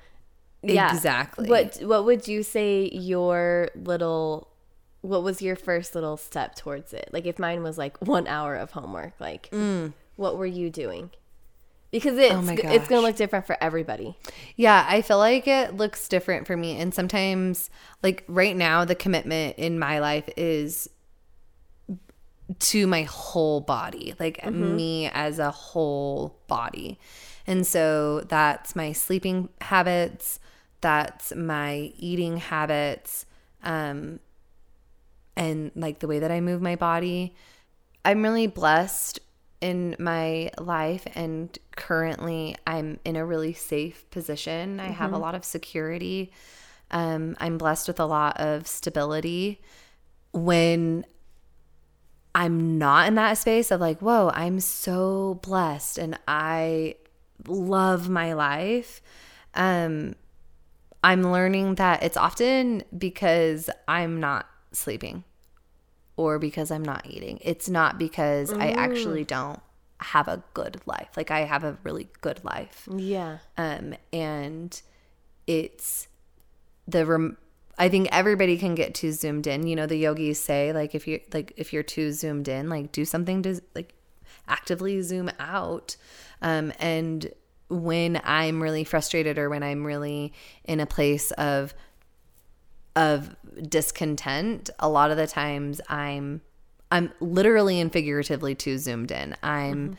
yeah. 0.63 0.93
Exactly. 0.95 1.47
what 1.49 1.78
what 1.84 2.05
would 2.05 2.28
you 2.28 2.41
say 2.43 2.89
your 2.91 3.70
little 3.76 4.49
what 5.01 5.22
was 5.22 5.41
your 5.41 5.55
first 5.55 5.93
little 5.93 6.18
step 6.18 6.55
towards 6.55 6.91
it? 6.93 7.09
Like 7.13 7.28
if 7.28 7.38
mine 7.38 7.61
was 7.61 7.78
like 7.78 8.01
one 8.01 8.28
hour 8.28 8.55
of 8.55 8.72
homework 8.72 9.13
like 9.20 9.49
what 10.16 10.38
were 10.38 10.45
you 10.45 10.70
doing 10.70 11.09
because 11.91 12.18
it's. 12.18 12.34
Oh 12.34 12.41
it's 12.49 12.88
gonna 12.89 13.01
look 13.01 13.16
different 13.16 13.47
for 13.47 13.55
everybody 13.61 14.18
Yeah, 14.57 14.86
I 14.88 15.01
feel 15.01 15.18
like 15.18 15.47
it 15.47 15.78
looks 15.78 16.07
different 16.09 16.45
for 16.45 16.57
me. 16.57 16.78
And 16.78 16.93
sometimes, 16.93 17.70
like 18.03 18.24
right 18.28 18.55
now, 18.55 18.84
the 18.84 18.95
commitment 18.95 19.57
in 19.57 19.80
my 19.80 19.99
life 19.99 20.28
is 20.36 20.89
to 22.59 22.86
my 22.86 23.03
whole 23.03 23.61
body, 23.61 24.13
like 24.20 24.45
me 24.51 25.09
as 25.13 25.39
a 25.39 25.51
whole 25.51 26.38
body. 26.47 26.99
And 27.47 27.66
so 27.66 28.22
that's 28.22 28.76
my 28.76 28.91
sleeping 28.91 29.49
habits, 29.61 30.39
that's 30.82 31.34
my 31.36 31.93
eating 31.97 32.38
habits, 32.38 33.26
um, 33.63 34.20
and 35.36 35.72
like 35.76 35.99
the 35.99 36.07
way 36.07 36.20
that 36.20 36.32
I 36.32 36.41
move 36.41 36.61
my 36.61 36.76
body. 36.76 37.36
I'm 38.03 38.22
really 38.22 38.47
blessed 38.47 39.20
in 39.62 39.95
my 39.99 40.51
life 40.60 41.08
and 41.16 41.58
currently 41.76 42.56
I'm 42.68 42.99
in 43.06 43.16
a 43.16 43.26
really 43.26 43.53
safe 43.53 44.10
position. 44.12 44.80
I 44.80 44.88
have 44.88 45.14
a 45.14 45.18
lot 45.18 45.36
of 45.36 45.45
security. 45.45 46.32
Um, 46.91 47.36
I'm 47.39 47.58
blessed 47.58 47.88
with 47.88 47.99
a 47.99 48.06
lot 48.06 48.39
of 48.39 48.68
stability. 48.68 49.62
When 50.34 51.06
I'm 52.34 52.78
not 52.78 53.08
in 53.08 53.16
that 53.16 53.38
space 53.38 53.72
of 53.72 53.80
like, 53.80 54.01
whoa, 54.01 54.30
I'm 54.34 54.60
so 54.60 55.39
blessed 55.41 55.97
and 55.97 56.20
I 56.28 56.95
love 57.47 58.10
my 58.10 58.34
life. 58.34 59.01
Um, 59.53 60.16
I'm 61.03 61.32
learning 61.32 61.76
that 61.76 62.03
it's 62.03 62.18
often 62.18 62.84
because 62.97 63.70
I'm 63.88 64.20
not 64.20 64.47
sleeping 64.74 65.24
or 66.18 66.39
because 66.39 66.72
I'm 66.72 66.84
not 66.84 67.05
eating. 67.05 67.39
It's 67.41 67.70
not 67.70 67.97
because 67.97 68.51
I 68.53 68.70
actually 68.70 69.24
don't 69.24 69.59
have 69.99 70.28
a 70.28 70.43
good 70.53 70.82
life. 70.86 71.09
Like 71.18 71.32
I 71.32 71.41
have 71.41 71.63
a 71.63 71.78
really 71.84 72.07
good 72.22 72.43
life. 72.43 72.88
yeah 72.95 73.39
Um, 73.57 73.95
and 74.13 74.82
it's 75.47 76.07
the 76.88 77.05
rem- 77.05 77.38
I 77.78 77.89
think 77.89 78.07
everybody 78.11 78.57
can 78.57 78.76
get 78.76 78.93
too 78.95 79.11
zoomed 79.11 79.47
in. 79.47 79.68
You 79.68 79.76
know, 79.76 79.86
the 79.86 79.97
yogis 79.97 80.39
say 80.39 80.72
like 80.72 80.95
if 80.95 81.07
you 81.07 81.20
like 81.34 81.53
if 81.57 81.74
you're 81.74 81.84
too 81.84 82.11
zoomed 82.11 82.47
in, 82.47 82.70
like 82.70 82.91
do 82.91 83.03
something 83.05 83.41
to 83.43 83.61
like 83.74 83.93
actively 84.47 85.01
zoom 85.01 85.30
out. 85.39 85.97
Um, 86.41 86.72
and 86.80 87.32
when 87.68 88.22
I'm 88.24 88.61
really 88.61 88.84
frustrated 88.84 89.38
or 89.38 89.49
when 89.49 89.63
I'm 89.63 89.86
really 89.86 90.34
in 90.63 90.80
a 90.80 90.86
place 90.86 91.32
of 91.32 91.74
of 92.96 93.36
discontent, 93.68 94.70
a 94.80 94.89
lot 94.89 95.12
of 95.12 95.18
the 95.18 95.28
times 95.28 95.82
I'm 95.89 96.41
I'm 96.91 97.12
literally 97.20 97.80
and 97.80 97.91
figuratively 97.91 98.56
too 98.56 98.78
zoomed 98.78 99.12
in. 99.12 99.36
I'm 99.43 99.98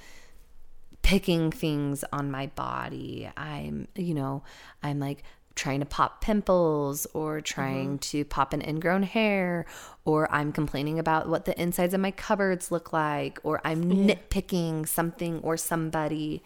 picking 1.03 1.51
things 1.51 2.05
on 2.12 2.30
my 2.30 2.47
body. 2.49 3.30
I'm, 3.36 3.86
you 3.94 4.14
know, 4.14 4.42
I'm 4.82 4.99
like 4.99 5.22
trying 5.55 5.80
to 5.80 5.86
pop 5.86 6.20
pimples 6.20 7.07
or 7.14 7.40
trying 7.40 7.99
to 7.99 8.24
pop 8.24 8.53
an 8.53 8.61
ingrown 8.61 9.03
hair 9.03 9.66
or 10.05 10.30
I'm 10.32 10.53
complaining 10.53 10.99
about 10.99 11.28
what 11.28 11.44
the 11.44 11.61
insides 11.61 11.94
of 11.94 12.01
my 12.01 12.11
cupboards 12.11 12.70
look 12.70 12.92
like 12.92 13.38
or 13.42 13.61
I'm 13.64 13.84
nitpicking 14.07 14.86
something 14.86 15.40
or 15.40 15.57
somebody. 15.57 16.42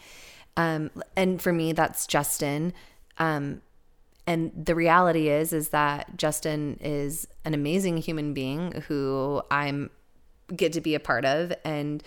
Um 0.56 0.90
and 1.16 1.40
for 1.40 1.52
me 1.52 1.72
that's 1.72 2.06
Justin. 2.06 2.72
Um 3.18 3.62
and 4.30 4.52
the 4.54 4.76
reality 4.76 5.28
is 5.28 5.52
is 5.52 5.70
that 5.70 6.16
Justin 6.16 6.78
is 6.80 7.26
an 7.44 7.52
amazing 7.52 7.96
human 7.96 8.32
being 8.32 8.84
who 8.86 9.42
I'm 9.50 9.90
get 10.54 10.72
to 10.74 10.80
be 10.80 10.94
a 10.94 11.00
part 11.00 11.24
of 11.24 11.52
and 11.64 12.02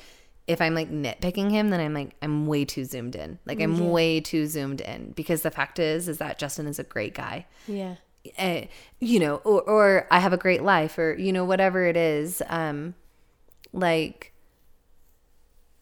if 0.47 0.61
I'm 0.61 0.74
like 0.74 0.89
nitpicking 0.89 1.51
him 1.51 1.69
then 1.69 1.82
I'm 1.82 1.93
like 1.93 2.15
I'm 2.21 2.47
way 2.47 2.63
too 2.63 2.86
zoomed 2.86 3.15
in. 3.15 3.39
Like 3.45 3.59
I'm 3.61 3.89
way 3.91 4.21
too 4.21 4.47
zoomed 4.47 4.80
in 4.80 5.11
because 5.11 5.41
the 5.41 5.51
fact 5.51 5.80
is 5.80 6.07
is 6.07 6.17
that 6.19 6.39
Justin 6.39 6.65
is 6.67 6.80
a 6.80 6.84
great 6.84 7.13
guy. 7.13 7.45
yeah 7.67 7.95
Uh, 8.38 8.61
you 9.01 9.19
know, 9.19 9.36
or 9.43 9.61
or 9.61 10.07
I 10.09 10.19
have 10.19 10.32
a 10.32 10.38
great 10.38 10.63
life 10.63 10.97
or 10.97 11.15
you 11.15 11.34
know 11.34 11.43
whatever 11.43 11.86
it 11.86 11.97
is 11.97 12.41
um 12.47 12.95
like 13.74 14.34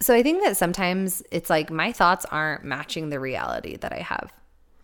so 0.01 0.15
I 0.15 0.23
think 0.23 0.43
that 0.43 0.57
sometimes 0.57 1.21
it's 1.31 1.51
like 1.51 1.69
my 1.69 1.91
thoughts 1.91 2.25
aren't 2.31 2.63
matching 2.63 3.09
the 3.09 3.19
reality 3.19 3.77
that 3.77 3.93
I 3.93 3.99
have. 3.99 4.33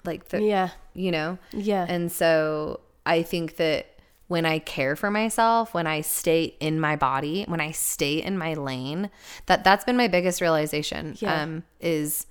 Like 0.07 0.29
the 0.29 0.41
yeah 0.41 0.69
you 0.97 1.11
know? 1.11 1.37
Yeah. 1.53 1.85
And 1.87 2.11
so 2.11 2.81
I 3.05 3.23
think 3.23 3.55
that 3.57 3.87
when 4.27 4.45
I 4.45 4.59
care 4.59 4.97
for 4.97 5.09
myself, 5.09 5.73
when 5.73 5.87
I 5.87 6.01
stay 6.01 6.55
in 6.59 6.81
my 6.81 6.97
body, 6.97 7.45
when 7.47 7.61
I 7.61 7.71
stay 7.71 8.21
in 8.21 8.37
my 8.37 8.55
lane, 8.55 9.09
that 9.45 9.63
that's 9.63 9.85
been 9.85 9.95
my 9.95 10.09
biggest 10.09 10.41
realization. 10.41 11.15
Yeah. 11.19 11.41
Um, 11.41 11.63
is 11.79 12.25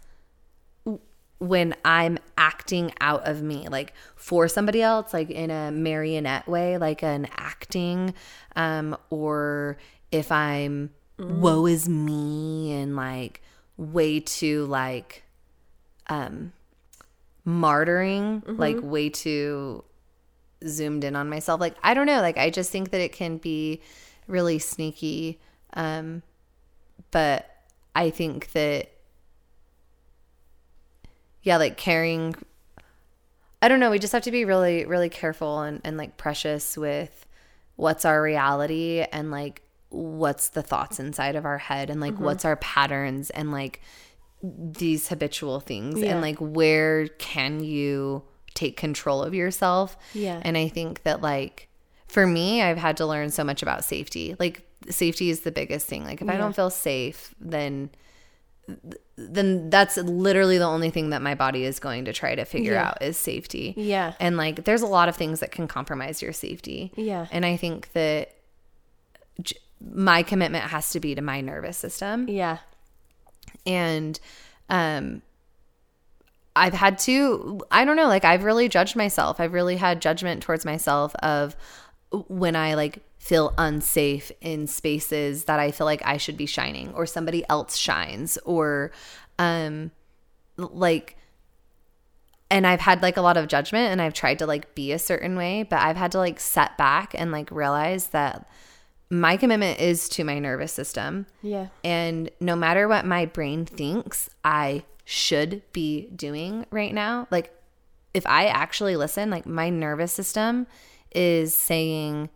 when 1.38 1.74
I'm 1.84 2.18
acting 2.36 2.92
out 3.00 3.26
of 3.26 3.42
me, 3.42 3.68
like 3.68 3.94
for 4.16 4.48
somebody 4.48 4.82
else, 4.82 5.14
like 5.14 5.30
in 5.30 5.50
a 5.50 5.70
marionette 5.70 6.48
way, 6.48 6.76
like 6.76 7.02
an 7.02 7.28
acting, 7.36 8.14
um, 8.56 8.96
or 9.10 9.78
if 10.10 10.30
I'm 10.32 10.90
woe 11.18 11.66
is 11.66 11.88
me 11.88 12.72
and 12.74 12.94
like 12.94 13.40
way 13.78 14.20
too 14.20 14.66
like 14.66 15.22
um 16.08 16.52
martyring, 17.46 18.42
like 18.58 18.76
way 18.82 19.08
too 19.08 19.84
zoomed 20.66 21.04
in 21.04 21.14
on 21.14 21.28
myself. 21.28 21.60
Like 21.60 21.76
I 21.82 21.94
don't 21.94 22.06
know, 22.06 22.20
like 22.20 22.38
I 22.38 22.50
just 22.50 22.70
think 22.70 22.90
that 22.90 23.00
it 23.00 23.12
can 23.12 23.38
be 23.38 23.80
really 24.26 24.58
sneaky. 24.58 25.38
Um 25.74 26.22
but 27.10 27.48
I 27.94 28.10
think 28.10 28.52
that 28.52 28.90
yeah, 31.42 31.56
like 31.58 31.76
caring 31.76 32.34
I 33.62 33.68
don't 33.68 33.80
know, 33.80 33.90
we 33.90 33.98
just 33.98 34.12
have 34.12 34.22
to 34.22 34.30
be 34.30 34.44
really 34.44 34.84
really 34.84 35.08
careful 35.08 35.60
and 35.60 35.80
and 35.84 35.96
like 35.96 36.16
precious 36.16 36.76
with 36.76 37.26
what's 37.76 38.04
our 38.04 38.20
reality 38.22 39.04
and 39.12 39.30
like 39.30 39.62
what's 39.90 40.48
the 40.48 40.62
thoughts 40.62 40.98
inside 40.98 41.36
of 41.36 41.44
our 41.44 41.58
head 41.58 41.90
and 41.90 42.00
like 42.00 42.18
what's 42.18 42.44
our 42.44 42.56
patterns 42.56 43.30
and 43.30 43.52
like 43.52 43.80
these 44.42 45.08
habitual 45.08 45.60
things 45.60 45.98
Yeah. 46.00 46.12
and 46.12 46.20
like 46.20 46.38
where 46.38 47.08
can 47.08 47.62
you 47.64 48.22
take 48.54 48.76
control 48.76 49.22
of 49.22 49.34
yourself 49.34 49.96
Yeah. 50.14 50.40
and 50.42 50.56
i 50.56 50.68
think 50.68 51.02
that 51.02 51.20
like 51.20 51.68
for 52.06 52.26
me 52.26 52.62
i've 52.62 52.78
had 52.78 52.96
to 52.98 53.06
learn 53.06 53.30
so 53.30 53.44
much 53.44 53.62
about 53.62 53.84
safety 53.84 54.36
like 54.38 54.62
safety 54.90 55.30
is 55.30 55.40
the 55.40 55.50
biggest 55.52 55.86
thing 55.86 56.04
like 56.04 56.20
if 56.22 56.28
i 56.28 56.36
don't 56.36 56.54
feel 56.54 56.70
safe 56.70 57.34
then 57.40 57.90
then 59.16 59.70
that's 59.70 59.96
literally 59.96 60.58
the 60.58 60.64
only 60.64 60.90
thing 60.90 61.10
that 61.10 61.22
my 61.22 61.34
body 61.34 61.64
is 61.64 61.78
going 61.78 62.04
to 62.04 62.12
try 62.12 62.34
to 62.34 62.44
figure 62.44 62.72
Yeah. 62.74 62.88
out 62.88 63.02
is 63.02 63.16
safety 63.16 63.74
Yeah. 63.76 64.14
and 64.20 64.36
like 64.36 64.64
there's 64.64 64.82
a 64.82 64.86
lot 64.86 65.08
of 65.08 65.16
things 65.16 65.40
that 65.40 65.50
can 65.52 65.66
compromise 65.68 66.20
your 66.22 66.32
safety 66.32 66.92
Yeah. 66.96 67.26
and 67.30 67.44
i 67.46 67.56
think 67.56 67.92
that 67.92 68.32
j- 69.40 69.56
my 69.80 70.22
commitment 70.22 70.64
has 70.64 70.90
to 70.90 71.00
be 71.00 71.14
to 71.14 71.22
my 71.22 71.40
nervous 71.40 71.76
system 71.78 72.28
Yeah. 72.28 72.58
And 73.66 74.18
um 74.70 75.22
I've 76.54 76.72
had 76.72 76.98
to 77.00 77.60
I 77.70 77.84
don't 77.84 77.96
know 77.96 78.08
like 78.08 78.24
I've 78.24 78.44
really 78.44 78.68
judged 78.68 78.96
myself. 78.96 79.40
I've 79.40 79.52
really 79.52 79.76
had 79.76 80.00
judgment 80.00 80.42
towards 80.42 80.64
myself 80.64 81.14
of 81.16 81.56
when 82.28 82.56
I 82.56 82.74
like 82.74 83.02
feel 83.18 83.52
unsafe 83.58 84.30
in 84.40 84.66
spaces 84.66 85.44
that 85.44 85.58
I 85.58 85.70
feel 85.70 85.84
like 85.84 86.02
I 86.04 86.16
should 86.16 86.36
be 86.36 86.46
shining 86.46 86.92
or 86.94 87.06
somebody 87.06 87.44
else 87.48 87.76
shines 87.76 88.38
or 88.44 88.92
um 89.38 89.90
like 90.56 91.16
and 92.50 92.66
I've 92.66 92.80
had 92.80 93.02
like 93.02 93.16
a 93.16 93.22
lot 93.22 93.36
of 93.36 93.48
judgment 93.48 93.90
and 93.90 94.00
I've 94.00 94.14
tried 94.14 94.38
to 94.38 94.46
like 94.46 94.74
be 94.74 94.92
a 94.92 94.98
certain 94.98 95.36
way, 95.36 95.64
but 95.64 95.80
I've 95.80 95.96
had 95.96 96.12
to 96.12 96.18
like 96.18 96.38
set 96.38 96.78
back 96.78 97.12
and 97.14 97.32
like 97.32 97.50
realize 97.50 98.08
that 98.08 98.48
my 99.10 99.36
commitment 99.36 99.80
is 99.80 100.08
to 100.10 100.24
my 100.24 100.38
nervous 100.38 100.72
system. 100.72 101.26
Yeah. 101.42 101.68
And 101.84 102.30
no 102.40 102.56
matter 102.56 102.88
what 102.88 103.04
my 103.04 103.26
brain 103.26 103.64
thinks 103.64 104.28
I 104.44 104.84
should 105.04 105.62
be 105.72 106.08
doing 106.14 106.66
right 106.70 106.92
now, 106.92 107.28
like 107.30 107.52
if 108.14 108.26
I 108.26 108.46
actually 108.46 108.96
listen, 108.96 109.30
like 109.30 109.46
my 109.46 109.70
nervous 109.70 110.12
system 110.12 110.66
is 111.14 111.54
saying, 111.54 112.30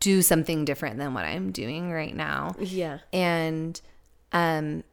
do 0.00 0.22
something 0.22 0.64
different 0.64 0.98
than 0.98 1.14
what 1.14 1.24
I'm 1.24 1.50
doing 1.50 1.90
right 1.90 2.14
now. 2.14 2.54
Yeah. 2.58 2.98
And 3.12 3.80
um, 4.32 4.84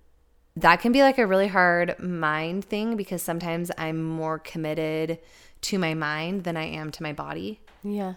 that 0.55 0.81
can 0.81 0.91
be 0.91 1.01
like 1.01 1.17
a 1.17 1.27
really 1.27 1.47
hard 1.47 1.99
mind 1.99 2.65
thing 2.65 2.95
because 2.95 3.21
sometimes 3.21 3.71
I'm 3.77 4.03
more 4.03 4.39
committed 4.39 5.19
to 5.61 5.79
my 5.79 5.93
mind 5.93 6.43
than 6.43 6.57
I 6.57 6.65
am 6.65 6.91
to 6.91 7.03
my 7.03 7.13
body 7.13 7.59
Yeah. 7.83 8.15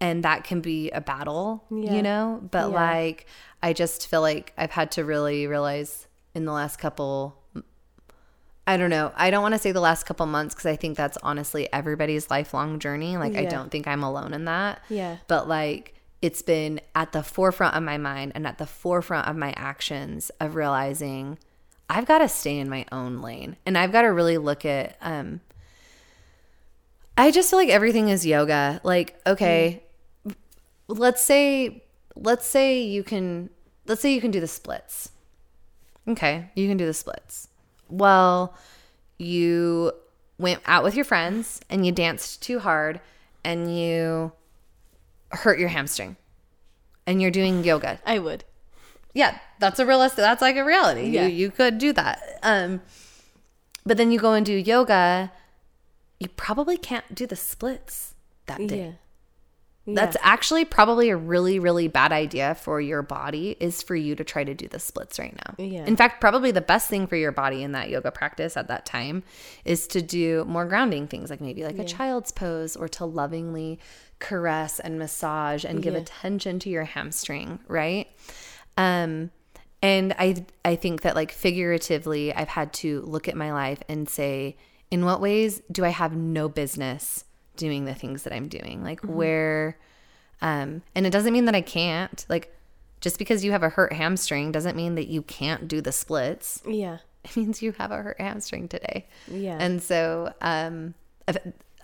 And 0.00 0.24
that 0.24 0.44
can 0.44 0.60
be 0.60 0.90
a 0.90 1.00
battle, 1.00 1.64
Yeah. 1.70 1.94
you 1.94 2.02
know? 2.02 2.40
But 2.50 2.70
Yeah. 2.70 2.76
like 2.76 3.26
I 3.62 3.72
just 3.72 4.06
feel 4.08 4.20
like 4.22 4.52
I've 4.56 4.70
had 4.70 4.90
to 4.92 5.04
really 5.04 5.46
realize 5.46 6.06
in 6.34 6.44
the 6.44 6.52
last 6.52 6.78
couple 6.78 7.36
I 8.66 8.76
don't 8.76 8.90
know. 8.90 9.10
I 9.16 9.30
don't 9.30 9.42
want 9.42 9.54
to 9.54 9.58
say 9.58 9.72
the 9.72 9.80
last 9.80 10.04
couple 10.06 10.26
months 10.26 10.54
cuz 10.54 10.64
I 10.66 10.76
think 10.76 10.96
that's 10.96 11.18
honestly 11.22 11.70
everybody's 11.72 12.30
lifelong 12.30 12.78
journey. 12.78 13.16
Like 13.16 13.34
I 13.36 13.44
don't 13.44 13.70
think 13.70 13.86
I'm 13.88 14.02
alone 14.04 14.32
in 14.32 14.44
that. 14.44 14.80
Yeah. 14.88 15.16
But 15.26 15.48
like 15.48 15.94
it's 16.22 16.42
been 16.42 16.80
at 16.94 17.12
the 17.12 17.22
forefront 17.22 17.74
of 17.74 17.82
my 17.82 17.96
mind 17.98 18.32
and 18.34 18.46
at 18.46 18.58
the 18.58 18.66
forefront 18.66 19.26
of 19.26 19.36
my 19.36 19.52
actions 19.56 20.30
of 20.40 20.54
realizing 20.54 21.38
I've 21.88 22.06
got 22.06 22.18
to 22.18 22.28
stay 22.28 22.58
in 22.58 22.68
my 22.68 22.86
own 22.92 23.20
lane 23.20 23.56
and 23.66 23.76
I've 23.76 23.90
got 23.90 24.02
to 24.02 24.08
really 24.12 24.38
look 24.38 24.64
at 24.64 24.96
um 25.00 25.40
I 27.18 27.30
just 27.30 27.50
feel 27.50 27.58
like 27.58 27.68
everything 27.68 28.08
is 28.08 28.24
yoga. 28.24 28.80
Like, 28.84 29.18
okay, 29.26 29.82
let's 30.98 31.22
say 31.22 31.84
let's 32.16 32.46
say 32.46 32.80
you 32.82 33.02
can 33.02 33.50
let's 33.86 34.00
say 34.00 34.12
you 34.12 34.20
can 34.20 34.30
do 34.30 34.40
the 34.40 34.48
splits. 34.48 35.10
Okay, 36.08 36.50
you 36.54 36.68
can 36.68 36.76
do 36.76 36.86
the 36.86 36.94
splits. 36.94 37.48
Well, 37.88 38.54
you 39.18 39.92
went 40.38 40.60
out 40.66 40.82
with 40.82 40.94
your 40.94 41.04
friends 41.04 41.60
and 41.68 41.84
you 41.84 41.92
danced 41.92 42.42
too 42.42 42.60
hard 42.60 43.00
and 43.44 43.76
you 43.76 44.32
hurt 45.30 45.58
your 45.58 45.68
hamstring. 45.68 46.16
And 47.06 47.20
you're 47.20 47.30
doing 47.30 47.64
yoga 47.64 47.98
I 48.06 48.18
would. 48.18 48.44
yeah, 49.14 49.38
that's 49.58 49.78
a 49.80 49.86
realistic. 49.86 50.18
That's 50.18 50.42
like 50.42 50.56
a 50.56 50.64
reality. 50.64 51.08
Yeah. 51.08 51.26
You 51.26 51.32
you 51.34 51.50
could 51.50 51.78
do 51.78 51.92
that. 51.94 52.38
Um, 52.42 52.80
but 53.84 53.96
then 53.96 54.12
you 54.12 54.18
go 54.18 54.32
and 54.34 54.44
do 54.46 54.52
yoga. 54.52 55.32
You 56.18 56.28
probably 56.28 56.76
can't 56.76 57.14
do 57.14 57.26
the 57.26 57.36
splits 57.36 58.14
that 58.46 58.66
day. 58.66 58.78
Yeah. 58.78 58.92
That's 59.94 60.16
actually 60.22 60.64
probably 60.64 61.10
a 61.10 61.16
really 61.16 61.58
really 61.58 61.88
bad 61.88 62.12
idea 62.12 62.54
for 62.54 62.80
your 62.80 63.02
body. 63.02 63.56
Is 63.60 63.82
for 63.82 63.94
you 63.94 64.14
to 64.16 64.24
try 64.24 64.44
to 64.44 64.54
do 64.54 64.68
the 64.68 64.78
splits 64.78 65.18
right 65.18 65.34
now. 65.34 65.54
Yeah. 65.58 65.84
In 65.86 65.96
fact, 65.96 66.20
probably 66.20 66.50
the 66.50 66.60
best 66.60 66.88
thing 66.88 67.06
for 67.06 67.16
your 67.16 67.32
body 67.32 67.62
in 67.62 67.72
that 67.72 67.90
yoga 67.90 68.10
practice 68.10 68.56
at 68.56 68.68
that 68.68 68.86
time 68.86 69.22
is 69.64 69.86
to 69.88 70.02
do 70.02 70.44
more 70.46 70.66
grounding 70.66 71.06
things, 71.06 71.30
like 71.30 71.40
maybe 71.40 71.64
like 71.64 71.78
a 71.78 71.84
child's 71.84 72.32
pose, 72.32 72.76
or 72.76 72.88
to 72.88 73.04
lovingly 73.04 73.78
caress 74.18 74.78
and 74.80 74.98
massage 74.98 75.64
and 75.64 75.82
give 75.82 75.94
Yeah. 75.94 76.00
attention 76.00 76.58
to 76.60 76.68
your 76.70 76.84
hamstring. 76.84 77.58
Right. 77.68 78.08
Um, 78.76 79.30
and 79.82 80.14
I 80.18 80.44
I 80.64 80.76
think 80.76 81.02
that 81.02 81.14
like 81.16 81.32
figuratively, 81.32 82.34
I've 82.34 82.48
had 82.48 82.72
to 82.74 83.00
look 83.02 83.28
at 83.28 83.36
my 83.36 83.52
life 83.52 83.82
and 83.88 84.08
say, 84.08 84.56
in 84.90 85.04
what 85.04 85.20
ways 85.20 85.62
do 85.72 85.84
I 85.84 85.88
have 85.90 86.14
no 86.14 86.48
business 86.48 87.24
doing 87.60 87.84
the 87.84 87.94
things 87.94 88.24
that 88.24 88.32
I'm 88.32 88.48
doing? 88.48 88.82
Like 88.82 89.00
where, 89.02 89.78
um, 90.42 90.82
and 90.94 91.06
it 91.06 91.10
doesn't 91.10 91.32
mean 91.32 91.44
that 91.44 91.54
I 91.54 91.60
can't. 91.60 92.24
Like 92.28 92.52
just 93.00 93.18
because 93.18 93.44
you 93.44 93.52
have 93.52 93.62
a 93.62 93.68
hurt 93.68 93.92
hamstring 93.92 94.50
doesn't 94.50 94.76
mean 94.76 94.94
that 94.96 95.06
you 95.08 95.22
can't 95.22 95.68
do 95.68 95.80
the 95.80 95.92
splits. 95.92 96.62
Yeah. 96.66 96.98
It 97.22 97.36
means 97.36 97.60
you 97.60 97.72
have 97.72 97.90
a 97.92 97.98
hurt 97.98 98.18
hamstring 98.18 98.66
today. 98.66 99.06
Yeah. 99.30 99.58
And 99.60 99.82
so, 99.82 100.32
um, 100.40 100.94
I've 101.28 101.36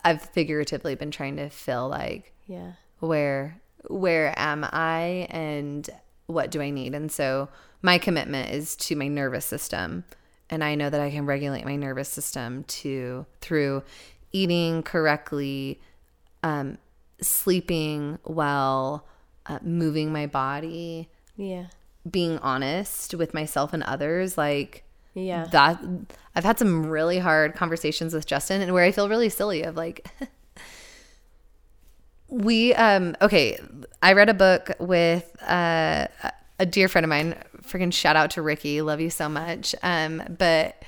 I've 0.02 0.22
figuratively 0.22 0.94
been 0.94 1.10
trying 1.10 1.36
to 1.36 1.50
feel 1.50 1.86
like 1.88 2.32
Yeah. 2.46 2.72
where 3.00 3.60
where 3.88 4.32
am 4.38 4.64
I 4.72 5.26
and 5.30 5.88
what 6.26 6.50
do 6.50 6.62
I 6.62 6.70
need? 6.70 6.94
And 6.94 7.12
so 7.12 7.50
my 7.82 7.98
commitment 7.98 8.50
is 8.50 8.76
to 8.76 8.96
my 8.96 9.08
nervous 9.08 9.44
system 9.44 10.04
and 10.48 10.64
I 10.64 10.74
know 10.74 10.88
that 10.88 11.00
I 11.00 11.10
can 11.10 11.26
regulate 11.26 11.64
my 11.66 11.76
nervous 11.76 12.08
system 12.08 12.64
to 12.82 13.26
through 13.42 13.82
eating 14.32 14.82
correctly, 14.82 15.80
um, 16.42 16.78
sleeping 17.20 18.18
well, 18.24 19.06
uh, 19.46 19.58
moving 19.62 20.12
my 20.12 20.26
body, 20.26 21.08
Yeah. 21.36 21.66
being 22.10 22.38
honest 22.38 23.14
with 23.14 23.32
myself 23.34 23.72
and 23.72 23.82
others 23.82 24.36
like 24.38 24.84
Yeah. 25.14 25.46
that 25.52 25.82
I've 26.34 26.44
had 26.44 26.58
some 26.58 26.86
really 26.86 27.18
hard 27.18 27.54
conversations 27.54 28.12
with 28.14 28.26
Justin 28.26 28.60
and 28.60 28.72
where 28.72 28.84
I 28.84 28.92
feel 28.92 29.08
really 29.08 29.28
silly 29.30 29.62
of 29.62 29.76
like 29.76 30.06
we 32.28 32.74
um 32.74 33.16
okay, 33.22 33.58
I 34.02 34.12
read 34.12 34.28
a 34.28 34.34
book 34.34 34.70
with 34.78 35.36
uh 35.42 36.06
a 36.58 36.66
dear 36.66 36.88
friend 36.88 37.04
of 37.04 37.08
mine, 37.10 37.36
freaking 37.62 37.92
shout 37.92 38.16
out 38.16 38.30
to 38.32 38.42
Ricky, 38.42 38.80
love 38.82 39.00
you 39.00 39.10
so 39.10 39.28
much. 39.28 39.74
Um 39.82 40.22
but 40.38 40.82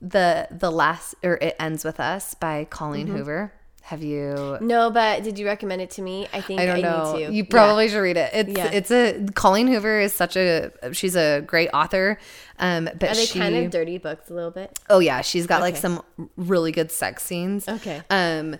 the 0.00 0.48
the 0.50 0.70
last 0.70 1.14
or 1.22 1.34
it 1.40 1.56
ends 1.58 1.84
with 1.84 2.00
us 2.00 2.34
by 2.34 2.64
Colleen 2.70 3.06
Mm-hmm. 3.08 3.16
Hoover. 3.16 3.52
Have 3.82 4.02
you 4.02 4.58
No, 4.60 4.90
but 4.90 5.22
did 5.22 5.38
you 5.38 5.46
recommend 5.46 5.80
it 5.80 5.90
to 5.92 6.02
me? 6.02 6.26
I 6.32 6.40
think 6.40 6.60
I 6.60 6.66
don't 6.66 6.78
I 6.78 6.80
know. 6.80 7.12
need 7.12 7.26
to. 7.26 7.32
You 7.32 7.42
Yeah. 7.44 7.48
probably 7.48 7.88
should 7.88 8.00
read 8.00 8.16
it. 8.16 8.30
It's 8.34 8.50
Yeah. 8.58 8.70
it's 8.72 8.90
a 8.90 9.24
Colleen 9.34 9.68
Hoover 9.68 10.00
is 10.00 10.12
such 10.12 10.36
a 10.36 10.72
she's 10.92 11.14
a 11.14 11.40
great 11.46 11.68
author. 11.72 12.18
Um 12.58 12.86
but 12.98 13.10
Are 13.10 13.14
they 13.14 13.26
she 13.26 13.38
kind 13.38 13.54
of 13.54 13.70
dirty 13.70 13.98
books 13.98 14.28
a 14.28 14.34
little 14.34 14.50
bit? 14.50 14.76
Oh 14.90 14.98
yeah, 14.98 15.20
she's 15.20 15.46
got 15.46 15.60
like 15.60 15.76
some 15.76 16.02
really 16.36 16.72
good 16.72 16.90
sex 16.90 17.22
scenes. 17.22 17.68
Okay. 17.68 18.02
Um 18.10 18.56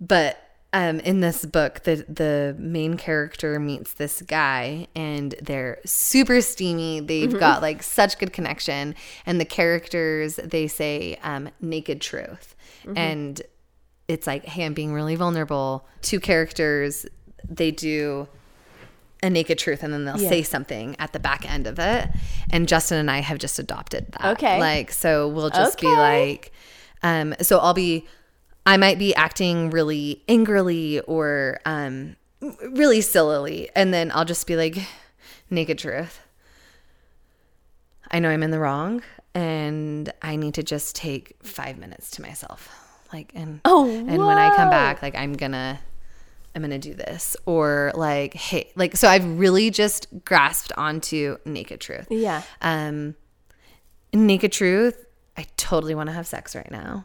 but 0.00 0.36
um, 0.72 1.00
in 1.00 1.20
this 1.20 1.44
book, 1.44 1.82
the 1.82 2.04
the 2.08 2.54
main 2.58 2.96
character 2.96 3.58
meets 3.58 3.94
this 3.94 4.22
guy, 4.22 4.86
and 4.94 5.34
they're 5.42 5.78
super 5.84 6.40
steamy. 6.40 7.00
They've 7.00 7.38
got 7.38 7.62
like 7.62 7.82
such 7.82 8.18
good 8.18 8.32
connection, 8.32 8.94
and 9.26 9.40
the 9.40 9.44
characters 9.44 10.36
they 10.36 10.68
say 10.68 11.18
um, 11.22 11.48
naked 11.60 12.00
truth, 12.00 12.54
and 12.96 13.42
it's 14.08 14.26
like, 14.26 14.44
hey, 14.44 14.64
I'm 14.64 14.74
being 14.74 14.92
really 14.92 15.14
vulnerable. 15.14 15.86
Two 16.02 16.18
characters, 16.18 17.06
they 17.48 17.70
do 17.70 18.28
a 19.22 19.30
naked 19.30 19.58
truth 19.58 19.82
and 19.82 19.92
then 19.92 20.04
they'll 20.04 20.18
say 20.18 20.42
something 20.42 20.96
at 20.98 21.12
the 21.12 21.20
back 21.20 21.48
end 21.48 21.66
of 21.66 21.78
it. 21.78 22.08
And 22.50 22.66
Justin 22.66 22.98
and 22.98 23.10
I 23.10 23.20
have 23.20 23.38
just 23.38 23.58
adopted 23.58 24.10
that. 24.12 24.32
Okay. 24.32 24.58
Like, 24.58 24.90
so 24.90 25.28
we'll 25.28 25.50
just 25.50 25.80
be 25.80 25.86
like, 25.86 26.52
um, 27.02 27.34
so 27.40 27.58
I'll 27.58 27.74
be, 27.74 28.06
I 28.66 28.76
might 28.76 28.98
be 28.98 29.14
acting 29.14 29.70
really 29.70 30.22
angrily 30.28 31.00
or 31.00 31.60
um, 31.64 32.16
really 32.40 33.00
sillily. 33.00 33.68
And 33.74 33.92
then 33.92 34.10
I'll 34.14 34.24
just 34.24 34.46
be 34.46 34.56
like, 34.56 34.78
naked 35.50 35.78
truth. 35.78 36.20
I 38.10 38.18
know 38.18 38.28
I'm 38.28 38.42
in 38.42 38.50
the 38.50 38.58
wrong 38.58 39.02
and 39.34 40.12
I 40.22 40.36
need 40.36 40.54
to 40.54 40.62
just 40.62 40.96
take 40.96 41.36
five 41.42 41.78
minutes 41.78 42.10
to 42.12 42.22
myself. 42.22 42.68
Like, 43.12 43.32
and, 43.34 43.60
Oh, 43.64 43.88
and 43.88 44.24
when 44.24 44.38
I 44.38 44.54
come 44.54 44.70
back, 44.70 45.02
like, 45.02 45.16
I'm 45.16 45.32
gonna, 45.32 45.80
I'm 46.54 46.62
gonna 46.62 46.78
do 46.78 46.94
this. 46.94 47.36
Or 47.46 47.92
like, 47.94 48.34
hey, 48.34 48.70
like, 48.76 48.96
so 48.96 49.08
I've 49.08 49.38
really 49.38 49.70
just 49.70 50.06
grasped 50.24 50.72
onto 50.76 51.38
naked 51.44 51.80
truth. 51.80 52.06
Yeah. 52.10 52.42
Um, 52.62 53.16
naked 54.12 54.52
truth, 54.52 55.06
I 55.36 55.46
totally 55.56 55.94
want 55.94 56.08
to 56.08 56.12
have 56.12 56.26
sex 56.26 56.54
right 56.54 56.70
now. 56.70 57.04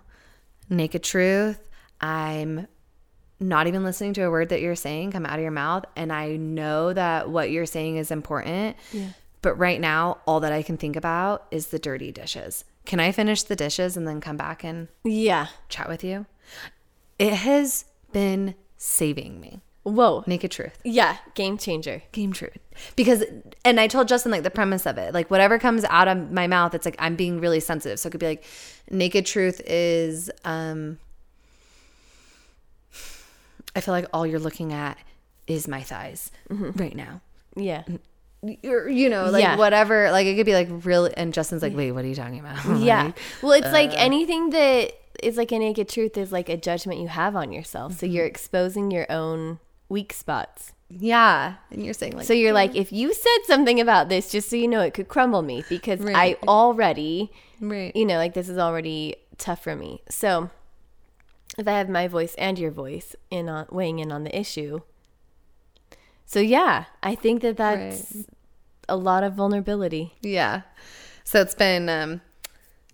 Naked 0.69 1.03
truth, 1.03 1.59
I'm 2.01 2.67
not 3.39 3.67
even 3.67 3.83
listening 3.83 4.13
to 4.13 4.21
a 4.23 4.31
word 4.31 4.49
that 4.49 4.61
you're 4.61 4.75
saying 4.75 5.11
come 5.11 5.25
out 5.25 5.35
of 5.37 5.41
your 5.41 5.51
mouth. 5.51 5.85
And 5.95 6.11
I 6.11 6.35
know 6.37 6.93
that 6.93 7.29
what 7.29 7.51
you're 7.51 7.65
saying 7.65 7.97
is 7.97 8.11
important. 8.11 8.77
Yeah. 8.91 9.09
But 9.41 9.55
right 9.55 9.79
now, 9.79 10.19
all 10.25 10.39
that 10.39 10.51
I 10.53 10.63
can 10.63 10.77
think 10.77 10.95
about 10.95 11.45
is 11.51 11.67
the 11.67 11.77
dirty 11.79 12.11
dishes. 12.11 12.65
Can 12.85 12.99
I 12.99 13.11
finish 13.11 13.43
the 13.43 13.55
dishes 13.55 13.95
and 13.97 14.07
then 14.07 14.21
come 14.21 14.37
back 14.37 14.63
and 14.63 14.87
Yeah. 15.03 15.47
chat 15.69 15.87
with 15.89 16.03
you? 16.03 16.25
It 17.19 17.33
has 17.33 17.85
been 18.11 18.55
saving 18.77 19.39
me. 19.39 19.61
Whoa. 19.85 20.23
Naked 20.25 20.49
truth. 20.51 20.77
Yeah. 20.83 21.17
Game 21.35 21.57
changer. 21.59 22.01
Game 22.11 22.33
truth. 22.33 22.57
Because, 22.95 23.23
and 23.63 23.79
I 23.79 23.87
told 23.87 24.07
Justin 24.07 24.31
like 24.31 24.41
the 24.43 24.49
premise 24.49 24.85
of 24.87 24.97
it, 24.97 25.13
like 25.13 25.29
whatever 25.29 25.59
comes 25.59 25.83
out 25.85 26.07
of 26.07 26.31
my 26.31 26.47
mouth, 26.47 26.73
it's 26.73 26.85
like 26.85 26.95
I'm 26.99 27.15
being 27.15 27.39
really 27.39 27.59
sensitive. 27.59 27.99
So 27.99 28.07
it 28.07 28.11
could 28.11 28.19
be 28.19 28.25
like, 28.25 28.43
naked 28.89 29.25
truth 29.27 29.61
is, 29.65 30.31
um, 30.43 30.97
I 33.75 33.81
feel 33.81 33.93
like 33.93 34.05
all 34.13 34.25
you're 34.25 34.39
looking 34.39 34.73
at 34.73 34.97
is 35.47 35.67
my 35.67 35.81
thighs 35.81 36.31
right 36.49 36.95
now. 36.95 37.21
Yeah. 37.55 37.83
You're, 38.61 38.89
you 38.89 39.09
know, 39.09 39.29
like 39.29 39.43
Yeah. 39.43 39.55
whatever, 39.57 40.11
like 40.11 40.25
it 40.27 40.35
could 40.35 40.45
be 40.45 40.53
like 40.53 40.69
really, 40.83 41.15
and 41.15 41.33
Justin's 41.33 41.61
like, 41.61 41.75
wait, 41.75 41.91
what 41.91 42.05
are 42.05 42.07
you 42.07 42.15
talking 42.15 42.39
about? 42.39 42.63
Yeah. 42.79 43.03
Like, 43.05 43.17
Well, 43.41 43.51
it's 43.51 43.71
like 43.71 43.91
uh, 43.91 43.95
anything 43.97 44.49
that 44.51 44.93
is 45.21 45.37
like 45.37 45.51
a 45.51 45.59
naked 45.59 45.89
truth 45.89 46.17
is 46.17 46.31
like 46.31 46.49
a 46.49 46.57
judgment 46.57 46.99
you 47.01 47.07
have 47.07 47.35
on 47.35 47.51
yourself. 47.51 47.93
So 47.99 48.05
Mm-hmm. 48.05 48.15
you're 48.15 48.25
exposing 48.25 48.91
your 48.91 49.05
own 49.11 49.59
weak 49.95 50.11
spots. 50.13 50.73
yeah. 50.89 51.55
And 51.71 51.83
you're 51.83 51.93
saying 52.01 52.15
like, 52.17 52.27
So 52.27 52.33
you're 52.33 52.53
like, 52.61 52.75
if 52.75 52.89
you 52.91 53.07
said 53.13 53.39
something 53.51 53.79
about 53.79 54.09
this, 54.09 54.31
just 54.35 54.49
so 54.49 54.55
you 54.55 54.67
know, 54.67 54.81
it 54.81 54.93
could 54.93 55.07
crumble 55.15 55.41
me 55.51 55.57
because 55.75 55.99
Right. 55.99 56.37
I 56.41 56.47
already, 56.47 57.31
right. 57.59 57.91
you 57.95 58.05
know, 58.05 58.17
like 58.23 58.33
this 58.33 58.49
is 58.49 58.57
already 58.57 59.15
tough 59.37 59.61
for 59.63 59.75
me. 59.75 59.91
So 60.09 60.49
if 61.57 61.65
I 61.67 61.71
have 61.79 61.89
my 61.89 62.07
voice 62.07 62.35
and 62.47 62.59
your 62.59 62.71
voice 62.71 63.15
in 63.37 63.49
on 63.49 63.65
weighing 63.71 63.99
in 63.99 64.11
on 64.11 64.23
the 64.27 64.35
issue. 64.43 64.81
So 66.25 66.39
yeah, 66.39 66.85
I 67.03 67.15
think 67.15 67.41
that 67.41 67.57
that's 67.57 68.25
a 68.89 68.95
lot 68.97 69.23
of 69.23 69.33
vulnerability. 69.33 70.13
Yeah. 70.21 70.61
So 71.23 71.41
it's 71.41 71.55
been 71.55 71.89
um 71.89 72.21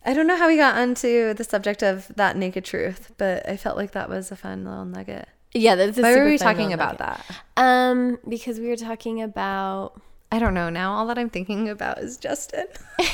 I 0.06 0.14
don't 0.16 0.28
know 0.28 0.38
how 0.38 0.47
we 0.47 0.58
got 0.58 0.78
onto 0.78 1.34
the 1.34 1.43
subject 1.43 1.84
of 1.84 1.95
that 2.16 2.36
naked 2.36 2.66
truth, 2.66 3.12
but 3.18 3.47
I 3.47 3.56
felt 3.58 3.78
like 3.78 3.91
that 3.91 4.10
was 4.10 4.32
a 4.32 4.36
fun 4.36 4.64
little 4.66 4.86
nugget. 4.86 5.28
Yeah, 5.54 5.76
that's 5.76 5.97
a 5.97 6.02
Why 6.02 6.16
were 6.16 6.26
we 6.26 6.38
talking 6.38 6.72
about 6.74 6.97
that? 6.99 7.26
Um, 7.58 8.18
because 8.28 8.60
we 8.60 8.68
were 8.68 8.76
talking 8.78 9.22
about 9.22 9.99
I 10.32 10.39
don't 10.39 10.54
know. 10.54 10.70
Now 10.70 10.93
all 10.93 11.08
that 11.08 11.18
I'm 11.18 11.30
thinking 11.30 11.68
about 11.70 11.97
is 11.99 12.18
Justin. 12.18 12.68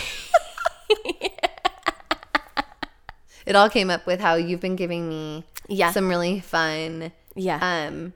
it 3.46 3.56
all 3.56 3.70
came 3.70 3.90
up 3.90 4.06
with 4.06 4.20
how 4.20 4.36
you've 4.36 4.60
been 4.60 4.76
giving 4.76 5.08
me 5.10 5.46
Yeah. 5.68 5.92
some 5.92 6.10
really 6.10 6.40
fun 6.40 7.12
yeah. 7.36 7.88
um 7.88 8.14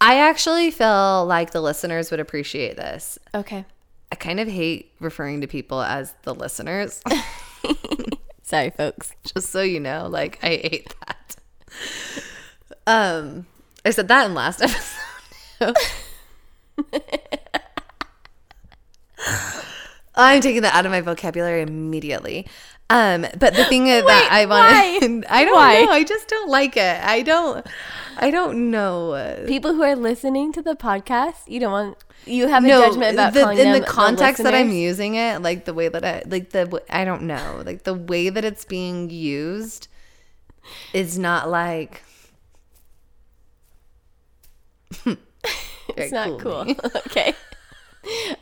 I 0.00 0.18
actually 0.18 0.70
feel 0.70 1.26
like 1.26 1.50
the 1.50 1.60
listeners 1.60 2.10
would 2.10 2.20
appreciate 2.20 2.76
this. 2.76 3.18
okay. 3.34 3.64
I 4.10 4.16
kind 4.16 4.40
of 4.40 4.48
hate 4.48 4.92
referring 4.98 5.40
to 5.42 5.46
people 5.46 5.82
as 5.82 6.14
the 6.22 6.34
listeners. 6.34 7.02
Sorry, 8.42 8.70
folks. 8.70 9.12
just 9.24 9.50
so 9.50 9.62
you 9.62 9.78
know 9.78 10.08
like 10.10 10.38
i 10.42 10.48
hate 10.48 10.94
that 11.06 11.36
um 12.90 13.46
i 13.84 13.90
said 13.90 14.08
that 14.08 14.26
in 14.26 14.34
last 14.34 14.62
episode. 15.60 15.76
I'm 20.14 20.40
taking 20.40 20.62
that 20.62 20.74
out 20.74 20.86
of 20.86 20.92
my 20.92 21.00
vocabulary 21.00 21.62
immediately. 21.62 22.46
Um 22.88 23.26
but 23.38 23.54
the 23.54 23.64
thing 23.66 23.86
is 23.86 24.02
that 24.04 24.28
i 24.32 24.46
want 24.46 24.72
i 25.30 25.44
don't 25.44 25.54
Why? 25.54 25.84
know. 25.84 25.92
I 25.92 26.04
just 26.04 26.28
don't 26.28 26.48
like 26.48 26.76
it. 26.76 27.02
I 27.02 27.22
don't 27.22 27.66
i 28.18 28.30
don't 28.30 28.70
know. 28.70 29.44
People 29.46 29.74
who 29.74 29.82
are 29.82 29.96
listening 29.96 30.52
to 30.54 30.62
the 30.62 30.74
podcast, 30.74 31.46
you 31.46 31.60
don't 31.60 31.72
want 31.72 32.04
you 32.26 32.48
have 32.48 32.64
a 32.64 32.68
no, 32.68 32.80
judgment 32.82 33.14
about 33.14 33.32
the, 33.32 33.50
in 33.50 33.72
the 33.72 33.86
context 33.86 34.42
that 34.42 34.54
I'm 34.54 34.70
using 34.70 35.14
it, 35.14 35.40
like 35.42 35.64
the 35.64 35.74
way 35.74 35.88
that 35.88 36.04
I, 36.04 36.22
like 36.26 36.50
the, 36.50 36.82
I 36.90 37.04
don't 37.04 37.22
know, 37.22 37.62
like 37.64 37.84
the 37.84 37.94
way 37.94 38.28
that 38.28 38.44
it's 38.44 38.64
being 38.64 39.10
used 39.10 39.88
is 40.92 41.18
not 41.18 41.48
like. 41.48 42.02
It's 45.96 46.12
not 46.12 46.38
cool. 46.40 46.66
okay. 47.06 47.34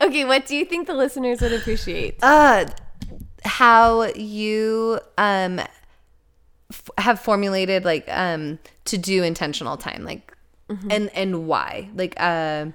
Okay, 0.01 0.25
what 0.25 0.45
do 0.45 0.55
you 0.55 0.65
think 0.65 0.87
the 0.87 0.93
listeners 0.93 1.41
would 1.41 1.53
appreciate? 1.53 2.17
Uh, 2.21 2.65
how 3.43 4.03
you 4.15 4.99
um 5.17 5.59
f- 6.71 6.89
have 6.97 7.19
formulated 7.19 7.83
like 7.85 8.05
um 8.09 8.59
to 8.85 8.97
do 8.97 9.23
intentional 9.23 9.77
time, 9.77 10.03
like, 10.03 10.33
Mm-hmm. 10.69 10.91
and 10.91 11.09
and 11.15 11.47
why, 11.47 11.89
like 11.95 12.13
uh. 12.17 12.67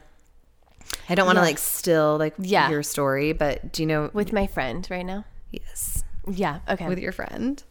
I 1.08 1.14
don't 1.14 1.26
want 1.26 1.36
to 1.36 1.40
Yeah. 1.42 1.46
like 1.46 1.58
still 1.58 2.16
like 2.18 2.34
Yeah. 2.38 2.68
your 2.70 2.82
story, 2.82 3.32
but 3.32 3.72
do 3.72 3.82
you 3.82 3.86
know? 3.86 4.10
With 4.12 4.32
my 4.32 4.46
friend 4.46 4.86
right 4.90 5.04
now? 5.06 5.24
yes, 5.50 6.02
Yeah. 6.28 6.58
Okay. 6.68 6.88
with 6.88 6.98
your 6.98 7.12
friend. 7.12 7.62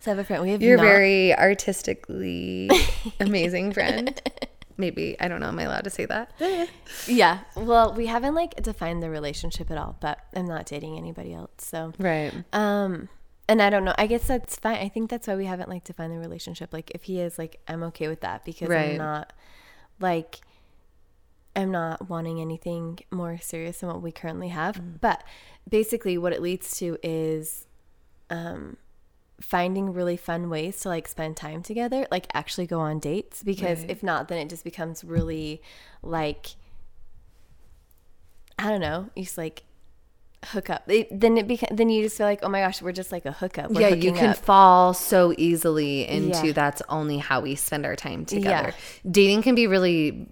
so 0.00 0.10
I 0.10 0.14
have 0.14 0.18
a 0.20 0.24
friend. 0.24 0.42
We 0.42 0.50
have 0.50 0.62
You're 0.62 0.76
not- 0.76 0.84
very 0.84 1.34
artistically 1.36 2.70
amazing 3.20 3.72
friend. 3.72 4.20
Maybe 4.76 5.16
I 5.20 5.28
don't 5.28 5.40
know. 5.40 5.48
Am 5.48 5.58
I 5.58 5.64
allowed 5.64 5.84
to 5.84 5.90
say 5.90 6.06
that? 6.06 6.32
Yeah. 7.06 7.40
Well, 7.54 7.92
we 7.94 8.06
haven't 8.06 8.34
like 8.34 8.54
defined 8.62 9.02
the 9.02 9.10
relationship 9.10 9.70
at 9.70 9.78
all, 9.78 9.96
but 10.00 10.18
I'm 10.34 10.46
not 10.46 10.66
dating 10.66 10.96
anybody 10.96 11.32
else. 11.34 11.50
So 11.58 11.92
Right. 11.98 12.32
Um, 12.52 13.08
and 13.48 13.60
I 13.60 13.68
don't 13.70 13.84
know. 13.84 13.94
I 13.98 14.06
guess 14.06 14.26
that's 14.26 14.56
fine. 14.56 14.76
I 14.76 14.88
think 14.88 15.10
that's 15.10 15.26
why 15.28 15.36
we 15.36 15.44
haven't 15.46 15.68
like 15.68 15.84
defined 15.84 16.12
the 16.12 16.18
relationship. 16.18 16.72
Like, 16.72 16.90
if 16.94 17.04
he 17.04 17.20
is 17.20 17.38
like, 17.38 17.60
I'm 17.68 17.82
okay 17.84 18.08
with 18.08 18.20
that 18.22 18.44
because 18.44 18.68
Right. 18.68 18.92
I'm 18.92 18.96
not 18.98 19.32
like, 20.00 20.40
I'm 21.54 21.70
not 21.70 22.08
wanting 22.08 22.40
anything 22.40 23.00
more 23.10 23.38
serious 23.38 23.80
than 23.80 23.90
what 23.90 24.02
we 24.02 24.12
currently 24.12 24.48
have. 24.48 24.76
Mm. 24.76 25.00
But 25.00 25.22
basically, 25.68 26.16
what 26.18 26.32
it 26.32 26.40
leads 26.42 26.76
to 26.78 26.96
is, 27.02 27.66
um, 28.30 28.76
finding 29.40 29.92
really 29.92 30.16
fun 30.16 30.48
ways 30.48 30.80
to 30.80 30.88
like 30.88 31.08
spend 31.08 31.36
time 31.36 31.62
together, 31.62 32.06
like 32.10 32.26
actually 32.34 32.66
go 32.66 32.80
on 32.80 32.98
dates. 33.00 33.42
Because 33.42 33.80
Right. 33.80 33.90
if 33.90 34.02
not, 34.02 34.28
then 34.28 34.38
it 34.38 34.48
just 34.48 34.64
becomes 34.64 35.02
really 35.04 35.60
like, 36.02 36.50
I 38.58 38.70
don't 38.70 38.80
know. 38.80 39.10
You 39.16 39.24
just 39.24 39.38
like 39.38 39.64
hook 40.46 40.70
up. 40.70 40.88
It, 40.90 41.08
then 41.20 41.36
it 41.38 41.48
beca- 41.48 41.76
then 41.76 41.88
you 41.88 42.02
just 42.02 42.16
feel 42.16 42.26
like, 42.26 42.40
oh 42.42 42.48
my 42.48 42.60
gosh, 42.60 42.80
we're 42.82 42.92
just 42.92 43.10
like 43.12 43.26
a 43.26 43.32
hookup. 43.32 43.70
We're 43.70 43.80
yeah, 43.80 43.88
you 43.88 44.12
can 44.12 44.30
up. 44.30 44.36
fall 44.36 44.94
so 44.94 45.34
easily 45.36 46.06
into 46.06 46.48
Yeah. 46.48 46.52
that's 46.52 46.82
only 46.88 47.18
how 47.18 47.40
we 47.40 47.54
spend 47.56 47.84
our 47.86 47.96
time 47.96 48.24
together. 48.26 48.72
Dating 49.10 49.42
can 49.42 49.54
be 49.54 49.66
really 49.66 50.28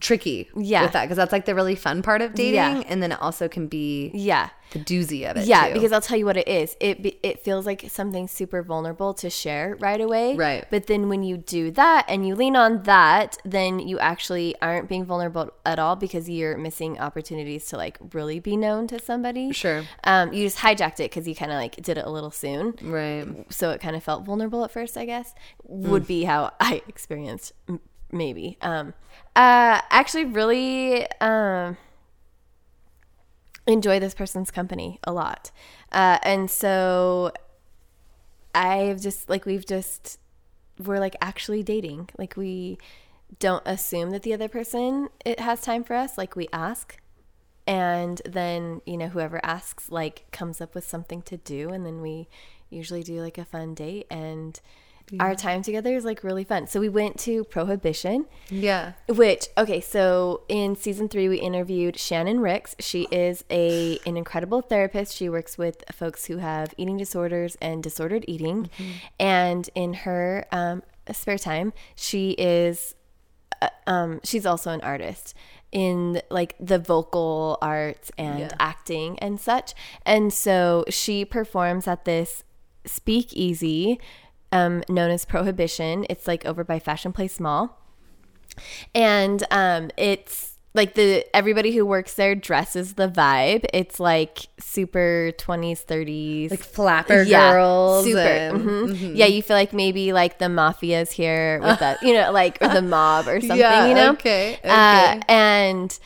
tricky 0.00 0.48
Yeah. 0.56 0.82
with 0.82 0.92
that 0.92 1.04
because 1.04 1.16
that's 1.16 1.32
like 1.32 1.44
the 1.44 1.54
really 1.54 1.74
fun 1.76 2.02
part 2.02 2.22
of 2.22 2.34
dating 2.34 2.54
Yeah. 2.54 2.82
and 2.88 3.02
then 3.02 3.12
it 3.12 3.20
also 3.20 3.48
can 3.48 3.66
be 3.68 4.10
Yeah. 4.14 4.48
the 4.72 4.78
doozy 4.78 5.28
of 5.28 5.36
it 5.36 5.46
Yeah, 5.46 5.68
too. 5.68 5.74
because 5.74 5.92
I'll 5.92 6.00
tell 6.00 6.16
you 6.16 6.24
what 6.24 6.36
it 6.36 6.46
is. 6.48 6.76
It 6.80 7.02
be- 7.02 7.18
it 7.22 7.40
feels 7.42 7.66
like 7.66 7.84
something 7.88 8.28
super 8.28 8.62
vulnerable 8.62 9.12
to 9.14 9.28
share 9.28 9.76
right 9.80 10.00
away. 10.00 10.36
Right. 10.36 10.64
But 10.70 10.86
then 10.86 11.08
when 11.08 11.22
you 11.24 11.36
do 11.36 11.70
that 11.72 12.04
and 12.08 12.26
you 12.26 12.34
lean 12.36 12.54
on 12.56 12.84
that, 12.84 13.36
then 13.44 13.80
you 13.80 13.98
actually 13.98 14.54
aren't 14.62 14.88
being 14.88 15.04
vulnerable 15.04 15.50
at 15.66 15.78
all 15.80 15.96
because 15.96 16.28
you're 16.30 16.56
missing 16.56 16.98
opportunities 17.00 17.66
to 17.66 17.76
like 17.76 17.98
really 18.12 18.38
be 18.38 18.56
known 18.56 18.86
to 18.88 18.98
somebody. 19.00 19.50
Sure. 19.52 19.82
Um, 20.04 20.32
you 20.32 20.44
just 20.44 20.58
hijacked 20.58 21.00
it 21.00 21.10
because 21.10 21.26
you 21.26 21.34
kind 21.34 21.50
of 21.50 21.56
like 21.56 21.76
did 21.76 21.98
it 21.98 22.06
a 22.06 22.10
little 22.10 22.30
soon. 22.30 22.74
right 22.82 23.26
so 23.50 23.70
it 23.70 23.80
kind 23.80 23.96
of 23.96 24.02
felt 24.04 24.24
vulnerable 24.24 24.64
at 24.64 24.70
first 24.70 24.96
i 24.96 25.04
guess 25.04 25.34
would 25.64 26.06
be 26.06 26.24
how 26.24 26.52
i 26.60 26.82
experienced 26.88 27.52
maybe. 28.12 28.56
Um 28.60 28.94
uh 29.36 29.80
actually 29.90 30.24
really 30.24 31.10
um 31.20 31.76
enjoy 33.66 34.00
this 34.00 34.14
person's 34.14 34.50
company 34.50 34.98
a 35.04 35.12
lot. 35.12 35.50
Uh 35.92 36.18
and 36.22 36.50
so 36.50 37.32
i've 38.52 39.00
just 39.00 39.30
like 39.30 39.46
we've 39.46 39.64
just 39.64 40.18
we're 40.78 40.98
like 40.98 41.16
actually 41.20 41.62
dating. 41.62 42.08
Like 42.18 42.36
we 42.36 42.78
don't 43.38 43.62
assume 43.66 44.10
that 44.10 44.22
the 44.22 44.34
other 44.34 44.48
person 44.48 45.08
it 45.24 45.40
has 45.40 45.60
time 45.60 45.84
for 45.84 45.94
us. 45.94 46.18
Like 46.18 46.36
we 46.36 46.48
ask. 46.52 46.98
And 47.66 48.20
then 48.24 48.80
you 48.86 48.96
know 48.96 49.08
whoever 49.08 49.44
asks 49.44 49.90
like 49.90 50.24
comes 50.32 50.60
up 50.60 50.74
with 50.74 50.84
something 50.84 51.22
to 51.22 51.36
do. 51.36 51.68
And 51.70 51.86
then 51.86 52.00
we 52.00 52.28
usually 52.68 53.02
do 53.02 53.20
like 53.20 53.38
a 53.38 53.44
fun 53.44 53.74
date. 53.74 54.06
And 54.10 54.60
our 55.18 55.34
time 55.34 55.62
together 55.62 55.94
is 55.96 56.04
like 56.04 56.22
really 56.22 56.44
fun. 56.44 56.66
So 56.66 56.78
we 56.78 56.88
went 56.88 57.18
to 57.20 57.42
prohibition. 57.44 58.26
Yeah. 58.48 58.92
Which 59.08 59.48
okay 59.58 59.80
so 59.80 60.42
in 60.48 60.76
season 60.76 61.08
three 61.08 61.28
we 61.28 61.38
interviewed 61.38 61.98
shannon 61.98 62.40
ricks. 62.40 62.76
She 62.78 63.08
is 63.10 63.44
a 63.50 63.98
an 64.06 64.16
incredible 64.16 64.60
therapist. 64.62 65.14
She 65.16 65.28
works 65.28 65.58
with 65.58 65.82
folks 65.92 66.26
who 66.26 66.36
have 66.36 66.74
eating 66.76 66.96
disorders 66.96 67.56
and 67.60 67.82
disordered 67.82 68.24
eating. 68.28 68.70
And 69.18 69.68
in 69.74 69.94
her 69.94 70.46
um, 70.52 70.82
spare 71.12 71.38
time 71.38 71.72
she 71.96 72.32
is 72.32 72.94
uh, 73.62 73.68
um, 73.86 74.20
she's 74.22 74.46
also 74.46 74.70
an 74.70 74.80
artist 74.82 75.34
in 75.72 76.20
like 76.30 76.54
the 76.58 76.78
vocal 76.78 77.56
arts 77.62 78.10
and 78.18 78.40
Yeah. 78.40 78.50
acting 78.58 79.18
and 79.20 79.40
such. 79.40 79.74
And 80.04 80.32
so 80.32 80.84
she 80.88 81.24
performs 81.24 81.86
at 81.86 82.04
this 82.04 82.42
speakeasy 82.86 84.00
um, 84.52 84.82
known 84.88 85.10
as 85.10 85.24
Prohibition. 85.24 86.06
It's 86.10 86.26
like 86.26 86.44
over 86.44 86.64
by 86.64 86.78
Fashion 86.78 87.12
Place 87.12 87.38
Mall. 87.40 87.76
And 88.94 89.44
um, 89.50 89.90
it's 89.96 90.48
like 90.74 90.94
the 90.94 91.24
everybody 91.34 91.72
who 91.74 91.84
works 91.84 92.14
there 92.14 92.34
dresses 92.34 92.94
the 92.94 93.08
vibe. 93.08 93.64
It's 93.72 93.98
like 93.98 94.46
super 94.60 95.32
20s, 95.38 95.84
30s. 95.84 96.50
like 96.50 96.60
flapper 96.62 97.24
girls 97.24 98.04
Super. 98.04 98.18
and- 98.20 98.60
mhm. 98.60 99.16
Yeah, 99.16 99.26
you 99.26 99.42
feel 99.42 99.56
like 99.56 99.72
maybe 99.72 100.12
like 100.12 100.38
the 100.38 100.46
mafia's 100.46 101.10
here 101.10 101.60
with 101.62 101.78
that, 101.80 102.02
you 102.02 102.14
know, 102.14 102.30
like 102.32 102.58
or 102.60 102.68
the 102.68 102.82
mob 102.96 103.26
or 103.26 103.40
something, 103.40 103.58
Yeah, 103.58 103.88
you 103.88 103.94
know? 103.94 104.10
okay, 104.12 104.58
Uh, 104.62 105.14
okay. 105.16 105.20
and 105.28 105.98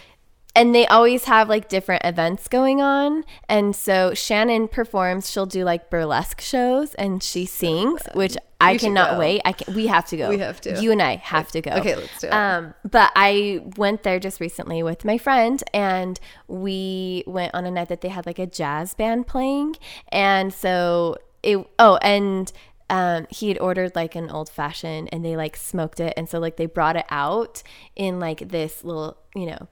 and 0.54 0.74
they 0.74 0.86
always 0.86 1.24
have 1.24 1.48
like 1.48 1.68
different 1.68 2.04
events 2.04 2.48
going 2.48 2.80
on. 2.80 3.24
And 3.48 3.74
so 3.74 4.14
Shannon 4.14 4.68
performs, 4.68 5.30
she'll 5.30 5.46
do 5.46 5.64
like 5.64 5.90
burlesque 5.90 6.40
shows 6.40 6.94
and 6.94 7.22
she 7.22 7.44
sings, 7.44 8.02
which 8.14 8.36
I 8.60 8.78
cannot 8.78 9.12
go. 9.12 9.18
wait. 9.18 9.42
I 9.44 9.52
can, 9.52 9.74
we 9.74 9.88
have 9.88 10.06
to 10.06 10.16
go. 10.16 10.28
We 10.28 10.38
have 10.38 10.60
to. 10.62 10.80
You 10.80 10.92
and 10.92 11.02
I 11.02 11.16
have 11.16 11.50
to 11.52 11.60
go. 11.60 11.72
Okay, 11.72 11.96
let's 11.96 12.20
do 12.20 12.28
it. 12.28 12.32
Um, 12.32 12.74
but 12.88 13.12
I 13.16 13.62
went 13.76 14.04
there 14.04 14.18
just 14.18 14.40
recently 14.40 14.82
with 14.82 15.04
my 15.04 15.18
friend, 15.18 15.62
and 15.74 16.18
we 16.48 17.24
went 17.26 17.54
on 17.54 17.66
a 17.66 17.70
night 17.70 17.88
that 17.88 18.00
they 18.00 18.08
had 18.08 18.26
like 18.26 18.38
a 18.38 18.46
jazz 18.46 18.94
band 18.94 19.26
playing, 19.26 19.76
and 20.10 20.52
so 20.52 21.16
it. 21.42 21.66
Oh, 21.78 21.96
and 21.96 22.50
um, 22.88 23.26
he 23.28 23.48
had 23.48 23.58
ordered 23.58 23.94
like 23.94 24.14
an 24.14 24.30
old 24.30 24.48
fashioned, 24.48 25.08
and 25.12 25.24
they 25.24 25.36
like 25.36 25.56
smoked 25.56 26.00
it, 26.00 26.14
and 26.16 26.28
so 26.28 26.38
like 26.38 26.56
they 26.56 26.66
brought 26.66 26.96
it 26.96 27.06
out 27.10 27.62
in 27.96 28.18
like 28.18 28.48
this 28.48 28.84
little, 28.84 29.18
you 29.34 29.46
know, 29.46 29.68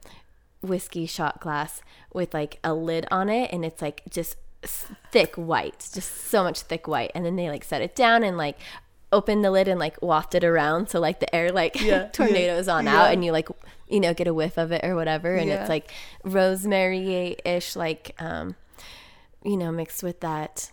whiskey 0.62 1.06
shot 1.06 1.40
glass 1.40 1.82
with 2.14 2.32
like 2.32 2.58
a 2.64 2.72
lid 2.74 3.06
on 3.10 3.28
it, 3.28 3.50
and 3.52 3.64
it's 3.64 3.82
like 3.82 4.02
just 4.10 4.36
thick 4.62 5.34
white, 5.34 5.88
just 5.92 6.28
so 6.28 6.42
much 6.44 6.60
thick 6.62 6.86
white, 6.86 7.10
and 7.14 7.24
then 7.26 7.36
they 7.36 7.48
like 7.50 7.64
set 7.64 7.82
it 7.82 7.94
down 7.96 8.22
and 8.22 8.36
like 8.36 8.56
open 9.10 9.42
the 9.42 9.50
lid 9.50 9.68
and 9.68 9.78
like 9.78 10.00
waft 10.00 10.34
it 10.34 10.42
around 10.42 10.88
so 10.88 10.98
like 10.98 11.20
the 11.20 11.34
air 11.34 11.50
like 11.52 11.78
Yeah, 11.82 12.06
tornadoes 12.12 12.66
on 12.66 12.86
yeah. 12.86 13.02
out 13.02 13.12
and 13.12 13.22
you 13.22 13.30
like 13.30 13.46
you 13.86 14.00
know 14.00 14.14
get 14.14 14.26
a 14.26 14.32
whiff 14.32 14.56
of 14.56 14.72
it 14.72 14.82
or 14.84 14.94
whatever. 14.96 15.34
And 15.34 15.48
Yeah. 15.50 15.60
it's 15.60 15.68
like 15.68 15.90
rosemary 16.24 17.36
ish 17.44 17.76
like 17.76 18.14
um 18.18 18.56
you 19.44 19.56
know 19.58 19.70
mixed 19.70 20.02
with 20.02 20.20
that 20.20 20.70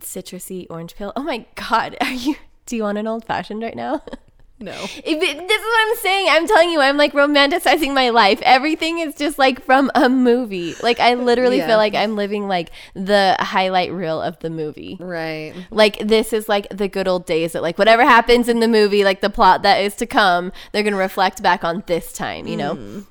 citrusy 0.00 0.66
orange 0.68 0.94
peel. 0.96 1.12
Oh 1.16 1.22
my 1.22 1.46
god. 1.54 1.96
Are 2.02 2.12
you 2.12 2.36
do 2.66 2.76
you 2.76 2.82
want 2.82 2.98
an 2.98 3.06
old 3.06 3.24
fashioned 3.24 3.62
right 3.62 3.74
now 3.76 4.02
no 4.60 4.72
it- 4.72 5.20
this 5.20 5.60
is 5.60 5.64
what 5.64 5.88
I'm 5.88 5.96
saying. 5.96 6.26
I'm 6.30 6.46
telling 6.46 6.70
you, 6.70 6.80
I'm 6.80 6.96
like 6.96 7.12
romanticizing 7.12 7.94
my 7.94 8.10
life. 8.10 8.40
Everything 8.42 8.98
is 8.98 9.14
just 9.14 9.38
like 9.38 9.62
from 9.64 9.90
a 9.94 10.08
movie. 10.08 10.74
Like 10.82 11.00
I 11.00 11.14
literally 11.14 11.58
Yeah. 11.58 11.66
feel 11.68 11.76
like 11.78 11.94
I'm 11.94 12.14
living 12.16 12.46
like 12.46 12.70
the 12.94 13.36
highlight 13.40 13.90
reel 13.92 14.20
of 14.20 14.38
the 14.40 14.50
movie. 14.50 14.96
right 15.00 15.54
Like 15.70 15.98
this 16.06 16.32
is 16.32 16.48
like 16.48 16.68
the 16.70 16.88
good 16.88 17.08
old 17.08 17.26
days 17.26 17.52
that 17.52 17.62
like 17.62 17.78
whatever 17.78 18.02
happens 18.04 18.48
in 18.48 18.60
the 18.60 18.68
movie, 18.68 19.02
like 19.02 19.20
the 19.22 19.30
plot 19.30 19.62
that 19.62 19.78
is 19.78 19.94
to 19.96 20.06
come, 20.06 20.52
they're 20.72 20.82
gonna 20.82 20.96
reflect 20.96 21.42
back 21.42 21.64
on 21.64 21.82
this 21.86 22.12
time, 22.12 22.46
you 22.46 22.56
know. 22.56 23.04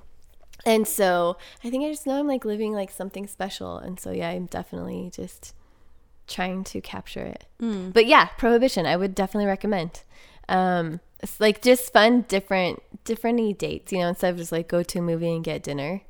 And 0.66 0.88
so 0.88 1.38
I 1.64 1.70
think 1.70 1.84
I 1.86 1.90
just 1.90 2.06
know 2.06 2.20
I'm 2.20 2.28
like 2.28 2.46
living 2.46 2.74
like 2.74 2.92
something 2.92 3.26
special, 3.28 3.78
and 3.78 4.00
so 4.00 4.12
yeah, 4.12 4.30
I'm 4.30 4.46
definitely 4.46 5.10
just 5.14 5.56
trying 6.28 6.64
to 6.66 6.80
capture 6.82 7.22
it. 7.26 7.46
But 7.60 8.06
yeah, 8.06 8.26
Prohibition, 8.38 8.86
I 8.86 8.96
would 8.98 9.16
definitely 9.16 9.48
recommend. 9.48 10.04
Um, 10.48 11.00
it's 11.22 11.40
like 11.40 11.62
just 11.62 11.92
fun, 11.94 12.26
different, 12.28 12.82
different 13.04 13.58
dates, 13.60 13.92
you 13.92 14.00
know, 14.00 14.10
instead 14.10 14.32
of 14.32 14.38
just 14.38 14.52
like 14.52 14.68
go 14.68 14.84
to 14.84 15.00
a 15.00 15.02
movie 15.02 15.34
and 15.34 15.44
get 15.44 15.64
dinner. 15.64 16.02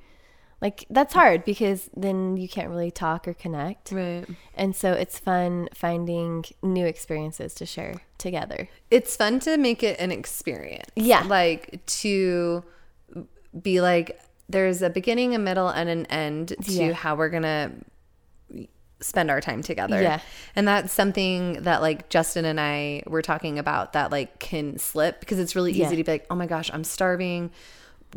Like 0.61 0.85
that's 0.89 1.13
hard 1.13 1.45
because 1.45 1.89
then 1.95 2.35
you 2.35 2.49
can't 2.49 2.69
really 2.69 2.91
talk 2.91 3.27
or 3.27 3.33
connect. 3.33 3.91
right 3.93 4.25
And 4.55 4.75
so 4.75 4.91
it's 4.91 5.17
fun 5.17 5.69
finding 5.73 6.43
new 6.61 6.85
experiences 6.85 7.53
to 7.55 7.65
share 7.65 8.01
together. 8.17 8.67
it's 8.91 9.15
fun 9.15 9.39
to 9.41 9.57
make 9.57 9.83
it 9.83 9.97
an 9.99 10.11
experience. 10.11 10.89
Yeah. 10.97 11.23
Like 11.23 11.79
to 12.01 12.65
be 13.61 13.79
like, 13.79 14.19
there's 14.49 14.81
a 14.81 14.89
beginning, 14.89 15.33
a 15.33 15.39
middle, 15.39 15.69
and 15.69 15.87
an 15.89 16.05
end 16.07 16.49
to 16.65 16.71
Yeah. 16.71 16.91
how 16.93 17.15
we're 17.15 17.29
going 17.29 17.43
to 17.43 17.71
spend 19.01 19.31
our 19.31 19.39
time 19.41 19.61
together. 19.61 20.01
Yeah. 20.01 20.19
And 20.55 20.67
that's 20.67 20.91
something 20.93 21.53
that 21.63 21.81
like 21.81 22.09
Justin 22.09 22.45
and 22.45 22.59
I 22.59 23.03
were 23.07 23.21
talking 23.21 23.57
about 23.57 23.93
that 23.93 24.11
like 24.11 24.39
can 24.39 24.77
slip 24.77 25.19
because 25.21 25.39
it's 25.39 25.55
really 25.55 25.71
easy 25.71 25.79
Yeah. 25.81 25.89
to 25.91 26.03
be 26.03 26.11
like, 26.11 26.25
oh 26.29 26.35
my 26.35 26.45
gosh, 26.47 26.69
I'm 26.73 26.83
starving. 26.83 27.49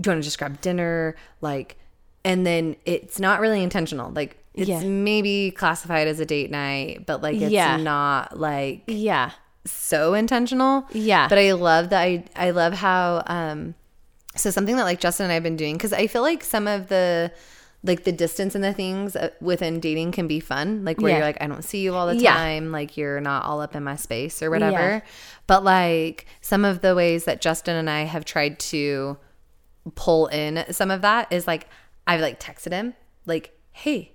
Do 0.00 0.08
you 0.08 0.12
want 0.14 0.22
to 0.22 0.26
just 0.26 0.38
grab 0.38 0.60
dinner? 0.60 1.14
Like, 1.40 1.76
and 2.24 2.46
then 2.46 2.76
it's 2.84 3.18
not 3.20 3.40
really 3.40 3.62
intentional. 3.62 4.10
Like, 4.10 4.38
it's 4.54 4.68
Yeah. 4.68 4.82
maybe 4.82 5.50
classified 5.52 6.08
as 6.08 6.18
a 6.20 6.26
date 6.26 6.50
night, 6.50 7.06
but 7.06 7.22
like 7.22 7.36
it's 7.40 7.52
Yeah. 7.52 7.76
not 7.76 8.38
like 8.38 8.82
Yeah. 8.86 9.30
so 9.64 10.14
intentional. 10.14 10.84
Yeah. 10.92 11.28
But 11.28 11.38
I 11.38 11.52
love 11.52 11.90
that 11.90 12.02
I 12.02 12.24
I 12.36 12.50
love 12.50 12.74
how 12.74 13.22
um 13.26 13.74
so 14.34 14.50
something 14.50 14.76
that 14.76 14.84
like 14.84 14.98
Justin 15.00 15.24
and 15.24 15.32
I've 15.32 15.42
been 15.42 15.56
doing 15.56 15.78
cuz 15.78 15.92
I 15.92 16.06
feel 16.06 16.22
like 16.22 16.42
some 16.42 16.66
of 16.66 16.88
the 16.88 17.30
like 17.84 18.04
the 18.04 18.12
distance 18.12 18.54
and 18.54 18.62
the 18.62 18.72
things 18.72 19.16
uh, 19.16 19.30
within 19.40 19.80
dating 19.80 20.12
can 20.12 20.28
be 20.28 20.38
fun 20.38 20.84
like 20.84 21.00
where 21.00 21.10
Yeah. 21.10 21.16
you're 21.18 21.26
like 21.26 21.38
I 21.42 21.46
don't 21.48 21.64
see 21.64 21.80
you 21.82 21.94
all 21.94 22.06
the 22.06 22.16
Yeah. 22.16 22.34
time 22.34 22.70
like 22.70 22.96
you're 22.96 23.20
not 23.20 23.44
all 23.44 23.60
up 23.60 23.74
in 23.74 23.82
my 23.82 23.96
space 23.96 24.40
or 24.42 24.50
whatever. 24.50 25.02
But 25.48 25.64
like 25.64 26.26
some 26.40 26.64
of 26.64 26.80
the 26.80 26.94
ways 26.94 27.24
that 27.24 27.40
Justin 27.40 27.74
and 27.76 27.90
I 27.90 28.02
have 28.04 28.24
tried 28.24 28.58
to 28.60 29.16
pull 29.96 30.28
in 30.28 30.64
some 30.72 30.90
of 30.92 31.02
that 31.02 31.32
is 31.32 31.46
like 31.46 31.66
I've 32.06 32.20
like 32.20 32.38
texted 32.38 32.70
him 32.72 32.94
like 33.26 33.52
hey 33.72 34.12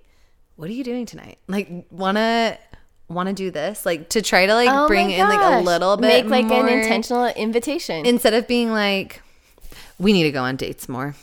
what 0.56 0.68
are 0.70 0.72
you 0.72 0.82
doing 0.82 1.04
tonight? 1.06 1.38
Like 1.46 1.68
wanna 1.90 2.58
wanna 3.08 3.32
do 3.34 3.50
this? 3.50 3.84
Like 3.86 4.08
to 4.10 4.22
try 4.22 4.46
to 4.46 4.54
like 4.54 4.70
Oh 4.72 4.88
bring 4.88 5.10
in 5.10 5.20
like 5.28 5.40
a 5.40 5.60
little 5.62 5.96
bit 5.98 6.24
Make 6.26 6.30
like 6.30 6.46
more 6.46 6.66
an 6.66 6.78
intentional 6.80 7.26
invitation. 7.26 8.06
instead 8.06 8.32
of 8.34 8.48
being 8.48 8.70
like 8.72 9.22
we 9.98 10.12
need 10.14 10.22
to 10.24 10.32
go 10.32 10.42
on 10.42 10.56
dates 10.56 10.88
more. 10.88 11.14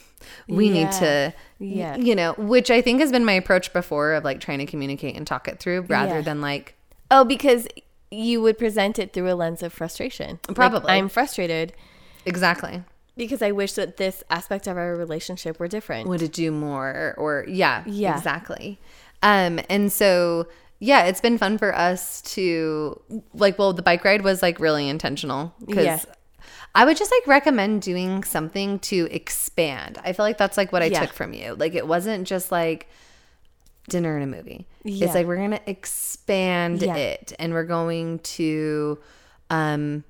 We 0.47 0.69
need 0.69 0.91
to 0.93 1.33
Yeah. 1.59 1.95
you 1.97 2.15
know 2.15 2.33
which 2.33 2.69
i 2.69 2.81
think 2.81 2.99
has 2.99 3.11
been 3.11 3.23
my 3.25 3.31
approach 3.33 3.71
before 3.73 4.13
of 4.13 4.23
like 4.23 4.39
trying 4.41 4.59
to 4.59 4.65
communicate 4.65 5.15
and 5.15 5.25
talk 5.25 5.47
it 5.47 5.59
through 5.59 5.81
rather 5.81 6.15
Yeah. 6.15 6.21
than 6.21 6.41
like 6.41 6.75
oh, 7.11 7.23
because 7.23 7.67
you 8.11 8.41
would 8.41 8.57
present 8.57 8.97
it 8.99 9.13
through 9.13 9.31
a 9.31 9.35
lens 9.35 9.61
of 9.63 9.73
frustration. 9.73 10.39
Like, 10.47 10.55
Probably. 10.55 10.89
I'm 10.91 11.07
frustrated 11.09 11.73
exactly 12.25 12.83
because 13.17 13.41
I 13.41 13.51
wish 13.51 13.73
that 13.73 13.97
this 13.97 14.23
aspect 14.29 14.67
of 14.67 14.77
our 14.77 14.95
relationship 14.95 15.59
were 15.59 15.67
different. 15.67 16.07
would 16.09 16.21
it 16.21 16.33
do 16.33 16.51
more 16.51 17.13
or 17.17 17.45
yeah 17.47 17.83
Yeah. 17.85 18.17
exactly 18.17 18.79
um 19.23 19.59
and 19.69 19.91
so 19.91 20.47
yeah 20.79 21.03
it's 21.05 21.21
been 21.21 21.37
fun 21.37 21.57
for 21.57 21.73
us 21.75 22.21
to 22.23 22.99
like 23.33 23.57
well 23.57 23.71
the 23.73 23.81
bike 23.81 24.03
ride 24.03 24.21
was 24.23 24.41
like 24.41 24.59
really 24.59 24.87
intentional 24.89 25.53
because 25.65 25.85
Yeah. 25.85 25.99
I 26.73 26.85
would 26.85 26.97
just 26.97 27.11
like 27.11 27.27
recommend 27.27 27.81
doing 27.81 28.23
something 28.23 28.79
to 28.79 29.07
expand. 29.11 29.99
I 30.03 30.13
feel 30.13 30.25
like 30.25 30.37
that's 30.37 30.57
like 30.57 30.71
what 30.71 30.81
I 30.81 30.85
Yeah. 30.85 31.01
took 31.01 31.13
from 31.13 31.33
you. 31.33 31.55
Like 31.55 31.73
it 31.75 31.87
wasn't 31.87 32.27
just 32.27 32.51
like 32.51 32.89
dinner 33.89 34.15
and 34.17 34.23
a 34.23 34.37
movie. 34.37 34.67
Yeah. 34.83 35.05
It's 35.05 35.15
like 35.15 35.27
we're 35.27 35.37
gonna 35.37 35.61
expand 35.65 36.81
Yeah. 36.81 36.95
it 36.95 37.33
and 37.39 37.53
we're 37.53 37.63
going 37.65 38.19
to 38.19 38.99
um 39.49 40.03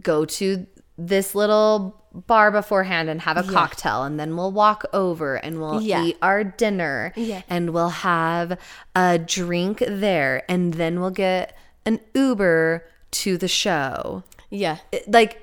go 0.00 0.24
to 0.24 0.66
this 0.96 1.34
little 1.34 2.00
bar 2.12 2.50
beforehand 2.52 3.08
and 3.10 3.20
have 3.22 3.36
a 3.36 3.42
cocktail 3.42 4.04
and 4.04 4.18
then 4.20 4.36
we'll 4.36 4.52
walk 4.52 4.84
over 4.92 5.34
and 5.36 5.60
we'll 5.60 5.80
Yeah. 5.82 6.04
eat 6.04 6.16
our 6.22 6.44
dinner 6.44 7.12
Yeah. 7.16 7.42
and 7.48 7.70
we'll 7.70 7.88
have 7.88 8.56
a 8.94 9.18
drink 9.18 9.82
there 9.86 10.42
and 10.48 10.74
then 10.74 11.00
we'll 11.00 11.10
get 11.10 11.56
an 11.84 11.98
Uber 12.14 12.86
to 13.22 13.36
the 13.38 13.48
show. 13.48 14.22
Yeah. 14.50 14.78
It- 14.92 15.10
like 15.10 15.40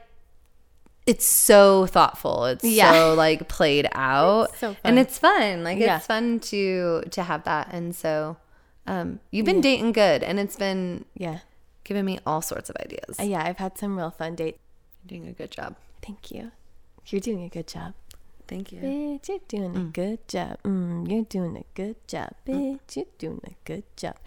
it's 1.07 1.25
so 1.25 1.87
thoughtful. 1.87 2.45
It's 2.45 2.63
Yeah. 2.63 2.91
so 2.91 3.13
like 3.15 3.47
played 3.49 3.87
out. 3.93 4.55
so 4.57 4.75
And 4.83 4.99
it's 4.99 5.17
fun. 5.17 5.63
Like 5.63 5.77
Yeah. 5.79 5.97
it's 5.97 6.05
fun 6.07 6.39
to 6.51 7.03
to 7.11 7.23
have 7.23 7.43
that. 7.45 7.69
And 7.71 7.95
so 7.95 8.37
um 8.87 9.19
you've 9.31 9.45
been 9.45 9.61
dating 9.61 9.91
good 9.93 10.23
and 10.23 10.39
it's 10.39 10.55
been 10.55 11.05
Yeah. 11.15 11.39
giving 11.83 12.05
me 12.05 12.19
all 12.25 12.41
sorts 12.41 12.69
of 12.69 12.75
ideas. 12.77 13.19
Uh, 13.19 13.23
Yeah, 13.23 13.43
I've 13.43 13.57
had 13.57 13.77
some 13.77 13.97
real 13.97 14.11
fun 14.11 14.35
dates. 14.35 14.59
You're 15.03 15.19
doing 15.19 15.27
a 15.29 15.33
good 15.33 15.51
job. 15.51 15.75
Thank 16.01 16.31
you. 16.31 16.51
You're 17.07 17.21
doing 17.21 17.43
a 17.43 17.49
good 17.49 17.67
job. 17.67 17.93
Thank 18.51 18.73
you. 18.73 18.79
Bitch, 18.81 19.29
you're 19.29 19.39
doing 19.47 19.77
a 19.77 19.83
good 19.85 20.27
job. 20.27 20.57
Mm, 20.63 21.09
you're 21.09 21.23
doing 21.23 21.55
a 21.55 21.63
good 21.73 21.95
job. 22.05 22.31
Bitch, 22.45 22.97
you're 22.97 23.05
doing 23.17 23.39
a 23.45 23.55
good 23.63 23.85
job. 23.95 24.17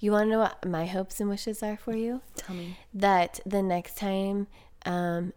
You 0.00 0.12
want 0.12 0.24
to 0.24 0.30
know 0.30 0.38
what 0.38 0.66
my 0.66 0.86
hopes 0.86 1.20
and 1.20 1.28
wishes 1.28 1.62
are 1.62 1.76
for 1.76 1.94
you? 1.94 2.22
Tell 2.34 2.56
me. 2.56 2.78
That 2.94 3.40
the 3.44 3.62
next 3.62 3.98
time, 3.98 4.46
um, 4.86 5.34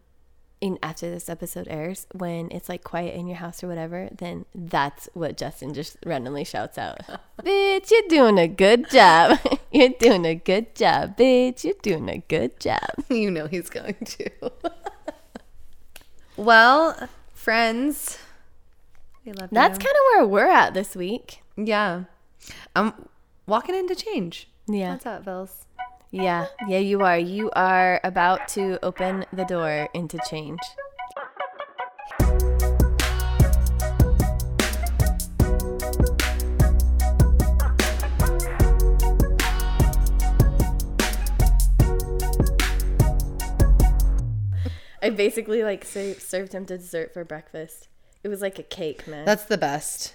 in 0.61 0.79
after 0.81 1.11
this 1.11 1.27
episode 1.27 1.67
airs, 1.69 2.07
when 2.13 2.49
it's 2.51 2.69
like 2.69 2.85
quiet 2.85 3.15
in 3.15 3.27
your 3.27 3.35
house 3.35 3.65
or 3.65 3.67
whatever, 3.67 4.07
then 4.17 4.45
that's 4.55 5.09
what 5.13 5.35
Justin 5.35 5.73
just 5.73 5.97
randomly 6.05 6.45
shouts 6.45 6.77
out. 6.77 7.01
bitch, 7.43 7.91
you're 7.91 8.07
doing 8.07 8.37
a 8.39 8.47
good 8.47 8.89
job. 8.89 9.39
you're 9.73 9.89
doing 9.89 10.25
a 10.25 10.35
good 10.35 10.73
job. 10.73 11.17
Bitch, 11.17 11.65
you're 11.65 11.73
doing 11.81 12.07
a 12.07 12.19
good 12.19 12.61
job. 12.61 12.79
You 13.09 13.29
know 13.29 13.47
he's 13.47 13.69
going 13.69 13.95
to. 13.95 14.29
well, 16.37 17.09
friends, 17.33 18.19
we 19.27 19.33
love 19.33 19.49
That's 19.51 19.77
kind 19.77 19.93
of 19.93 20.01
where 20.15 20.25
we're 20.27 20.49
at 20.49 20.73
this 20.73 20.95
week. 20.95 21.43
yeah. 21.57 22.05
I'm 22.75 22.93
walking 23.45 23.75
into 23.75 23.93
change. 23.95 24.49
Yeah. 24.69 24.91
What's 24.91 25.05
up, 25.05 25.25
Vils? 25.25 25.65
Yeah, 26.11 26.47
yeah, 26.67 26.79
you 26.79 27.01
are. 27.01 27.17
You 27.19 27.51
are 27.51 27.99
about 28.03 28.47
to 28.49 28.79
open 28.81 29.25
the 29.33 29.43
door 29.43 29.89
into 29.93 30.17
change. 30.29 30.59
I 45.01 45.09
basically 45.09 45.63
like 45.63 45.85
ser- 45.85 46.19
served 46.19 46.53
him 46.53 46.65
dessert 46.65 47.13
for 47.13 47.23
breakfast. 47.23 47.87
It 48.27 48.29
was 48.29 48.41
like 48.41 48.59
a 48.59 48.63
cake, 48.63 49.07
man. 49.07 49.23
That's 49.23 49.45
the 49.45 49.57
best. 49.57 50.13